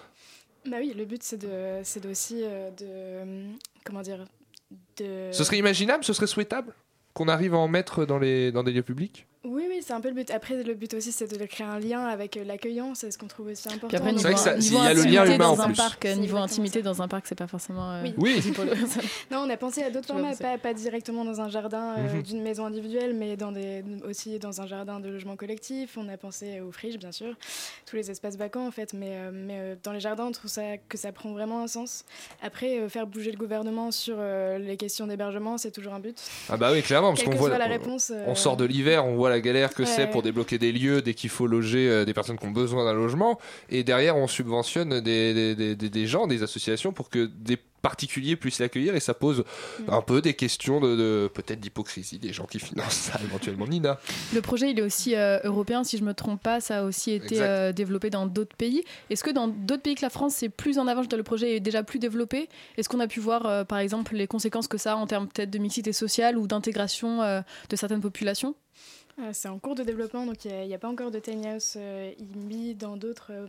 Bah 0.69 0.77
oui, 0.79 0.93
le 0.97 1.05
but 1.05 1.21
c'est 1.23 1.37
de, 1.37 1.81
c'est 1.83 2.05
aussi 2.05 2.41
de, 2.41 3.47
comment 3.85 4.01
dire, 4.01 4.25
de. 4.97 5.29
Ce 5.31 5.43
serait 5.43 5.57
imaginable, 5.59 6.03
ce 6.03 6.13
serait 6.13 6.27
souhaitable 6.27 6.73
qu'on 7.13 7.27
arrive 7.27 7.53
à 7.53 7.57
en 7.57 7.67
mettre 7.67 8.05
dans, 8.05 8.19
les, 8.19 8.51
dans 8.51 8.63
des 8.63 8.71
lieux 8.71 8.83
publics? 8.83 9.26
Oui, 9.45 9.63
oui, 9.69 9.79
c'est 9.81 9.93
un 9.93 10.01
peu 10.01 10.09
le 10.09 10.15
but. 10.15 10.29
Après, 10.31 10.61
le 10.61 10.73
but 10.73 10.93
aussi, 10.93 11.11
c'est 11.11 11.27
de 11.31 11.45
créer 11.45 11.65
un 11.65 11.79
lien 11.79 12.05
avec 12.05 12.35
euh, 12.37 12.43
l'accueillant. 12.43 12.95
C'est 12.95 13.11
ce 13.11 13.17
qu'on 13.17 13.27
trouve 13.27 13.47
aussi 13.47 13.67
important. 13.69 13.87
Puis 13.87 13.97
après, 13.97 14.11
niveau, 14.11 14.23
vrai 14.23 14.33
que 14.33 14.39
ça- 14.39 14.55
niveau 14.55 14.61
s'il 14.77 14.83
y 14.83 14.87
a 14.87 14.93
le 14.93 15.01
lien 15.03 15.21
intimité 15.21 15.35
humain 15.35 15.45
en 15.47 15.55
dans 15.55 15.61
un 15.61 15.67
plus. 15.67 15.75
parc, 15.77 16.05
euh, 16.05 16.13
C'est 16.13 16.19
niveau 16.19 16.37
intimité 16.37 16.81
dans 16.81 17.01
un 17.01 17.07
parc, 17.07 17.27
c'est 17.27 17.35
pas 17.35 17.47
forcément. 17.47 17.91
euh, 17.91 18.03
Oui. 18.17 18.41
Non, 19.31 19.39
on 19.45 19.49
a 19.49 19.57
pensé 19.57 19.83
à 19.83 19.89
d'autres 19.89 20.07
formats, 20.07 20.33
c'est. 20.33 20.43
pas, 20.43 20.57
pas 20.57 20.73
directement 20.73 21.23
dans 21.23 21.39
un 21.39 21.49
jardin 21.49 21.95
euh, 21.97 22.13
Mhm. 22.15 22.23
d'une 22.23 22.41
maison 22.41 22.65
individuelle, 22.65 23.13
mais 23.13 23.37
dans 23.37 23.51
des, 23.51 23.83
aussi 24.07 24.37
dans 24.39 24.59
un 24.61 24.67
jardin 24.67 24.99
de 24.99 25.07
logement 25.09 25.35
collectif. 25.35 25.97
On 25.97 26.09
a 26.09 26.17
pensé 26.17 26.59
aux 26.59 26.71
friches, 26.71 26.97
bien 26.97 27.11
sûr, 27.11 27.33
tous 27.85 27.95
les 27.95 28.09
espaces 28.11 28.35
vacants 28.37 28.67
en 28.67 28.71
fait, 28.71 28.93
mais, 28.93 29.11
euh, 29.11 29.31
mais 29.33 29.57
euh, 29.59 29.75
dans 29.83 29.91
les 29.91 29.99
jardins, 29.99 30.25
on 30.25 30.31
trouve 30.31 30.49
ça, 30.49 30.77
que 30.89 30.97
ça 30.97 31.11
prend 31.11 31.31
vraiment 31.31 31.61
un 31.61 31.67
sens. 31.67 32.03
Après, 32.41 32.79
euh, 32.79 32.89
faire 32.89 33.07
bouger 33.07 33.31
le 33.31 33.37
gouvernement 33.37 33.91
sur 33.91 34.15
euh, 34.19 34.57
les 34.57 34.77
questions 34.77 35.07
d'hébergement, 35.07 35.57
c'est 35.57 35.71
toujours 35.71 35.93
un 35.93 35.99
but. 35.99 36.17
Ah 36.49 36.57
bah 36.57 36.71
oui, 36.73 36.81
clairement, 36.81 37.09
parce 37.13 37.23
qu'on 37.23 37.31
voit, 37.35 37.55
la 37.57 37.65
on- 37.65 37.69
réponse, 37.69 38.11
on 38.25 38.35
sort 38.35 38.57
de 38.57 38.65
l'hiver, 38.65 39.05
on 39.05 39.15
voit 39.15 39.26
la 39.29 39.39
galère 39.41 39.73
que 39.73 39.83
Ouais, 39.83 39.87
c'est 39.89 40.07
pour 40.07 40.21
débloquer 40.21 40.57
des 40.57 40.71
lieux 40.71 41.01
dès 41.01 41.13
qu'il 41.13 41.29
faut 41.29 41.47
loger 41.47 41.89
euh, 41.89 42.05
des 42.05 42.13
personnes 42.13 42.37
qui 42.37 42.45
ont 42.45 42.51
besoin 42.51 42.85
d'un 42.85 42.93
logement, 42.93 43.39
et 43.69 43.83
derrière 43.83 44.15
on 44.17 44.27
subventionne 44.27 45.01
des, 45.01 45.33
des, 45.33 45.55
des- 45.55 45.75
des- 45.75 45.89
des 45.89 46.07
gens, 46.07 46.27
des 46.27 46.43
associations 46.43 46.91
pour 46.93 47.09
que 47.09 47.25
des 47.25 47.57
particuliers 47.83 48.35
puissent 48.35 48.59
l'accueillir, 48.59 48.95
et 48.95 48.99
ça 48.99 49.13
pose 49.13 49.43
Mm. 49.79 49.93
un 49.93 50.01
peu 50.01 50.21
des 50.21 50.33
questions 50.33 50.79
de, 50.81 50.95
de- 50.95 51.29
peut-être 51.33 51.59
d'hypocrisie 51.59 52.17
des 52.17 52.33
gens 52.33 52.45
qui 52.45 52.59
financent 52.59 52.93
ça 53.11 53.19
éventuellement. 53.23 53.67
Nina, 53.67 53.99
Le 54.33 54.41
projet, 54.41 54.71
il 54.71 54.79
est 54.79 54.81
aussi 54.81 55.15
euh, 55.15 55.39
européen, 55.43 55.83
si 55.83 55.97
je 55.97 56.03
me 56.03 56.13
trompe 56.13 56.41
pas. 56.41 56.59
Ça 56.59 56.79
a 56.79 56.83
aussi 56.83 57.11
été 57.11 57.35
euh, 57.41 57.71
développé 57.71 58.09
dans 58.09 58.25
d'autres 58.25 58.55
pays. 58.55 58.83
Est-ce 59.09 59.23
que 59.23 59.29
dans 59.29 59.47
d'autres 59.47 59.83
pays 59.83 59.95
que 59.95 60.01
la 60.01 60.09
France, 60.09 60.33
c'est 60.35 60.49
plus 60.49 60.79
en 60.79 60.87
avant 60.87 61.03
Le 61.15 61.23
projet 61.23 61.55
est 61.55 61.59
déjà 61.59 61.83
plus 61.83 61.99
développé. 61.99 62.49
Est-ce 62.77 62.89
qu'on 62.89 62.99
a 62.99 63.07
pu 63.07 63.19
voir, 63.19 63.45
euh, 63.45 63.63
par 63.63 63.77
exemple, 63.79 64.15
les 64.15 64.27
conséquences 64.27 64.67
que 64.67 64.77
ça 64.79 64.93
a 64.93 64.95
en 64.95 65.05
termes 65.07 65.27
peut-être 65.27 65.51
de 65.51 65.59
mixité 65.59 65.93
sociale 65.93 66.37
ou 66.37 66.47
d'intégration 66.47 67.19
de 67.69 67.75
certaines 67.75 68.01
populations? 68.01 68.55
C'est 69.33 69.47
en 69.47 69.57
cours 69.57 69.73
de 69.73 69.83
développement, 69.83 70.25
donc 70.25 70.45
il 70.45 70.67
n'y 70.67 70.73
a, 70.75 70.77
pas 70.77 70.89
encore 70.89 71.09
de 71.09 71.17
tiny 71.19 71.47
house 71.47 71.73
euh, 71.75 72.13
dans 72.75 72.97
d'autres 72.97 73.31
euh, 73.31 73.47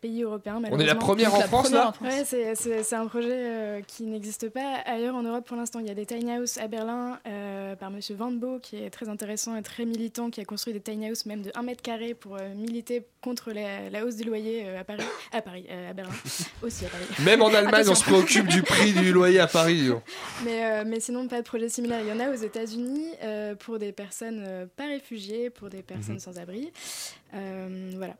pays 0.00 0.22
européens. 0.22 0.60
on 0.70 0.78
est 0.78 0.86
la 0.86 0.94
première 0.94 1.34
en 1.34 1.38
la 1.40 1.46
France 1.46 1.64
première 1.66 1.82
là 1.84 1.88
en 1.88 1.92
France. 1.92 2.08
Ouais, 2.08 2.24
c'est- 2.24 2.54
c'est 2.54 2.82
c'est 2.82 2.94
un 2.96 3.06
projet 3.06 3.28
euh, 3.32 3.80
qui 3.86 4.04
n'existe 4.04 4.48
pas 4.50 4.76
ailleurs 4.86 5.14
en 5.14 5.22
Europe 5.22 5.44
pour 5.46 5.56
l'instant. 5.56 5.80
Il 5.80 5.86
y 5.86 5.90
a 5.90 5.94
des 5.94 6.06
tiny 6.06 6.38
houses 6.38 6.58
à 6.58 6.68
Berlin 6.68 7.18
euh, 7.26 7.74
par 7.76 7.90
Monsieur 7.90 8.14
Van 8.14 8.30
Bo, 8.30 8.58
qui 8.60 8.76
est 8.82 8.90
très 8.90 9.08
intéressant 9.08 9.56
et 9.56 9.62
très 9.62 9.84
militant, 9.84 10.30
qui 10.30 10.40
a 10.40 10.44
construit 10.44 10.72
des 10.72 10.80
tiny 10.80 11.10
houses 11.10 11.26
même 11.26 11.42
de 11.42 11.50
1 11.54 11.62
mètre 11.62 11.82
carré 11.82 12.14
pour 12.14 12.36
euh, 12.36 12.54
militer 12.54 13.04
contre 13.22 13.52
la, 13.52 13.90
la 13.90 14.04
hausse 14.04 14.16
du 14.16 14.24
loyer 14.24 14.64
euh, 14.66 14.80
à 14.80 14.84
Paris, 14.84 15.02
à 15.32 15.42
Paris, 15.42 15.66
euh, 15.70 15.90
à 15.90 15.92
Berlin, 15.92 16.12
aussi 16.62 16.84
à 16.86 16.88
Paris. 16.88 17.04
Même 17.24 17.42
en 17.42 17.48
Allemagne, 17.52 17.86
on 17.88 17.94
se 17.94 18.04
préoccupe 18.04 18.46
du 18.46 18.62
prix 18.62 18.92
du 18.92 19.12
loyer 19.12 19.40
à 19.40 19.46
Paris. 19.48 19.88
Mais, 20.44 20.64
euh, 20.64 20.84
mais 20.86 21.00
sinon, 21.00 21.26
pas 21.28 21.38
de 21.38 21.46
projet 21.46 21.68
similaire. 21.68 22.00
Il 22.02 22.08
y 22.08 22.12
en 22.12 22.20
a 22.20 22.30
aux 22.30 22.34
États-Unis 22.34 23.08
euh, 23.22 23.54
pour 23.56 23.78
des 23.78 23.92
personnes 23.92 24.44
euh, 24.46 24.66
pas 24.76 24.86
réfugiées, 24.86 25.50
pour 25.50 25.68
des 25.68 25.82
personnes 25.82 26.14
Mhm. 26.14 26.20
sans 26.20 26.38
abri. 26.38 26.72
Euh, 27.34 27.90
voilà. 27.96 28.14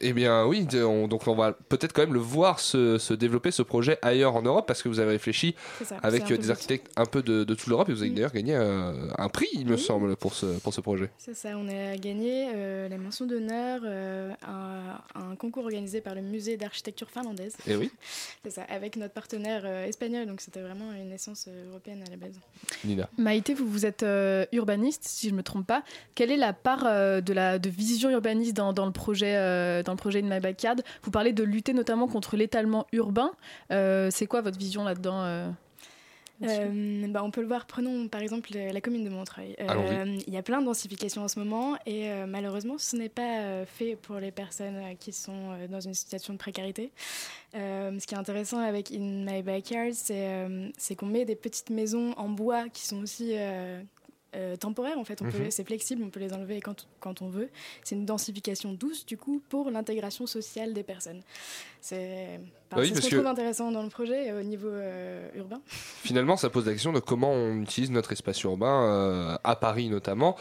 Eh 0.00 0.12
bien 0.12 0.44
oui, 0.44 0.66
on- 0.74 1.08
donc 1.08 1.26
on 1.26 1.34
va 1.34 1.52
peut-être 1.52 1.92
quand 1.94 2.02
même 2.02 2.12
le 2.12 2.20
voir 2.20 2.60
se, 2.60 2.98
se 2.98 3.14
développer 3.14 3.50
ce 3.50 3.62
projet 3.62 3.98
ailleurs 4.02 4.36
en 4.36 4.42
Europe 4.42 4.66
parce 4.66 4.82
que 4.82 4.88
vous 4.90 5.00
avez 5.00 5.12
réfléchi 5.12 5.54
ça, 5.84 5.96
avec 6.02 6.30
euh, 6.30 6.36
des 6.36 6.50
architectes 6.50 6.90
un 6.96 7.06
peu 7.06 7.22
de, 7.22 7.44
de 7.44 7.54
toute 7.54 7.66
l'Europe 7.68 7.88
et 7.88 7.92
vous 7.92 8.02
avez 8.02 8.10
d'ailleurs 8.10 8.32
gagné 8.32 8.54
euh, 8.54 9.08
un 9.16 9.28
prix, 9.28 9.48
il 9.54 9.66
me 9.66 9.76
Oui. 9.76 9.78
semble, 9.80 10.14
pour 10.16 10.34
ce, 10.34 10.58
pour 10.60 10.74
ce 10.74 10.80
projet. 10.82 11.10
C'est 11.18 11.34
ça, 11.34 11.50
on 11.56 11.66
a 11.68 11.96
gagné 11.96 12.48
euh, 12.54 12.88
la 12.88 12.98
mention 12.98 13.24
d'honneur 13.26 13.80
euh, 13.84 14.32
à 14.42 15.02
un 15.14 15.34
concours 15.36 15.64
organisé 15.64 16.00
par 16.00 16.14
le 16.14 16.20
musée 16.20 16.56
d'architecture 16.56 17.08
finlandaise. 17.10 17.56
Eh 17.66 17.76
oui. 17.76 17.90
C'est 18.44 18.50
ça, 18.50 18.62
avec 18.68 18.96
notre 18.96 19.14
partenaire 19.14 19.62
euh, 19.64 19.86
espagnol, 19.86 20.26
donc 20.26 20.40
c'était 20.40 20.60
vraiment 20.60 20.92
une 20.92 21.10
essence 21.12 21.46
euh, 21.48 21.68
européenne 21.70 22.04
à 22.06 22.10
la 22.10 22.16
base. 22.16 22.38
Nina. 22.84 23.08
Maïté, 23.18 23.54
vous, 23.54 23.66
vous 23.68 23.86
êtes 23.86 24.02
euh, 24.02 24.44
urbaniste, 24.52 25.04
si 25.04 25.28
je 25.28 25.32
ne 25.32 25.38
me 25.38 25.42
trompe 25.42 25.66
pas. 25.66 25.82
Quelle 26.14 26.30
est 26.30 26.36
la 26.36 26.52
part 26.52 26.84
euh, 26.86 27.20
de, 27.20 27.32
la, 27.32 27.58
de 27.58 27.68
vision 27.70 28.10
urbaniste 28.10 28.54
dans, 28.56 28.72
dans 28.72 28.86
le 28.86 28.92
projet, 28.92 29.34
dans 29.86 29.92
le 29.92 29.96
projet 29.98 30.20
In 30.22 30.28
My 30.28 30.40
Backyard 30.40 30.82
Vous 31.02 31.10
parlez 31.10 31.32
de 31.32 31.42
lutter 31.42 31.72
notamment 31.72 32.06
contre 32.08 32.36
l'étalement 32.36 32.86
urbain. 32.92 33.32
Euh, 33.72 34.08
c'est 34.12 34.26
quoi 34.26 34.42
votre 34.42 34.58
vision 34.58 34.84
là-dedans 34.84 35.22
euh, 35.22 35.48
Euh, 36.42 37.06
bah, 37.08 37.22
on 37.24 37.30
peut 37.30 37.40
le 37.40 37.46
voir, 37.46 37.64
prenons 37.64 38.08
par 38.08 38.20
exemple 38.20 38.50
le- 38.52 38.70
la 38.70 38.80
commune 38.82 39.04
de 39.04 39.08
Montreuil. 39.08 39.56
Euh. 39.58 40.18
Il 40.26 40.34
y 40.34 40.36
a 40.36 40.42
plein 40.42 40.60
de 40.60 40.66
densifications 40.66 41.22
en 41.22 41.28
ce 41.28 41.38
moment 41.38 41.76
et 41.86 42.10
euh, 42.10 42.26
malheureusement 42.26 42.76
ce 42.76 42.94
n'est 42.94 43.08
pas 43.08 43.38
euh, 43.40 43.64
fait 43.64 43.96
pour 43.96 44.16
les 44.16 44.30
personnes 44.32 44.82
qui 45.00 45.12
sont 45.14 45.32
euh, 45.52 45.66
dans 45.66 45.80
une 45.80 45.94
situation 45.94 46.34
de 46.34 46.38
précarité. 46.38 46.92
Euh, 47.54 47.98
ce 47.98 48.06
qui 48.06 48.14
est 48.14 48.18
intéressant 48.18 48.58
avec 48.58 48.92
In 48.92 49.24
My 49.24 49.42
Backyard, 49.42 49.94
c'est 49.94 50.28
euh, 50.28 50.68
c'est 50.76 50.94
qu'on 50.94 51.06
met 51.06 51.24
des 51.24 51.36
petites 51.36 51.70
maisons 51.70 52.12
en 52.18 52.28
bois 52.28 52.68
qui 52.68 52.84
sont 52.84 53.00
aussi 53.02 53.30
euh, 53.32 53.80
euh, 54.36 54.56
temporaires 54.56 54.98
en 54.98 55.04
fait. 55.04 55.20
Mhm. 55.20 55.50
C'est 55.50 55.64
flexible, 55.64 56.02
on 56.04 56.10
peut 56.10 56.20
les 56.20 56.32
enlever 56.32 56.60
quand, 56.60 56.86
quand 57.00 57.22
on 57.22 57.28
veut. 57.28 57.48
C'est 57.82 57.94
une 57.94 58.04
densification 58.04 58.72
douce 58.72 59.06
du 59.06 59.16
coup 59.16 59.42
pour 59.48 59.70
l'intégration 59.70 60.26
sociale 60.26 60.74
des 60.74 60.82
personnes. 60.82 61.22
C'est 61.80 62.40
enfin, 62.70 62.82
Oui, 62.82 62.92
ce 62.94 63.00
qu'on 63.00 63.08
trouve 63.08 63.26
intéressant 63.26 63.70
dans 63.70 63.82
le 63.82 63.88
projet 63.88 64.30
euh, 64.30 64.40
au 64.40 64.42
niveau 64.42 64.68
euh, 64.68 65.28
urbain. 65.36 65.60
Finalement, 65.68 66.36
ça 66.36 66.50
pose 66.50 66.66
la 66.66 66.72
question 66.72 66.92
de 66.92 67.00
comment 67.00 67.30
on 67.32 67.62
utilise 67.62 67.90
notre 67.90 68.12
espace 68.12 68.42
urbain, 68.42 68.82
euh, 68.84 69.38
à 69.44 69.56
Paris 69.56 69.88
notamment, 69.88 70.36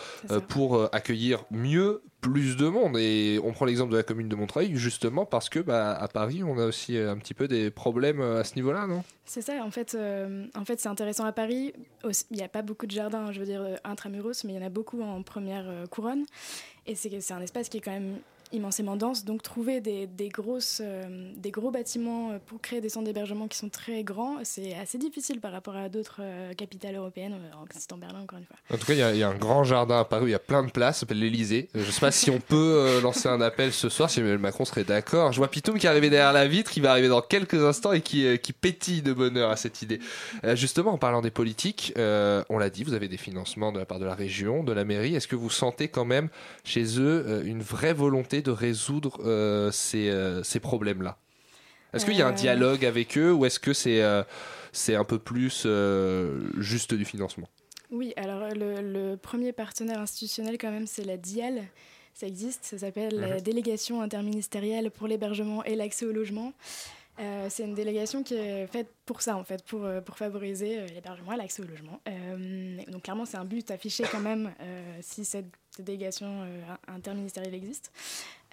pour 0.48 0.90
accueillir 0.94 1.44
mieux 1.52 2.02
plus 2.30 2.58
de 2.58 2.68
monde. 2.68 2.98
Et 2.98 3.40
on 3.44 3.52
prend 3.52 3.66
l'exemple 3.66 3.92
de 3.92 3.98
la 3.98 4.04
commune 4.04 4.30
de 4.30 4.36
Montreuil, 4.36 4.76
justement 4.76 5.26
parce 5.26 5.50
que 5.50 5.60
bah, 5.60 5.94
à 5.94 6.08
Paris, 6.08 6.44
on 6.44 6.58
a 6.58 6.66
aussi 6.66 6.98
euh, 6.98 7.12
un 7.12 7.18
petit 7.18 7.34
peu 7.34 7.48
des 7.48 7.70
problèmes 7.72 8.20
euh, 8.20 8.42
à 8.42 8.44
ce 8.44 8.56
niveau-là, 8.56 8.88
non? 8.88 9.04
C'est 9.26 9.42
ça, 9.42 9.64
en 9.64 9.72
fait, 9.72 9.96
euh, 9.96 10.46
en 10.56 10.66
fait 10.66 10.80
c'est 10.80 10.90
intéressant 10.90 11.26
à 11.26 11.32
Paris. 11.32 11.74
Il 12.04 12.38
n'y 12.38 12.44
a 12.44 12.48
pas 12.48 12.62
beaucoup 12.62 12.86
de 12.86 12.92
jardins, 12.92 13.32
je 13.32 13.40
veux 13.40 13.46
dire, 13.46 13.64
intramuros, 13.84 14.44
mais 14.44 14.54
il 14.54 14.56
y 14.56 14.60
en 14.60 14.66
a 14.66 14.70
beaucoup 14.70 15.02
en 15.02 15.24
première 15.24 15.66
couronne. 15.90 16.26
Et 16.86 16.96
c'est 16.96 17.32
un 17.32 17.42
espace 17.42 17.70
qui 17.70 17.78
est 17.78 17.82
quand 17.82 17.92
même 17.92 18.18
immensément 18.52 18.96
dense. 18.96 19.26
Donc 19.26 19.42
trouver 19.42 19.82
des, 19.82 20.08
des 20.08 20.30
grosses, 20.30 20.82
euh, 20.84 21.32
des 21.36 21.52
gros 21.52 21.72
bâtiments 21.72 22.32
euh, 22.32 22.38
pour 22.46 22.62
créer 22.62 22.82
des 22.82 22.90
centres 22.90 23.06
d'hébergement 23.06 23.48
qui 23.48 23.58
sont 23.58 23.70
très 23.70 24.04
grands, 24.04 24.38
c'est 24.44 24.76
assez 24.76 24.98
difficile 24.98 25.40
par 25.40 25.52
rapport 25.52 25.76
à 25.76 25.90
d'autres 25.90 26.20
euh, 26.22 26.54
capitales 26.54 26.96
européennes, 26.96 27.34
euh, 27.34 27.56
en 27.56 27.66
citant 27.78 27.98
Berlin 27.98 28.22
encore 28.22 28.40
une 28.40 28.46
fois. 28.46 28.58
En 28.72 28.78
tout 28.78 28.86
cas, 28.86 28.94
il 28.94 29.16
y 29.16 29.20
y, 29.20 29.24
a 29.24 29.30
un 29.30 29.36
grand 29.36 29.64
jardin 29.64 30.00
à 30.00 30.06
Paris 30.06 30.26
il 30.28 30.32
y 30.32 30.36
a 30.36 30.40
plein 30.40 30.64
de 30.64 30.72
places, 30.72 31.00
s'appelle 31.00 31.20
l'Elysée. 31.20 31.70
Je 31.74 31.90
sais 31.90 32.00
pas 32.00 32.12
si 32.12 32.30
on 32.30 32.40
peut 32.40 32.56
euh, 32.56 33.02
lancer 33.06 33.28
un 33.30 33.42
appel 33.42 33.72
ce 33.72 33.90
soir, 33.90 34.10
si 34.10 34.20
Emmanuel 34.20 34.40
Macron 34.40 34.66
serait 34.66 34.84
d'accord. 34.84 35.32
Je 35.32 35.38
vois 35.38 35.50
Pitoum 35.50 35.78
qui 35.78 35.86
est 35.86 35.90
arrivé 35.90 36.10
derrière 36.10 36.34
la 36.34 36.48
vitre, 36.48 36.72
qui 36.72 36.82
va 36.82 36.92
arriver 36.92 37.08
dans 37.08 37.22
quelques 37.22 37.64
instants 37.64 37.94
et 37.94 38.02
qui, 38.02 38.26
euh, 38.26 38.38
qui 38.38 38.54
pétille 38.54 39.02
de 39.02 39.14
bonheur 39.14 39.52
à 39.52 39.56
cette 39.56 39.82
idée. 39.82 40.00
Euh, 40.44 40.56
justement, 40.56 40.94
en 40.94 40.98
parlant 40.98 41.22
des 41.22 41.32
politiques, 41.32 41.94
euh, 41.98 42.44
on 42.50 42.58
l'a 42.58 42.70
dit, 42.70 42.84
vous 42.84 42.94
avez 42.94 43.08
des 43.08 43.18
financements 43.18 43.72
de 43.72 43.80
la 43.80 43.86
part 43.86 44.00
de 44.00 44.06
la 44.06 44.16
région, 44.16 44.64
de 44.64 44.74
la 44.74 44.86
mairie. 44.86 45.16
Est-ce 45.16 45.28
que 45.28 45.36
vous 45.36 45.50
sentez 45.50 45.88
quand 45.88 46.06
même 46.06 46.30
chez 46.64 47.00
eux 47.00 47.26
euh, 47.28 47.44
une 47.44 47.62
vraie 47.62 47.94
volonté 47.94 48.42
de 48.46 48.52
résoudre 48.52 49.20
euh, 49.26 49.72
ces, 49.72 50.10
euh, 50.10 50.44
ces 50.44 50.60
problèmes-là 50.60 51.18
Est-ce 51.94 52.06
qu'il 52.06 52.16
y 52.16 52.22
a 52.22 52.28
un 52.28 52.32
Euh, 52.32 52.36
dialogue 52.36 52.86
avec 52.86 53.18
eux 53.18 53.34
ou 53.34 53.46
est-ce 53.46 53.60
que 53.60 53.74
c'est 53.74 54.02
c'est 54.72 54.96
un 54.96 55.04
peu 55.06 55.20
plus 55.20 55.66
juste 56.58 56.94
du 56.94 57.06
financement? 57.06 57.48
Oui, 57.92 58.14
alors 58.18 58.50
le, 58.54 58.82
le 58.82 59.16
premier 59.18 59.54
partenaire 59.54 60.00
institutionnel 60.00 60.58
quand 60.58 60.72
même, 60.72 60.88
c'est 60.88 61.06
la 61.06 61.18
DIAL. 61.18 61.64
Ça 62.14 62.28
existe, 62.28 62.64
ça 62.66 62.78
s'appelle 62.78 63.20
la 63.20 63.36
Mhm. 63.36 63.42
délégation 63.42 64.02
interministérielle 64.02 64.90
pour 64.90 65.08
l'hébergement 65.08 65.64
et 65.66 65.76
l'accès 65.76 66.06
au 66.06 66.12
logement. 66.14 66.54
Euh, 67.20 67.48
c'est 67.50 67.64
une 67.64 67.76
délégation 67.76 68.24
qui 68.24 68.34
est 68.34 68.68
faite 68.68 68.92
pour 69.06 69.22
ça, 69.22 69.38
en 69.38 69.44
fait, 69.44 69.64
pour, 69.64 69.86
euh, 69.86 70.02
pour 70.02 70.18
favoriser 70.18 70.80
euh, 70.80 70.88
l'hébergement 70.88 71.34
et 71.34 71.38
l'accès 71.38 71.62
au 71.64 71.66
logement. 71.66 72.02
Donc 72.88 73.04
clairement, 73.04 73.26
c'est 73.26 73.38
un 73.38 73.46
but 73.46 73.72
affiché 73.72 74.04
quand 74.12 74.20
même. 74.20 74.54
Si 75.02 75.26
cette 75.26 75.48
délégation 75.80 76.48
interministérielle 76.88 77.54
existe. 77.54 77.92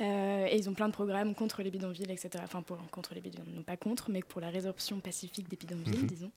Euh, 0.00 0.46
et 0.50 0.56
ils 0.56 0.68
ont 0.70 0.74
plein 0.74 0.88
de 0.88 0.92
programmes 0.92 1.34
contre 1.34 1.62
les 1.62 1.70
bidonvilles, 1.70 2.10
etc. 2.10 2.30
Enfin, 2.42 2.62
pour, 2.62 2.78
contre 2.90 3.14
les 3.14 3.20
bidonvilles, 3.20 3.54
non 3.54 3.62
pas 3.62 3.76
contre, 3.76 4.10
mais 4.10 4.20
pour 4.22 4.40
la 4.40 4.48
résorption 4.48 4.98
pacifique 5.00 5.48
des 5.48 5.56
bidonvilles, 5.56 5.98
Mhm. 6.00 6.06
disons. 6.06 6.30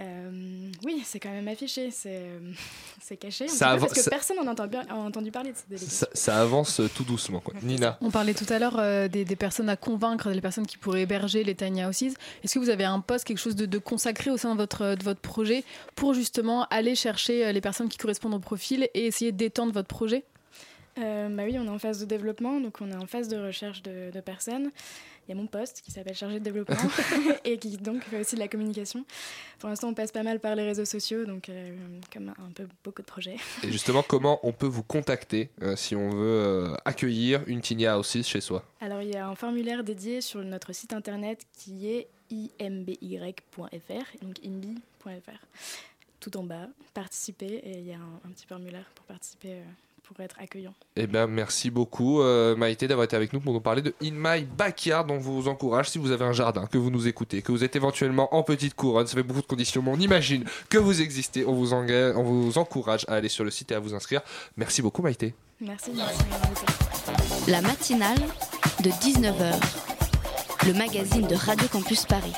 Euh, 0.00 0.70
oui, 0.84 1.02
c'est 1.04 1.20
quand 1.20 1.30
même 1.30 1.46
affiché, 1.48 1.90
c'est 1.90 2.18
euh, 2.20 2.52
c'est 3.00 3.16
caché. 3.16 3.48
Ça 3.48 3.74
peu, 3.74 3.80
parce 3.80 3.92
que 3.92 4.00
ça- 4.02 4.10
personne 4.10 4.36
n'en 4.38 4.46
a 4.46 4.52
entendu, 4.52 4.76
a 4.76 4.96
entendu 4.96 5.30
parler 5.30 5.52
de 5.52 5.76
cette. 5.76 5.88
Ça, 5.88 6.08
ça 6.12 6.40
avance 6.40 6.80
tout 6.94 7.04
doucement. 7.04 7.40
Quoi. 7.40 7.54
Nina 7.62 7.98
On 8.00 8.10
parlait 8.10 8.34
tout 8.34 8.46
à 8.50 8.58
l'heure 8.58 8.78
euh, 8.78 9.08
des, 9.08 9.24
des 9.24 9.36
personnes 9.36 9.68
à 9.68 9.76
convaincre, 9.76 10.32
des 10.32 10.40
personnes 10.40 10.66
qui 10.66 10.78
pourraient 10.78 11.02
héberger 11.02 11.44
les 11.44 11.54
tiny 11.54 11.84
houses. 11.84 12.02
Est-ce 12.42 12.54
que 12.54 12.58
vous 12.58 12.70
avez 12.70 12.84
un 12.84 13.00
poste, 13.00 13.24
quelque 13.26 13.38
chose 13.38 13.56
de, 13.56 13.66
de 13.66 13.78
consacré 13.78 14.30
au 14.30 14.36
sein 14.38 14.52
de 14.54 14.58
votre, 14.58 14.94
de 14.96 15.04
votre 15.04 15.20
projet 15.20 15.64
pour 15.94 16.14
justement 16.14 16.64
aller 16.70 16.94
chercher 16.94 17.52
les 17.52 17.60
personnes 17.60 17.88
qui 17.88 17.98
correspondent 17.98 18.34
au 18.34 18.38
profil 18.40 18.88
et 18.94 19.06
essayer 19.06 19.32
d'étendre 19.32 19.72
votre 19.72 19.88
projet? 19.88 20.24
Euh, 20.98 21.28
bah 21.28 21.42
oui, 21.44 21.56
on 21.58 21.66
est 21.66 21.70
en 21.70 21.78
phase 21.78 22.00
de 22.00 22.06
développement, 22.06 22.60
donc 22.60 22.80
on 22.80 22.90
est 22.90 22.96
en 22.96 23.06
phase 23.06 23.28
de 23.28 23.36
recherche 23.36 23.82
de, 23.82 24.10
de 24.10 24.20
personnes. 24.20 24.70
Il 25.26 25.30
y 25.30 25.32
a 25.32 25.34
mon 25.34 25.46
poste 25.46 25.82
qui 25.84 25.90
s'appelle 25.90 26.14
chargé 26.14 26.38
de 26.38 26.44
développement 26.44 26.76
et 27.44 27.58
qui 27.58 27.76
donc 27.76 28.02
fait 28.04 28.20
aussi 28.20 28.36
de 28.36 28.40
la 28.40 28.48
communication. 28.48 29.04
Pour 29.58 29.68
l'instant, 29.68 29.88
on 29.88 29.94
passe 29.94 30.12
pas 30.12 30.22
mal 30.22 30.40
par 30.40 30.54
les 30.54 30.62
réseaux 30.62 30.84
sociaux, 30.84 31.24
donc 31.26 31.48
euh, 31.48 31.76
comme 32.12 32.28
un 32.28 32.50
peu 32.54 32.66
beaucoup 32.84 33.02
de 33.02 33.06
projets. 33.06 33.36
Et 33.62 33.72
justement, 33.72 34.02
comment 34.02 34.38
on 34.42 34.52
peut 34.52 34.66
vous 34.66 34.84
contacter 34.84 35.50
euh, 35.62 35.76
si 35.76 35.94
on 35.94 36.10
veut 36.10 36.74
accueillir 36.84 37.42
une 37.46 37.60
tiny 37.60 37.86
house 37.86 38.16
chez 38.22 38.40
soi? 38.40 38.64
Alors, 38.80 39.02
il 39.02 39.10
y 39.10 39.16
a 39.16 39.26
un 39.26 39.34
formulaire 39.34 39.84
dédié 39.84 40.20
sur 40.20 40.42
notre 40.42 40.72
site 40.72 40.92
internet 40.92 41.44
qui 41.58 41.88
est 41.88 42.08
imby.fr, 42.60 44.16
donc 44.22 44.38
imby.fr. 44.44 45.46
Tout 46.20 46.36
en 46.38 46.44
bas, 46.44 46.68
participer, 46.94 47.60
et 47.62 47.78
il 47.78 47.86
y 47.86 47.92
a 47.92 47.96
un, 47.98 48.20
un 48.24 48.30
petit 48.30 48.46
formulaire 48.46 48.90
pour 48.94 49.04
participer, 49.04 49.58
pour 50.06 50.18
être 50.20 50.36
accueillant. 50.40 50.72
Eh 50.96 51.06
bien, 51.06 51.26
merci 51.26 51.70
beaucoup, 51.70 52.20
euh, 52.22 52.54
Maïté, 52.56 52.86
d'avoir 52.88 53.04
été 53.04 53.16
avec 53.16 53.32
nous 53.32 53.40
pour 53.40 53.52
nous 53.52 53.60
parler 53.60 53.82
de 53.82 53.94
In 54.02 54.12
My 54.12 54.44
Backyard. 54.44 55.06
On 55.10 55.18
vous 55.18 55.48
encourage, 55.48 55.90
si 55.90 55.98
vous 55.98 56.10
avez 56.10 56.24
un 56.24 56.32
jardin, 56.32 56.66
que 56.66 56.78
vous 56.78 56.90
nous 56.90 57.06
écoutez, 57.08 57.42
que 57.42 57.52
vous 57.52 57.64
êtes 57.64 57.76
éventuellement 57.76 58.34
en 58.34 58.42
petite 58.42 58.74
couronne, 58.74 59.06
ça 59.06 59.14
fait 59.14 59.22
beaucoup 59.22 59.42
de 59.42 59.46
conditions, 59.46 59.82
mais 59.82 59.90
on 59.92 59.98
imagine 60.00 60.44
que 60.68 60.78
vous 60.78 61.00
existez. 61.02 61.44
On 61.44 61.54
vous, 61.54 61.72
enga- 61.72 62.14
on 62.16 62.22
vous 62.22 62.58
encourage 62.58 63.04
à 63.08 63.14
aller 63.14 63.28
sur 63.28 63.44
le 63.44 63.50
site 63.50 63.72
et 63.72 63.74
à 63.74 63.80
vous 63.80 63.94
inscrire. 63.94 64.20
Merci 64.56 64.82
beaucoup, 64.82 65.02
Maïté. 65.02 65.34
Merci. 65.60 65.92
La 67.48 67.60
matinale 67.62 68.18
de 68.82 68.90
19h. 68.90 69.54
Le 70.66 70.72
magazine 70.74 71.26
de 71.26 71.34
Radio 71.34 71.68
Campus 71.68 72.04
Paris. 72.06 72.32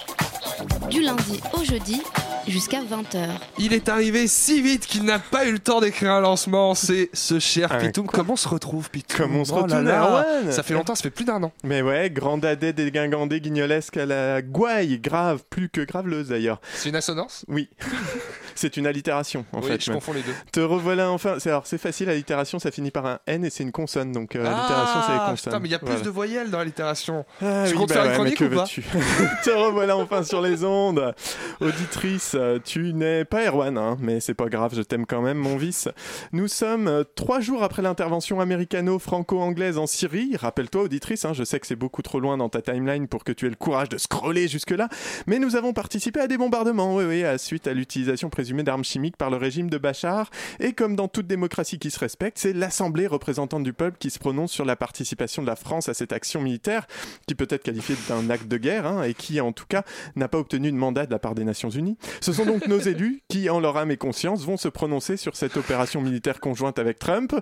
Du 0.91 1.01
lundi 1.03 1.41
au 1.55 1.65
jeudi 1.65 2.03
jusqu'à 2.49 2.81
20h. 2.83 3.29
Il 3.59 3.73
est 3.73 3.89
arrivé 3.89 4.27
si 4.27 4.63
vite 4.63 4.87
qu'il 4.87 5.05
n'a 5.05 5.19
pas 5.19 5.47
eu 5.47 5.53
le 5.53 5.59
temps 5.59 5.81
d'écrire 5.81 6.13
un 6.13 6.21
lancement. 6.21 6.75
C'est 6.75 7.11
ce 7.13 7.39
cher 7.39 7.77
Pitoum. 7.79 8.07
Comment 8.07 8.35
on 8.35 8.37
se 8.37 8.49
retrouve, 8.49 8.91
Pitoum 8.91 9.17
Comment 9.19 9.41
on 9.41 9.45
se 9.45 9.53
Oh 9.53 9.57
là 9.57 9.63
retrouve, 9.63 9.83
là. 9.85 10.03
Erwan 10.03 10.53
Ça 10.53 10.63
fait 10.63 10.75
longtemps, 10.75 10.95
ça 10.95 11.03
fait 11.03 11.11
plus 11.11 11.25
d'un 11.25 11.43
an. 11.43 11.53
Mais 11.65 11.83
ouais, 11.83 12.11
grand 12.11 12.39
dadais 12.39 12.73
dégingandé 12.73 13.41
guignolesque 13.41 13.97
à 13.97 14.07
la 14.07 14.43
gouaille, 14.43 14.99
grave, 14.99 15.43
plus 15.51 15.69
que 15.69 15.81
graveleuse 15.81 16.29
d'ailleurs. 16.29 16.61
C'est 16.75 16.89
une 16.89 16.97
assonance? 16.97 17.45
Oui. 17.49 17.69
c'est 18.59 18.77
une 18.77 18.87
allitération 18.87 19.45
en 19.53 19.61
Oui, 19.61 19.67
fait. 19.69 19.83
je 19.85 19.91
même. 19.91 19.99
confonds 20.01 20.13
les 20.13 20.23
deux. 20.23 20.35
Te 20.53 20.61
revoilà 20.61 21.11
enfin. 21.11 21.37
C'est, 21.39 21.49
alors 21.51 21.67
c'est 21.67 21.79
facile, 21.79 22.09
allitération 22.11 22.59
ça 22.59 22.71
finit 22.71 22.91
par 22.91 23.07
un 23.07 23.19
N 23.27 23.45
et 23.45 23.51
c'est 23.51 23.63
une 23.63 23.73
consonne. 23.73 24.13
Donc 24.13 24.37
euh, 24.37 24.41
allitération 24.45 25.01
c'est 25.07 25.13
les 25.13 25.19
Ah, 25.21 25.27
consonnes. 25.31 25.53
putain, 25.53 25.61
mais 25.61 25.69
il 25.69 25.73
y 25.73 25.75
a 25.75 25.79
plus 25.79 25.87
Voilà. 25.89 26.01
de 26.03 26.11
voyelles 26.11 26.51
dans 26.51 26.59
l'allitération. 26.59 27.25
Ah 27.43 27.65
tu 27.67 27.73
oui, 27.73 27.79
comptes 27.79 27.89
bah 27.91 27.95
faire 27.95 28.05
ouais, 28.13 28.17
une 28.19 28.25
mais 28.25 28.33
que 28.33 28.45
ou 28.45 28.49
pas 28.51 28.63
veux-tu 28.63 28.83
Te 29.45 29.51
revoilà 29.51 29.97
enfin 29.97 30.23
sur 30.23 30.41
les 30.43 30.65
ondes. 30.65 31.15
Auditrice, 31.61 32.37
tu 32.65 32.93
n'es 32.95 33.25
pas 33.25 33.47
Erwan, 33.47 33.77
hein, 33.79 33.97
mais 34.01 34.21
c'est 34.21 34.35
pas 34.35 34.49
grave, 34.49 34.73
je 34.75 34.83
t'aime 34.83 35.07
quand 35.07 35.23
même, 35.23 35.39
mon 35.39 35.57
vice. 35.57 35.89
Nous 36.33 36.49
sommes 36.49 36.89
euh, 36.89 37.05
trois 37.15 37.41
jours 37.41 37.63
après 37.63 37.83
l'intervention 37.83 38.41
américano-franco-anglaise 38.41 39.79
en 39.79 39.87
Syrie. 39.87 40.37
Rappelle-toi, 40.37 40.83
auditrice, 40.83 41.25
hein, 41.25 41.33
je 41.33 41.45
sais 41.45 41.61
que 41.61 41.67
c'est 41.67 41.77
beaucoup 41.77 42.03
trop 42.03 42.21
loin 42.21 42.37
dans 42.37 42.49
ta 42.49 42.63
timeline 42.63 43.09
pour 43.09 43.25
que 43.25 43.33
tu 43.33 43.47
aies 43.47 43.51
le 43.51 43.55
courage 43.57 43.89
de 43.89 43.99
scroller 43.99 44.49
jusque-là, 44.49 44.89
mais 45.27 45.39
nous 45.39 45.57
avons 45.57 45.73
participé 45.73 46.21
à 46.21 46.27
des 46.27 46.39
bombardements, 46.39 46.95
oui, 46.95 47.05
oui, 47.07 47.25
à 47.25 47.39
suite 47.39 47.67
à 47.67 47.75
l'utilisation 47.75 48.31
présumée 48.31 48.48
d'armes 48.63 48.85
chimiques 48.85 49.17
par 49.17 49.31
le 49.31 49.37
régime 49.37 49.71
de 49.71 49.79
Bachar. 49.79 50.31
Et 50.61 50.73
comme 50.73 50.97
dans 50.97 51.09
toute 51.09 51.27
démocratie 51.27 51.79
qui 51.79 51.91
se 51.91 51.99
respecte, 51.99 52.39
c'est 52.39 52.53
l'Assemblée 52.53 53.07
représentante 53.07 53.63
du 53.63 53.73
peuple 53.73 53.99
qui 53.99 54.11
se 54.11 54.19
prononce 54.19 54.53
sur 54.53 54.65
la 54.65 54.77
participation 54.77 55.43
de 55.43 55.47
la 55.47 55.57
France 55.57 55.89
à 55.89 55.95
cette 55.95 56.13
action 56.13 56.41
militaire, 56.41 56.87
qui 57.27 57.35
peut 57.35 57.47
être 57.51 57.63
qualifiée 57.63 57.97
d'un 58.09 58.31
acte 58.31 58.49
de 58.49 58.57
guerre, 58.57 58.87
hein, 58.87 59.03
et 59.03 59.15
qui 59.15 59.41
en 59.41 59.53
tout 59.53 59.67
cas 59.69 59.83
n'a 60.17 60.29
pas 60.29 60.39
obtenu 60.39 60.71
de 60.73 60.77
mandat 60.77 61.07
de 61.07 61.11
la 61.11 61.19
part 61.19 61.35
des 61.35 61.45
Nations 61.45 61.71
Unies. 61.71 61.97
Ce 62.21 62.33
sont 62.33 62.45
donc 62.45 62.67
nos 62.67 62.79
élus 62.79 63.23
qui, 63.29 63.51
en 63.51 63.61
leur 63.61 63.77
âme 63.77 63.91
et 63.91 63.97
conscience, 63.97 64.45
vont 64.45 64.57
se 64.57 64.69
prononcer 64.69 65.17
sur 65.17 65.37
cette 65.37 65.57
opération 65.57 66.01
militaire 66.01 66.41
conjointe 66.41 66.79
avec 66.79 66.99
Trump 66.99 67.35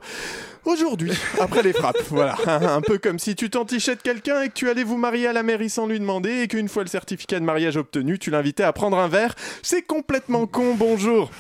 aujourd'hui, 0.65 1.13
après 1.41 1.63
les 1.63 1.73
frappes. 1.73 1.97
Voilà, 2.09 2.37
un 2.47 2.81
peu 2.81 2.99
comme 2.99 3.19
si 3.19 3.35
tu 3.35 3.51
t'entichais 3.51 3.97
de 3.97 4.03
quelqu'un 4.03 4.43
et 4.43 4.49
que 4.49 4.55
tu 4.55 4.69
allais 4.69 4.85
vous 4.85 4.97
marier 4.97 5.27
à 5.27 5.33
la 5.33 5.43
mairie 5.43 5.71
sans 5.71 5.87
lui 5.87 5.99
demander, 5.99 6.43
et 6.43 6.49
qu'une 6.49 6.69
fois 6.69 6.83
le 6.83 6.89
certificat 6.89 7.41
de 7.41 7.45
mariage 7.45 7.77
obtenu, 7.77 8.19
tu 8.19 8.31
l'invitais 8.31 8.63
à 8.63 8.73
prendre 8.73 8.99
un 8.99 9.09
verre. 9.09 9.35
C'est 9.63 9.83
complètement 9.83 10.47
con, 10.47 10.75
bonjour. 10.97 11.31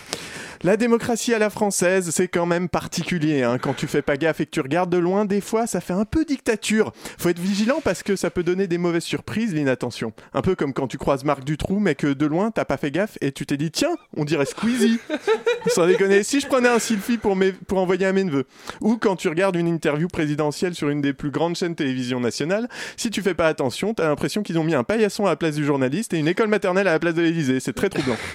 La 0.62 0.76
démocratie 0.76 1.32
à 1.34 1.38
la 1.38 1.48
française, 1.50 2.11
c'est 2.12 2.28
quand 2.28 2.44
même 2.46 2.68
particulier. 2.68 3.42
hein. 3.42 3.59
Quand 3.59 3.72
tu 3.74 3.86
fais 3.86 4.02
pas 4.02 4.16
gaffe 4.18 4.40
et 4.40 4.46
que 4.46 4.50
tu 4.50 4.61
regardes 4.61 4.90
de 4.90 4.96
loin, 4.98 5.24
des 5.24 5.40
fois, 5.40 5.66
ça 5.66 5.80
fait 5.80 5.92
un 5.94 6.04
peu 6.04 6.24
dictature. 6.26 6.92
Faut 7.18 7.28
être 7.30 7.38
vigilant 7.38 7.80
parce 7.84 8.02
que 8.02 8.16
ça 8.16 8.30
peut 8.30 8.42
donner 8.42 8.66
des 8.66 8.76
mauvaises 8.78 9.04
surprises, 9.04 9.54
l'inattention. 9.54 10.12
Un 10.34 10.42
peu 10.42 10.54
comme 10.54 10.72
quand 10.74 10.88
tu 10.88 10.98
croises 10.98 11.24
Marc 11.24 11.44
Dutroux, 11.44 11.78
mais 11.78 11.94
que 11.94 12.07
de 12.09 12.26
loin, 12.26 12.50
t'as 12.50 12.64
pas 12.66 12.76
fait 12.78 12.90
gaffe 12.90 13.16
et 13.22 13.32
tu 13.32 13.46
t'es 13.46 13.57
dit, 13.57 13.70
tiens, 13.70 13.94
on 14.16 14.24
dirait 14.26 14.44
Squeezie. 14.46 14.98
Sans 15.68 15.86
déconner, 15.86 16.22
si 16.22 16.40
je 16.40 16.46
prenais 16.46 16.68
un 16.68 16.78
selfie 16.78 17.16
pour, 17.18 17.34
mes- 17.36 17.52
pour 17.52 17.78
envoyer 17.78 18.04
à 18.07 18.12
mes 18.12 18.24
neveux. 18.24 18.44
Ou 18.82 18.96
quand 18.96 19.16
tu 19.16 19.28
regardes 19.28 19.57
une 19.57 19.68
interview 19.68 20.09
présidentielle 20.09 20.74
sur 20.74 20.88
une 20.90 21.00
des 21.00 21.12
plus 21.14 21.30
grandes 21.30 21.57
chaînes 21.57 21.74
télévision 21.76 22.18
nationales, 22.20 22.68
si 22.98 23.09
tu 23.11 23.22
fais 23.22 23.34
pas 23.34 23.46
attention, 23.46 23.94
t'as 23.94 24.09
l'impression 24.09 24.42
qu'ils 24.42 24.59
ont 24.59 24.64
mis 24.64 24.74
un 24.74 24.84
paillasson 24.84 25.24
à 25.26 25.30
la 25.30 25.36
place 25.36 25.54
du 25.54 25.64
journaliste 25.64 26.12
et 26.14 26.18
une 26.18 26.28
école 26.28 26.48
maternelle 26.48 26.88
à 26.88 26.92
la 26.92 26.98
place 26.98 27.14
de 27.14 27.22
l'Élysée. 27.22 27.61
C'est 27.61 27.72
très 27.74 27.88
troublant. 27.90 28.16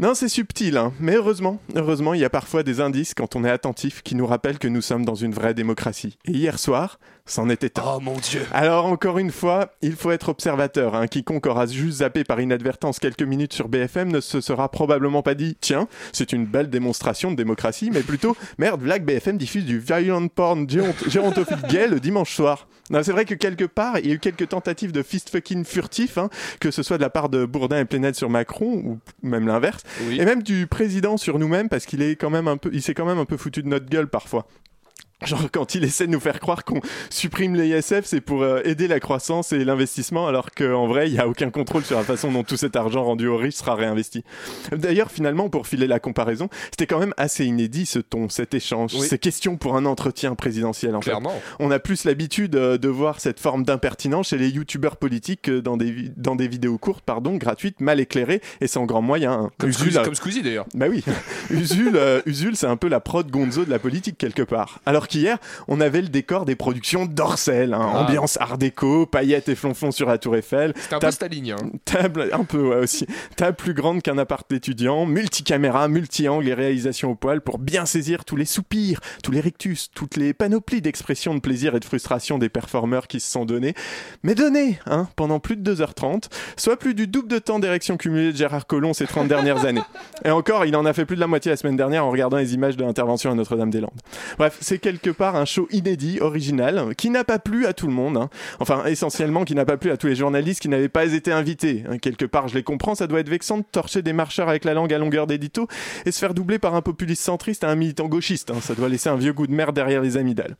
Non, 0.00 0.14
c'est 0.14 0.28
subtil, 0.28 0.76
hein. 0.76 0.92
mais 0.98 1.14
heureusement, 1.14 1.60
heureusement, 1.76 2.14
il 2.14 2.20
y 2.20 2.24
a 2.24 2.30
parfois 2.30 2.64
des 2.64 2.80
indices 2.80 3.14
quand 3.14 3.36
on 3.36 3.44
est 3.44 3.50
attentif 3.50 4.02
qui 4.02 4.16
nous 4.16 4.26
rappellent 4.26 4.58
que 4.58 4.66
nous 4.66 4.82
sommes 4.82 5.04
dans 5.04 5.14
une 5.14 5.32
vraie 5.32 5.54
démocratie. 5.54 6.18
Et 6.24 6.32
hier 6.32 6.58
soir, 6.58 6.98
c'en 7.26 7.48
était 7.48 7.78
un. 7.78 7.82
Oh 7.86 8.00
mon 8.00 8.16
dieu 8.18 8.42
Alors 8.52 8.84
encore 8.84 9.18
une 9.18 9.30
fois, 9.30 9.72
il 9.80 9.96
faut 9.96 10.10
être 10.10 10.28
observateur. 10.28 10.94
Hein. 10.94 11.06
Quiconque 11.06 11.46
aura 11.46 11.66
juste 11.66 11.98
zappé 11.98 12.22
par 12.22 12.40
inadvertance 12.40 12.98
quelques 12.98 13.22
minutes 13.22 13.54
sur 13.54 13.68
BFM 13.68 14.12
ne 14.12 14.20
se 14.20 14.40
sera 14.42 14.70
probablement 14.70 15.22
pas 15.22 15.34
dit 15.34 15.56
tiens, 15.60 15.88
c'est 16.12 16.32
une 16.32 16.44
belle 16.44 16.68
démonstration 16.68 17.30
de 17.30 17.36
démocratie, 17.36 17.90
mais 17.92 18.02
plutôt 18.02 18.36
merde, 18.58 18.82
Black 18.82 19.04
BFM 19.04 19.38
diffuse 19.38 19.64
du 19.64 19.78
violent 19.78 20.28
porn 20.28 20.68
gérontophile 20.68 21.62
gay 21.68 21.88
le 21.88 21.98
dimanche 21.98 22.34
soir. 22.34 22.68
C'est 22.90 23.12
vrai 23.12 23.24
que 23.24 23.34
quelque 23.34 23.64
part, 23.64 23.98
il 23.98 24.08
y 24.08 24.10
a 24.10 24.14
eu 24.14 24.18
quelques 24.18 24.50
tentatives 24.50 24.92
de 24.92 25.02
fist 25.02 25.30
fucking 25.30 25.64
furtif, 25.64 26.18
hein, 26.18 26.28
que 26.60 26.70
ce 26.70 26.82
soit 26.82 26.98
de 26.98 27.02
la 27.02 27.08
part 27.08 27.30
de 27.30 27.46
Bourdin 27.46 27.78
et 27.78 27.84
Plenel 27.86 28.14
sur 28.14 28.28
Macron 28.28 28.74
ou 28.84 28.98
même 29.22 29.46
l'inverse, 29.46 29.82
et 30.10 30.24
même 30.26 30.42
du 30.42 30.66
président 30.66 31.16
sur 31.16 31.38
nous-mêmes 31.38 31.70
parce 31.70 31.86
qu'il 31.86 32.02
est 32.02 32.16
quand 32.16 32.28
même 32.28 32.48
un 32.48 32.58
peu, 32.58 32.68
il 32.74 32.82
s'est 32.82 32.92
quand 32.92 33.06
même 33.06 33.18
un 33.18 33.24
peu 33.24 33.38
foutu 33.38 33.62
de 33.62 33.68
notre 33.68 33.86
gueule 33.86 34.08
parfois. 34.08 34.46
Genre 35.24 35.48
quand 35.52 35.74
il 35.74 35.84
essaie 35.84 36.06
de 36.06 36.12
nous 36.12 36.20
faire 36.20 36.40
croire 36.40 36.64
qu'on 36.64 36.80
supprime 37.10 37.54
les 37.54 37.68
ISF, 37.68 38.02
c'est 38.04 38.20
pour 38.20 38.42
euh, 38.42 38.60
aider 38.64 38.88
la 38.88 39.00
croissance 39.00 39.52
et 39.52 39.64
l'investissement, 39.64 40.26
alors 40.26 40.50
qu'en 40.50 40.86
vrai, 40.86 41.08
il 41.08 41.14
n'y 41.14 41.18
a 41.18 41.28
aucun 41.28 41.50
contrôle 41.50 41.84
sur 41.84 41.96
la 41.96 42.04
façon 42.04 42.30
dont 42.32 42.42
tout 42.44 42.56
cet 42.56 42.76
argent 42.76 43.04
rendu 43.04 43.26
aux 43.26 43.36
riches 43.36 43.54
sera 43.54 43.74
réinvesti. 43.74 44.24
D'ailleurs, 44.72 45.10
finalement, 45.10 45.48
pour 45.48 45.66
filer 45.66 45.86
la 45.86 45.98
comparaison, 46.00 46.48
c'était 46.70 46.86
quand 46.86 46.98
même 46.98 47.14
assez 47.16 47.44
inédit 47.44 47.86
ce 47.86 47.98
ton, 47.98 48.28
cet 48.28 48.54
échange, 48.54 48.94
Oui. 48.94 49.06
ces 49.06 49.18
questions 49.18 49.56
pour 49.56 49.76
un 49.76 49.84
entretien 49.86 50.34
présidentiel. 50.34 50.94
En 50.96 51.00
fait. 51.00 51.10
Clairement. 51.10 51.40
On 51.58 51.70
a 51.70 51.78
plus 51.78 52.04
l'habitude 52.04 52.56
euh, 52.56 52.78
de 52.78 52.88
voir 52.88 53.20
cette 53.20 53.40
forme 53.40 53.64
d'impertinence 53.64 54.28
chez 54.28 54.38
les 54.38 54.48
youtubeurs 54.50 54.96
politiques 54.96 55.42
que 55.42 55.60
dans 55.60 55.76
des, 55.76 55.90
vi- 55.90 56.12
dans 56.16 56.36
des 56.36 56.48
vidéos 56.48 56.78
courtes, 56.78 57.04
pardon, 57.04 57.36
gratuites, 57.36 57.80
mal 57.80 58.00
éclairées 58.00 58.40
et 58.60 58.66
sans 58.66 58.84
grand 58.84 59.02
moyen. 59.02 59.32
hein. 59.32 59.50
Comme 59.58 59.70
Usul, 59.70 59.82
Squeezie, 59.86 59.98
euh, 59.98 60.04
comme 60.04 60.14
Squeezie, 60.14 60.42
d'ailleurs. 60.42 60.66
bah 60.74 60.86
oui, 60.88 61.02
Usul, 61.50 61.92
euh, 61.96 62.20
Usul 62.26 62.56
c'est 62.56 62.66
un 62.66 62.76
peu 62.76 62.88
la 62.88 63.00
prod 63.00 63.30
gonzo 63.30 63.64
de 63.64 63.70
la 63.70 63.78
politique 63.78 64.18
quelque 64.18 64.42
part. 64.42 64.80
Alors 64.86 65.08
qu'hier, 65.14 65.38
on 65.68 65.80
avait 65.80 66.02
le 66.02 66.08
décor 66.08 66.44
des 66.44 66.56
productions 66.56 67.06
d'Orcel, 67.06 67.72
hein, 67.74 67.80
Ah. 67.94 67.98
ambiance 68.00 68.36
art 68.40 68.58
déco, 68.58 69.06
paillettes 69.06 69.48
et 69.48 69.54
flonflons 69.54 69.92
sur 69.92 70.08
la 70.08 70.18
tour 70.18 70.36
Eiffel. 70.36 70.72
C'était 70.76 70.94
un 70.94 70.98
peu 70.98 71.00
Table- 71.02 71.12
Staline. 71.12 71.50
Hein. 71.52 71.70
Table, 71.84 72.30
un 72.32 72.44
peu 72.44 72.68
ouais, 72.68 72.76
aussi. 72.76 73.06
Table 73.36 73.56
plus 73.56 73.74
grande 73.74 74.02
qu'un 74.02 74.18
appart 74.18 74.48
d'étudiant, 74.50 75.06
multicaméra, 75.06 75.86
multi-angle 75.88 76.48
et 76.48 76.54
réalisation 76.54 77.12
au 77.12 77.14
poil 77.14 77.40
pour 77.40 77.58
bien 77.58 77.86
saisir 77.86 78.24
tous 78.24 78.36
les 78.36 78.44
soupirs, 78.44 79.00
tous 79.22 79.30
les 79.30 79.40
rictus, 79.40 79.90
toutes 79.94 80.16
les 80.16 80.34
panoplies 80.34 80.80
d'expressions 80.80 81.34
de 81.34 81.40
plaisir 81.40 81.74
et 81.76 81.80
de 81.80 81.84
frustration 81.84 82.38
des 82.38 82.48
performeurs 82.48 83.06
qui 83.06 83.20
se 83.20 83.30
sont 83.30 83.44
donnés. 83.44 83.74
Mais 84.22 84.34
donnés, 84.34 84.78
hein, 84.86 85.08
pendant 85.16 85.38
plus 85.40 85.56
de 85.56 85.62
2h30, 85.74 86.28
soit 86.56 86.76
plus 86.78 86.94
du 86.94 87.06
double 87.06 87.28
de 87.28 87.38
temps 87.38 87.58
d'érection 87.58 87.96
cumulée 87.96 88.32
de 88.32 88.36
Gérard 88.36 88.66
Collomb 88.66 88.92
ces 88.94 89.06
30 89.06 89.28
dernières 89.28 89.64
années. 89.66 89.82
Et 90.24 90.30
encore, 90.30 90.64
il 90.64 90.74
en 90.76 90.84
a 90.86 90.92
fait 90.92 91.04
plus 91.04 91.16
de 91.16 91.20
la 91.20 91.26
moitié 91.26 91.50
la 91.50 91.56
semaine 91.56 91.76
dernière 91.76 92.04
en 92.04 92.10
regardant 92.10 92.36
les 92.38 92.54
images 92.54 92.76
de 92.76 92.84
l'intervention 92.84 93.30
à 93.30 93.34
Notre-Dame-des-Landes. 93.34 94.00
Bref, 94.38 94.56
c'est 94.60 94.78
quelques 94.78 94.93
quelque 94.98 95.16
part 95.16 95.36
un 95.36 95.44
show 95.44 95.66
inédit, 95.70 96.18
original, 96.20 96.94
qui 96.96 97.10
n'a 97.10 97.24
pas 97.24 97.38
plu 97.38 97.66
à 97.66 97.72
tout 97.72 97.86
le 97.86 97.92
monde. 97.92 98.16
hein. 98.16 98.30
Enfin, 98.60 98.84
essentiellement, 98.86 99.44
qui 99.44 99.54
n'a 99.54 99.64
pas 99.64 99.76
plu 99.76 99.90
à 99.90 99.96
tous 99.96 100.06
les 100.06 100.14
journalistes 100.16 100.60
qui 100.60 100.68
n'avaient 100.68 100.88
pas 100.88 101.12
été 101.12 101.32
invités. 101.32 101.84
hein. 101.88 101.98
Quelque 101.98 102.24
part, 102.24 102.48
je 102.48 102.54
les 102.54 102.62
comprends, 102.62 102.94
ça 102.94 103.06
doit 103.06 103.20
être 103.20 103.28
vexant 103.28 103.58
de 103.58 103.64
torcher 103.70 104.02
des 104.02 104.12
marcheurs 104.12 104.48
avec 104.48 104.64
la 104.64 104.74
langue 104.74 104.92
à 104.92 104.98
longueur 104.98 105.26
d'édito 105.26 105.66
et 106.06 106.12
se 106.12 106.18
faire 106.18 106.34
doubler 106.34 106.58
par 106.58 106.74
un 106.74 106.82
populiste 106.82 107.22
centriste 107.22 107.64
à 107.64 107.68
un 107.70 107.74
militant 107.74 108.06
gauchiste. 108.08 108.50
hein. 108.50 108.60
Ça 108.60 108.74
doit 108.74 108.88
laisser 108.88 109.08
un 109.08 109.16
vieux 109.16 109.32
goût 109.32 109.46
de 109.46 109.52
merde 109.52 109.74
derrière 109.74 110.00
les 110.02 110.16
amygdales. 110.16 110.56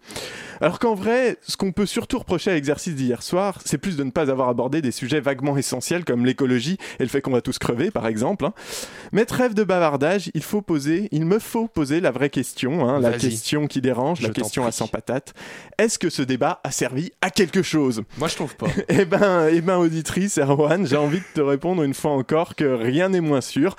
Alors 0.60 0.78
qu'en 0.78 0.94
vrai, 0.94 1.36
ce 1.46 1.56
qu'on 1.56 1.72
peut 1.72 1.86
surtout 1.86 2.18
reprocher 2.18 2.50
à 2.50 2.54
l'exercice 2.54 2.94
d'hier 2.94 3.22
soir, 3.22 3.60
c'est 3.64 3.78
plus 3.78 3.96
de 3.96 4.04
ne 4.04 4.10
pas 4.10 4.30
avoir 4.30 4.48
abordé 4.48 4.82
des 4.82 4.92
sujets 4.92 5.20
vaguement 5.20 5.56
essentiels 5.56 6.04
comme 6.04 6.24
l'écologie 6.26 6.78
et 6.98 7.02
le 7.02 7.08
fait 7.08 7.20
qu'on 7.20 7.32
va 7.32 7.40
tous 7.40 7.58
crever, 7.58 7.90
par 7.90 8.06
exemple. 8.06 8.48
Mais 9.12 9.24
trêve 9.24 9.54
de 9.54 9.64
bavardage, 9.64 10.30
il 10.34 10.42
faut 10.42 10.62
poser, 10.62 11.08
il 11.12 11.24
me 11.26 11.38
faut 11.38 11.66
poser 11.68 12.00
la 12.00 12.10
vraie 12.10 12.30
question, 12.30 12.98
la 12.98 13.10
question 13.30 13.66
qui 13.66 13.80
dérange, 13.80 14.20
la 14.28 14.34
question 14.34 14.62
à 14.62 14.68
prie. 14.68 14.76
100 14.76 14.86
patates. 14.88 15.34
Est-ce 15.78 15.98
que 15.98 16.10
ce 16.10 16.22
débat 16.22 16.60
a 16.64 16.70
servi 16.70 17.10
à 17.20 17.30
quelque 17.30 17.62
chose? 17.62 18.02
Moi, 18.18 18.28
je 18.28 18.34
trouve 18.36 18.54
pas. 18.56 18.66
eh 18.88 19.04
ben, 19.04 19.48
eh 19.50 19.60
ben, 19.60 19.76
auditrice, 19.76 20.38
Erwan, 20.38 20.86
j'ai 20.86 20.96
envie 20.96 21.18
de 21.18 21.24
te 21.34 21.40
répondre 21.40 21.82
une 21.82 21.94
fois 21.94 22.12
encore 22.12 22.54
que 22.54 22.64
rien 22.64 23.08
n'est 23.08 23.20
moins 23.20 23.40
sûr. 23.40 23.76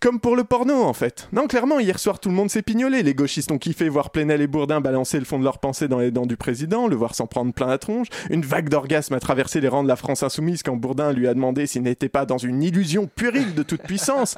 Comme 0.00 0.20
pour 0.20 0.36
le 0.36 0.44
porno, 0.44 0.82
en 0.82 0.92
fait. 0.92 1.28
Non, 1.32 1.46
clairement, 1.46 1.78
hier 1.80 1.98
soir, 1.98 2.20
tout 2.20 2.28
le 2.28 2.34
monde 2.34 2.50
s'est 2.50 2.62
pignolé. 2.62 3.02
Les 3.02 3.14
gauchistes 3.14 3.50
ont 3.52 3.58
kiffé 3.58 3.88
voir 3.88 4.10
Plenel 4.10 4.40
et 4.40 4.46
Bourdin 4.46 4.80
balancer 4.80 5.18
le 5.18 5.24
fond 5.24 5.38
de 5.38 5.44
leur 5.44 5.58
pensée 5.58 5.88
dans 5.88 5.98
les 5.98 6.10
dents 6.10 6.26
du 6.26 6.36
président, 6.36 6.88
le 6.88 6.96
voir 6.96 7.14
s'en 7.14 7.26
prendre 7.26 7.52
plein 7.52 7.66
la 7.66 7.78
tronche. 7.78 8.08
Une 8.30 8.42
vague 8.42 8.68
d'orgasme 8.68 9.14
a 9.14 9.20
traversé 9.20 9.60
les 9.60 9.68
rangs 9.68 9.82
de 9.82 9.88
la 9.88 9.96
France 9.96 10.22
insoumise 10.22 10.62
quand 10.62 10.76
Bourdin 10.76 11.12
lui 11.12 11.28
a 11.28 11.34
demandé 11.34 11.66
s'il 11.66 11.82
n'était 11.82 12.08
pas 12.08 12.26
dans 12.26 12.38
une 12.38 12.62
illusion 12.62 13.06
puérile 13.14 13.54
de 13.54 13.62
toute 13.62 13.82
puissance. 13.82 14.36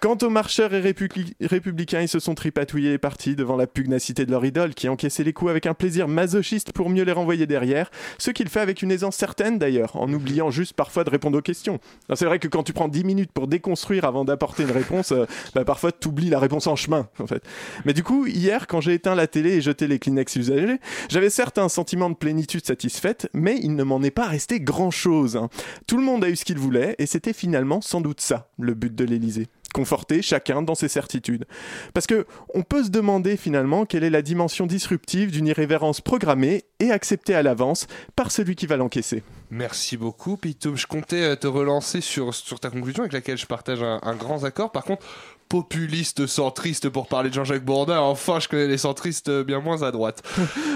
Quant 0.00 0.16
aux 0.22 0.30
marcheurs 0.30 0.74
et 0.74 0.80
républi- 0.80 1.34
républicains, 1.40 2.00
ils 2.00 2.08
se 2.08 2.18
sont 2.18 2.34
tripatouillés 2.34 2.92
et 2.94 2.98
partis 2.98 3.36
devant 3.36 3.56
la 3.56 3.66
pugnacité 3.66 4.26
de 4.26 4.30
leur 4.30 4.44
idole, 4.44 4.74
qui 4.74 4.88
encaissait 4.92 5.24
les 5.24 5.32
coups 5.32 5.50
avec 5.50 5.66
un 5.66 5.74
plaisir 5.74 6.08
masochiste 6.08 6.72
pour 6.72 6.88
mieux 6.88 7.02
les 7.04 7.12
renvoyer 7.12 7.46
derrière, 7.46 7.90
ce 8.18 8.30
qu'il 8.30 8.48
fait 8.48 8.60
avec 8.60 8.82
une 8.82 8.90
aisance 8.92 9.16
certaine 9.16 9.58
d'ailleurs, 9.58 9.96
en 9.96 10.12
oubliant 10.12 10.50
juste 10.50 10.74
parfois 10.74 11.04
de 11.04 11.10
répondre 11.10 11.38
aux 11.38 11.42
questions. 11.42 11.78
C'est 12.14 12.26
vrai 12.26 12.38
que 12.38 12.48
quand 12.48 12.62
tu 12.62 12.72
prends 12.72 12.88
10 12.88 13.04
minutes 13.04 13.32
pour 13.32 13.46
déconstruire 13.46 14.04
avant 14.04 14.24
d'apporter 14.24 14.62
une 14.62 14.70
réponse, 14.70 15.12
euh, 15.12 15.26
bah, 15.54 15.64
parfois 15.64 15.92
tu 15.92 16.08
oublies 16.08 16.30
la 16.30 16.38
réponse 16.38 16.66
en 16.66 16.76
chemin, 16.76 17.08
en 17.18 17.26
fait. 17.26 17.42
Mais 17.84 17.92
du 17.92 18.02
coup, 18.02 18.26
hier, 18.26 18.66
quand 18.66 18.80
j'ai 18.80 18.94
éteint 18.94 19.14
la 19.14 19.26
télé 19.26 19.50
et 19.50 19.60
jeté 19.60 19.86
les 19.86 19.98
Kleenex 19.98 20.36
usagés, 20.36 20.78
j'avais 21.08 21.30
certes 21.30 21.58
un 21.58 21.68
sentiment 21.68 22.10
de 22.10 22.14
plénitude 22.14 22.64
satisfaite, 22.64 23.28
mais 23.32 23.58
il 23.62 23.74
ne 23.74 23.82
m'en 23.82 24.02
est 24.02 24.10
pas 24.10 24.26
resté 24.26 24.60
grand-chose. 24.60 25.36
hein. 25.36 25.48
Tout 25.86 25.96
le 25.96 26.04
monde 26.04 26.24
a 26.24 26.28
eu 26.28 26.36
ce 26.36 26.44
qu'il 26.44 26.58
voulait, 26.58 26.94
et 26.98 27.06
c'était 27.06 27.32
finalement 27.32 27.80
sans 27.80 28.00
doute 28.00 28.20
ça, 28.20 28.48
le 28.58 28.74
but 28.74 28.94
de 28.94 29.04
l'Élysée 29.04 29.48
conforter 29.72 30.22
chacun 30.22 30.62
dans 30.62 30.74
ses 30.74 30.88
certitudes. 30.88 31.46
Parce 31.94 32.06
que 32.06 32.26
on 32.54 32.62
peut 32.62 32.84
se 32.84 32.90
demander 32.90 33.36
finalement 33.36 33.84
quelle 33.84 34.04
est 34.04 34.10
la 34.10 34.22
dimension 34.22 34.66
disruptive 34.66 35.30
d'une 35.30 35.46
irrévérence 35.46 36.00
programmée 36.00 36.64
et 36.80 36.90
acceptée 36.90 37.34
à 37.34 37.42
l'avance 37.42 37.86
par 38.16 38.30
celui 38.30 38.56
qui 38.56 38.66
va 38.66 38.76
l'encaisser. 38.76 39.22
Merci 39.50 39.96
beaucoup, 39.96 40.36
Pitoum. 40.36 40.76
Je 40.76 40.86
comptais 40.86 41.22
euh, 41.22 41.36
te 41.36 41.46
relancer 41.46 42.00
sur, 42.00 42.34
sur 42.34 42.58
ta 42.58 42.70
conclusion 42.70 43.02
avec 43.02 43.12
laquelle 43.12 43.36
je 43.36 43.46
partage 43.46 43.82
un, 43.82 44.00
un 44.02 44.14
grand 44.14 44.44
accord. 44.44 44.72
Par 44.72 44.84
contre, 44.84 45.04
populiste 45.48 46.26
centriste 46.26 46.88
pour 46.88 47.06
parler 47.06 47.28
de 47.28 47.34
Jean-Jacques 47.34 47.64
Bourdin, 47.64 47.98
enfin, 48.00 48.40
je 48.40 48.48
connais 48.48 48.66
les 48.66 48.78
centristes 48.78 49.28
euh, 49.28 49.44
bien 49.44 49.60
moins 49.60 49.82
à 49.82 49.90
droite. 49.90 50.22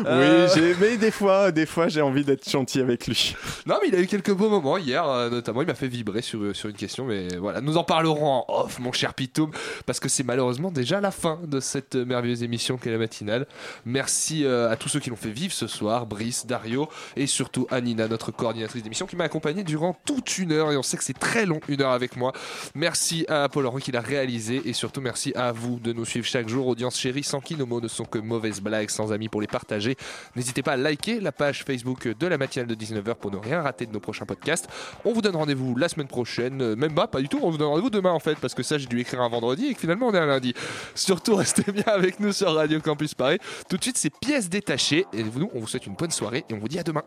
Euh, 0.07 0.47
Oui, 0.47 0.53
j'ai- 0.55 0.75
mais 0.79 0.97
des 0.99 1.11
fois, 1.11 1.51
des 1.51 1.65
fois, 1.67 1.89
j'ai 1.89 2.03
envie 2.03 2.23
d'être 2.23 2.49
gentil 2.49 2.81
avec 2.81 3.07
lui. 3.07 3.35
Non, 3.65 3.77
mais 3.83 3.89
il 3.89 3.95
a 3.95 3.99
eu 4.01 4.07
quelques 4.07 4.31
beaux 4.33 4.51
moments 4.51 4.77
hier, 4.77 5.09
euh, 5.09 5.31
notamment. 5.31 5.63
Il 5.63 5.67
m'a 5.67 5.75
fait 5.75 5.89
vibrer 5.89 6.21
sur, 6.23 6.41
euh, 6.43 6.55
sur 6.55 6.69
une 6.69 6.77
question, 6.77 7.07
mais 7.07 7.29
voilà. 7.39 7.61
Nous 7.63 7.77
en 7.79 7.83
parlerons 7.83 8.27
en 8.27 8.45
off, 8.49 8.79
mon 8.79 8.93
cher 8.93 9.15
Pitoum, 9.15 9.51
parce 9.87 9.99
que 9.99 10.09
c'est 10.11 10.23
malheureusement 10.23 10.71
déjà 10.71 11.01
la 11.01 11.11
fin 11.11 11.41
de 11.47 11.61
cette 11.61 11.97
euh, 11.97 12.05
merveilleuse 12.05 12.43
émission 12.43 12.77
qu'est 12.77 12.91
la 12.91 12.99
matinale. 12.99 13.47
Merci 13.87 14.45
euh, 14.45 14.71
à 14.71 14.77
tous 14.77 14.89
ceux 14.91 15.01
qui 15.01 15.09
l'ont 15.11 15.17
fait 15.17 15.31
vivre 15.31 15.53
ce 15.55 15.67
soir, 15.67 16.07
Brice, 16.07 16.47
Dario, 16.47 16.89
et 17.17 17.27
surtout 17.27 17.67
Anina, 17.71 18.07
notre 18.07 18.31
coordinatrice 18.33 18.83
d'émission, 18.83 19.07
qui 19.07 19.17
m'a 19.17 19.25
accompagné 19.25 19.65
durant 19.65 19.97
toute 20.05 20.37
une 20.39 20.53
heure, 20.53 20.71
et 20.73 20.77
on 20.77 20.83
sait 20.83 20.99
que 20.99 21.05
c'est 21.05 21.19
très 21.19 21.47
long, 21.47 21.61
une 21.69 21.81
heure 21.81 21.93
avec 21.93 22.17
moi. 22.17 22.33
Merci 22.75 23.25
à 23.29 23.49
Paul 23.49 23.67
Henry 23.67 23.83
qui 23.83 23.93
l'a 23.93 24.01
réalisé, 24.03 24.56
et 24.65 24.73
surtout 24.73 25.01
merci 25.01 25.33
à 25.35 25.53
vous 25.53 25.79
de 25.79 25.93
nous 25.93 26.05
suivre 26.05 26.27
chaque 26.27 26.49
jour, 26.49 26.67
audience 26.67 26.99
chérie, 26.99 27.23
sans 27.23 27.41
qui 27.41 27.57
nos 27.57 27.67
mots 27.67 27.81
ne 27.81 27.89
sont 27.89 28.05
que 28.05 28.19
mauvaises 28.19 28.61
blagues, 28.61 28.91
sans 28.91 29.13
amis 29.13 29.29
pour 29.29 29.41
les 29.41 29.47
partager. 29.47 29.97
N'hésitez 30.35 30.63
pas 30.63 30.73
à 30.73 30.77
liker 30.77 31.21
la 31.21 31.33
page 31.33 31.65
Facebook 31.65 32.09
de 32.09 32.27
la 32.27 32.39
matinale 32.39 32.67
de 32.67 32.75
19h 32.75 33.15
pour 33.17 33.31
ne 33.31 33.37
rien 33.37 33.63
rater 33.63 33.87
de 33.87 33.93
nos 33.93 34.01
prochains 34.01 34.27
podcasts. 34.27 34.69
On 35.05 35.13
vous 35.13 35.23
donne 35.23 35.37
rendez-vous 35.37 35.77
la 35.77 35.89
semaine 35.89 36.09
prochaine, 36.09 36.63
Euh, 36.67 36.77
même 36.77 36.95
pas, 36.95 37.07
pas 37.07 37.21
du 37.21 37.29
tout, 37.29 37.39
on 37.43 37.51
vous 37.51 37.59
donne 37.59 37.69
rendez-vous 37.69 37.91
demain 37.91 38.13
en 38.13 38.19
fait, 38.21 38.37
parce 38.39 38.55
que 38.55 38.63
ça 38.63 38.79
j'ai 38.79 38.87
dû 38.87 39.01
écrire 39.01 39.21
un 39.21 39.29
vendredi 39.29 39.67
et 39.67 39.75
que 39.75 39.81
finalement 39.81 40.09
on 40.09 40.15
est 40.15 40.19
un 40.19 40.27
lundi. 40.27 40.55
Surtout 40.95 41.37
restez 41.45 41.71
bien 41.71 41.85
avec 41.87 42.21
nous 42.21 42.33
sur 42.33 42.53
Radio 42.55 42.81
Campus 42.81 43.15
Paris. 43.15 43.39
Tout 43.69 43.77
de 43.77 43.83
suite 43.83 43.99
c'est 43.99 44.13
pièces 44.19 44.49
détachées, 44.49 45.07
et 45.13 45.23
nous 45.23 45.51
on 45.55 45.61
vous 45.61 45.67
souhaite 45.67 45.87
une 45.87 45.95
bonne 45.95 46.11
soirée 46.11 46.45
et 46.49 46.55
on 46.55 46.59
vous 46.59 46.69
dit 46.69 46.79
à 46.79 46.83
demain. 46.83 47.03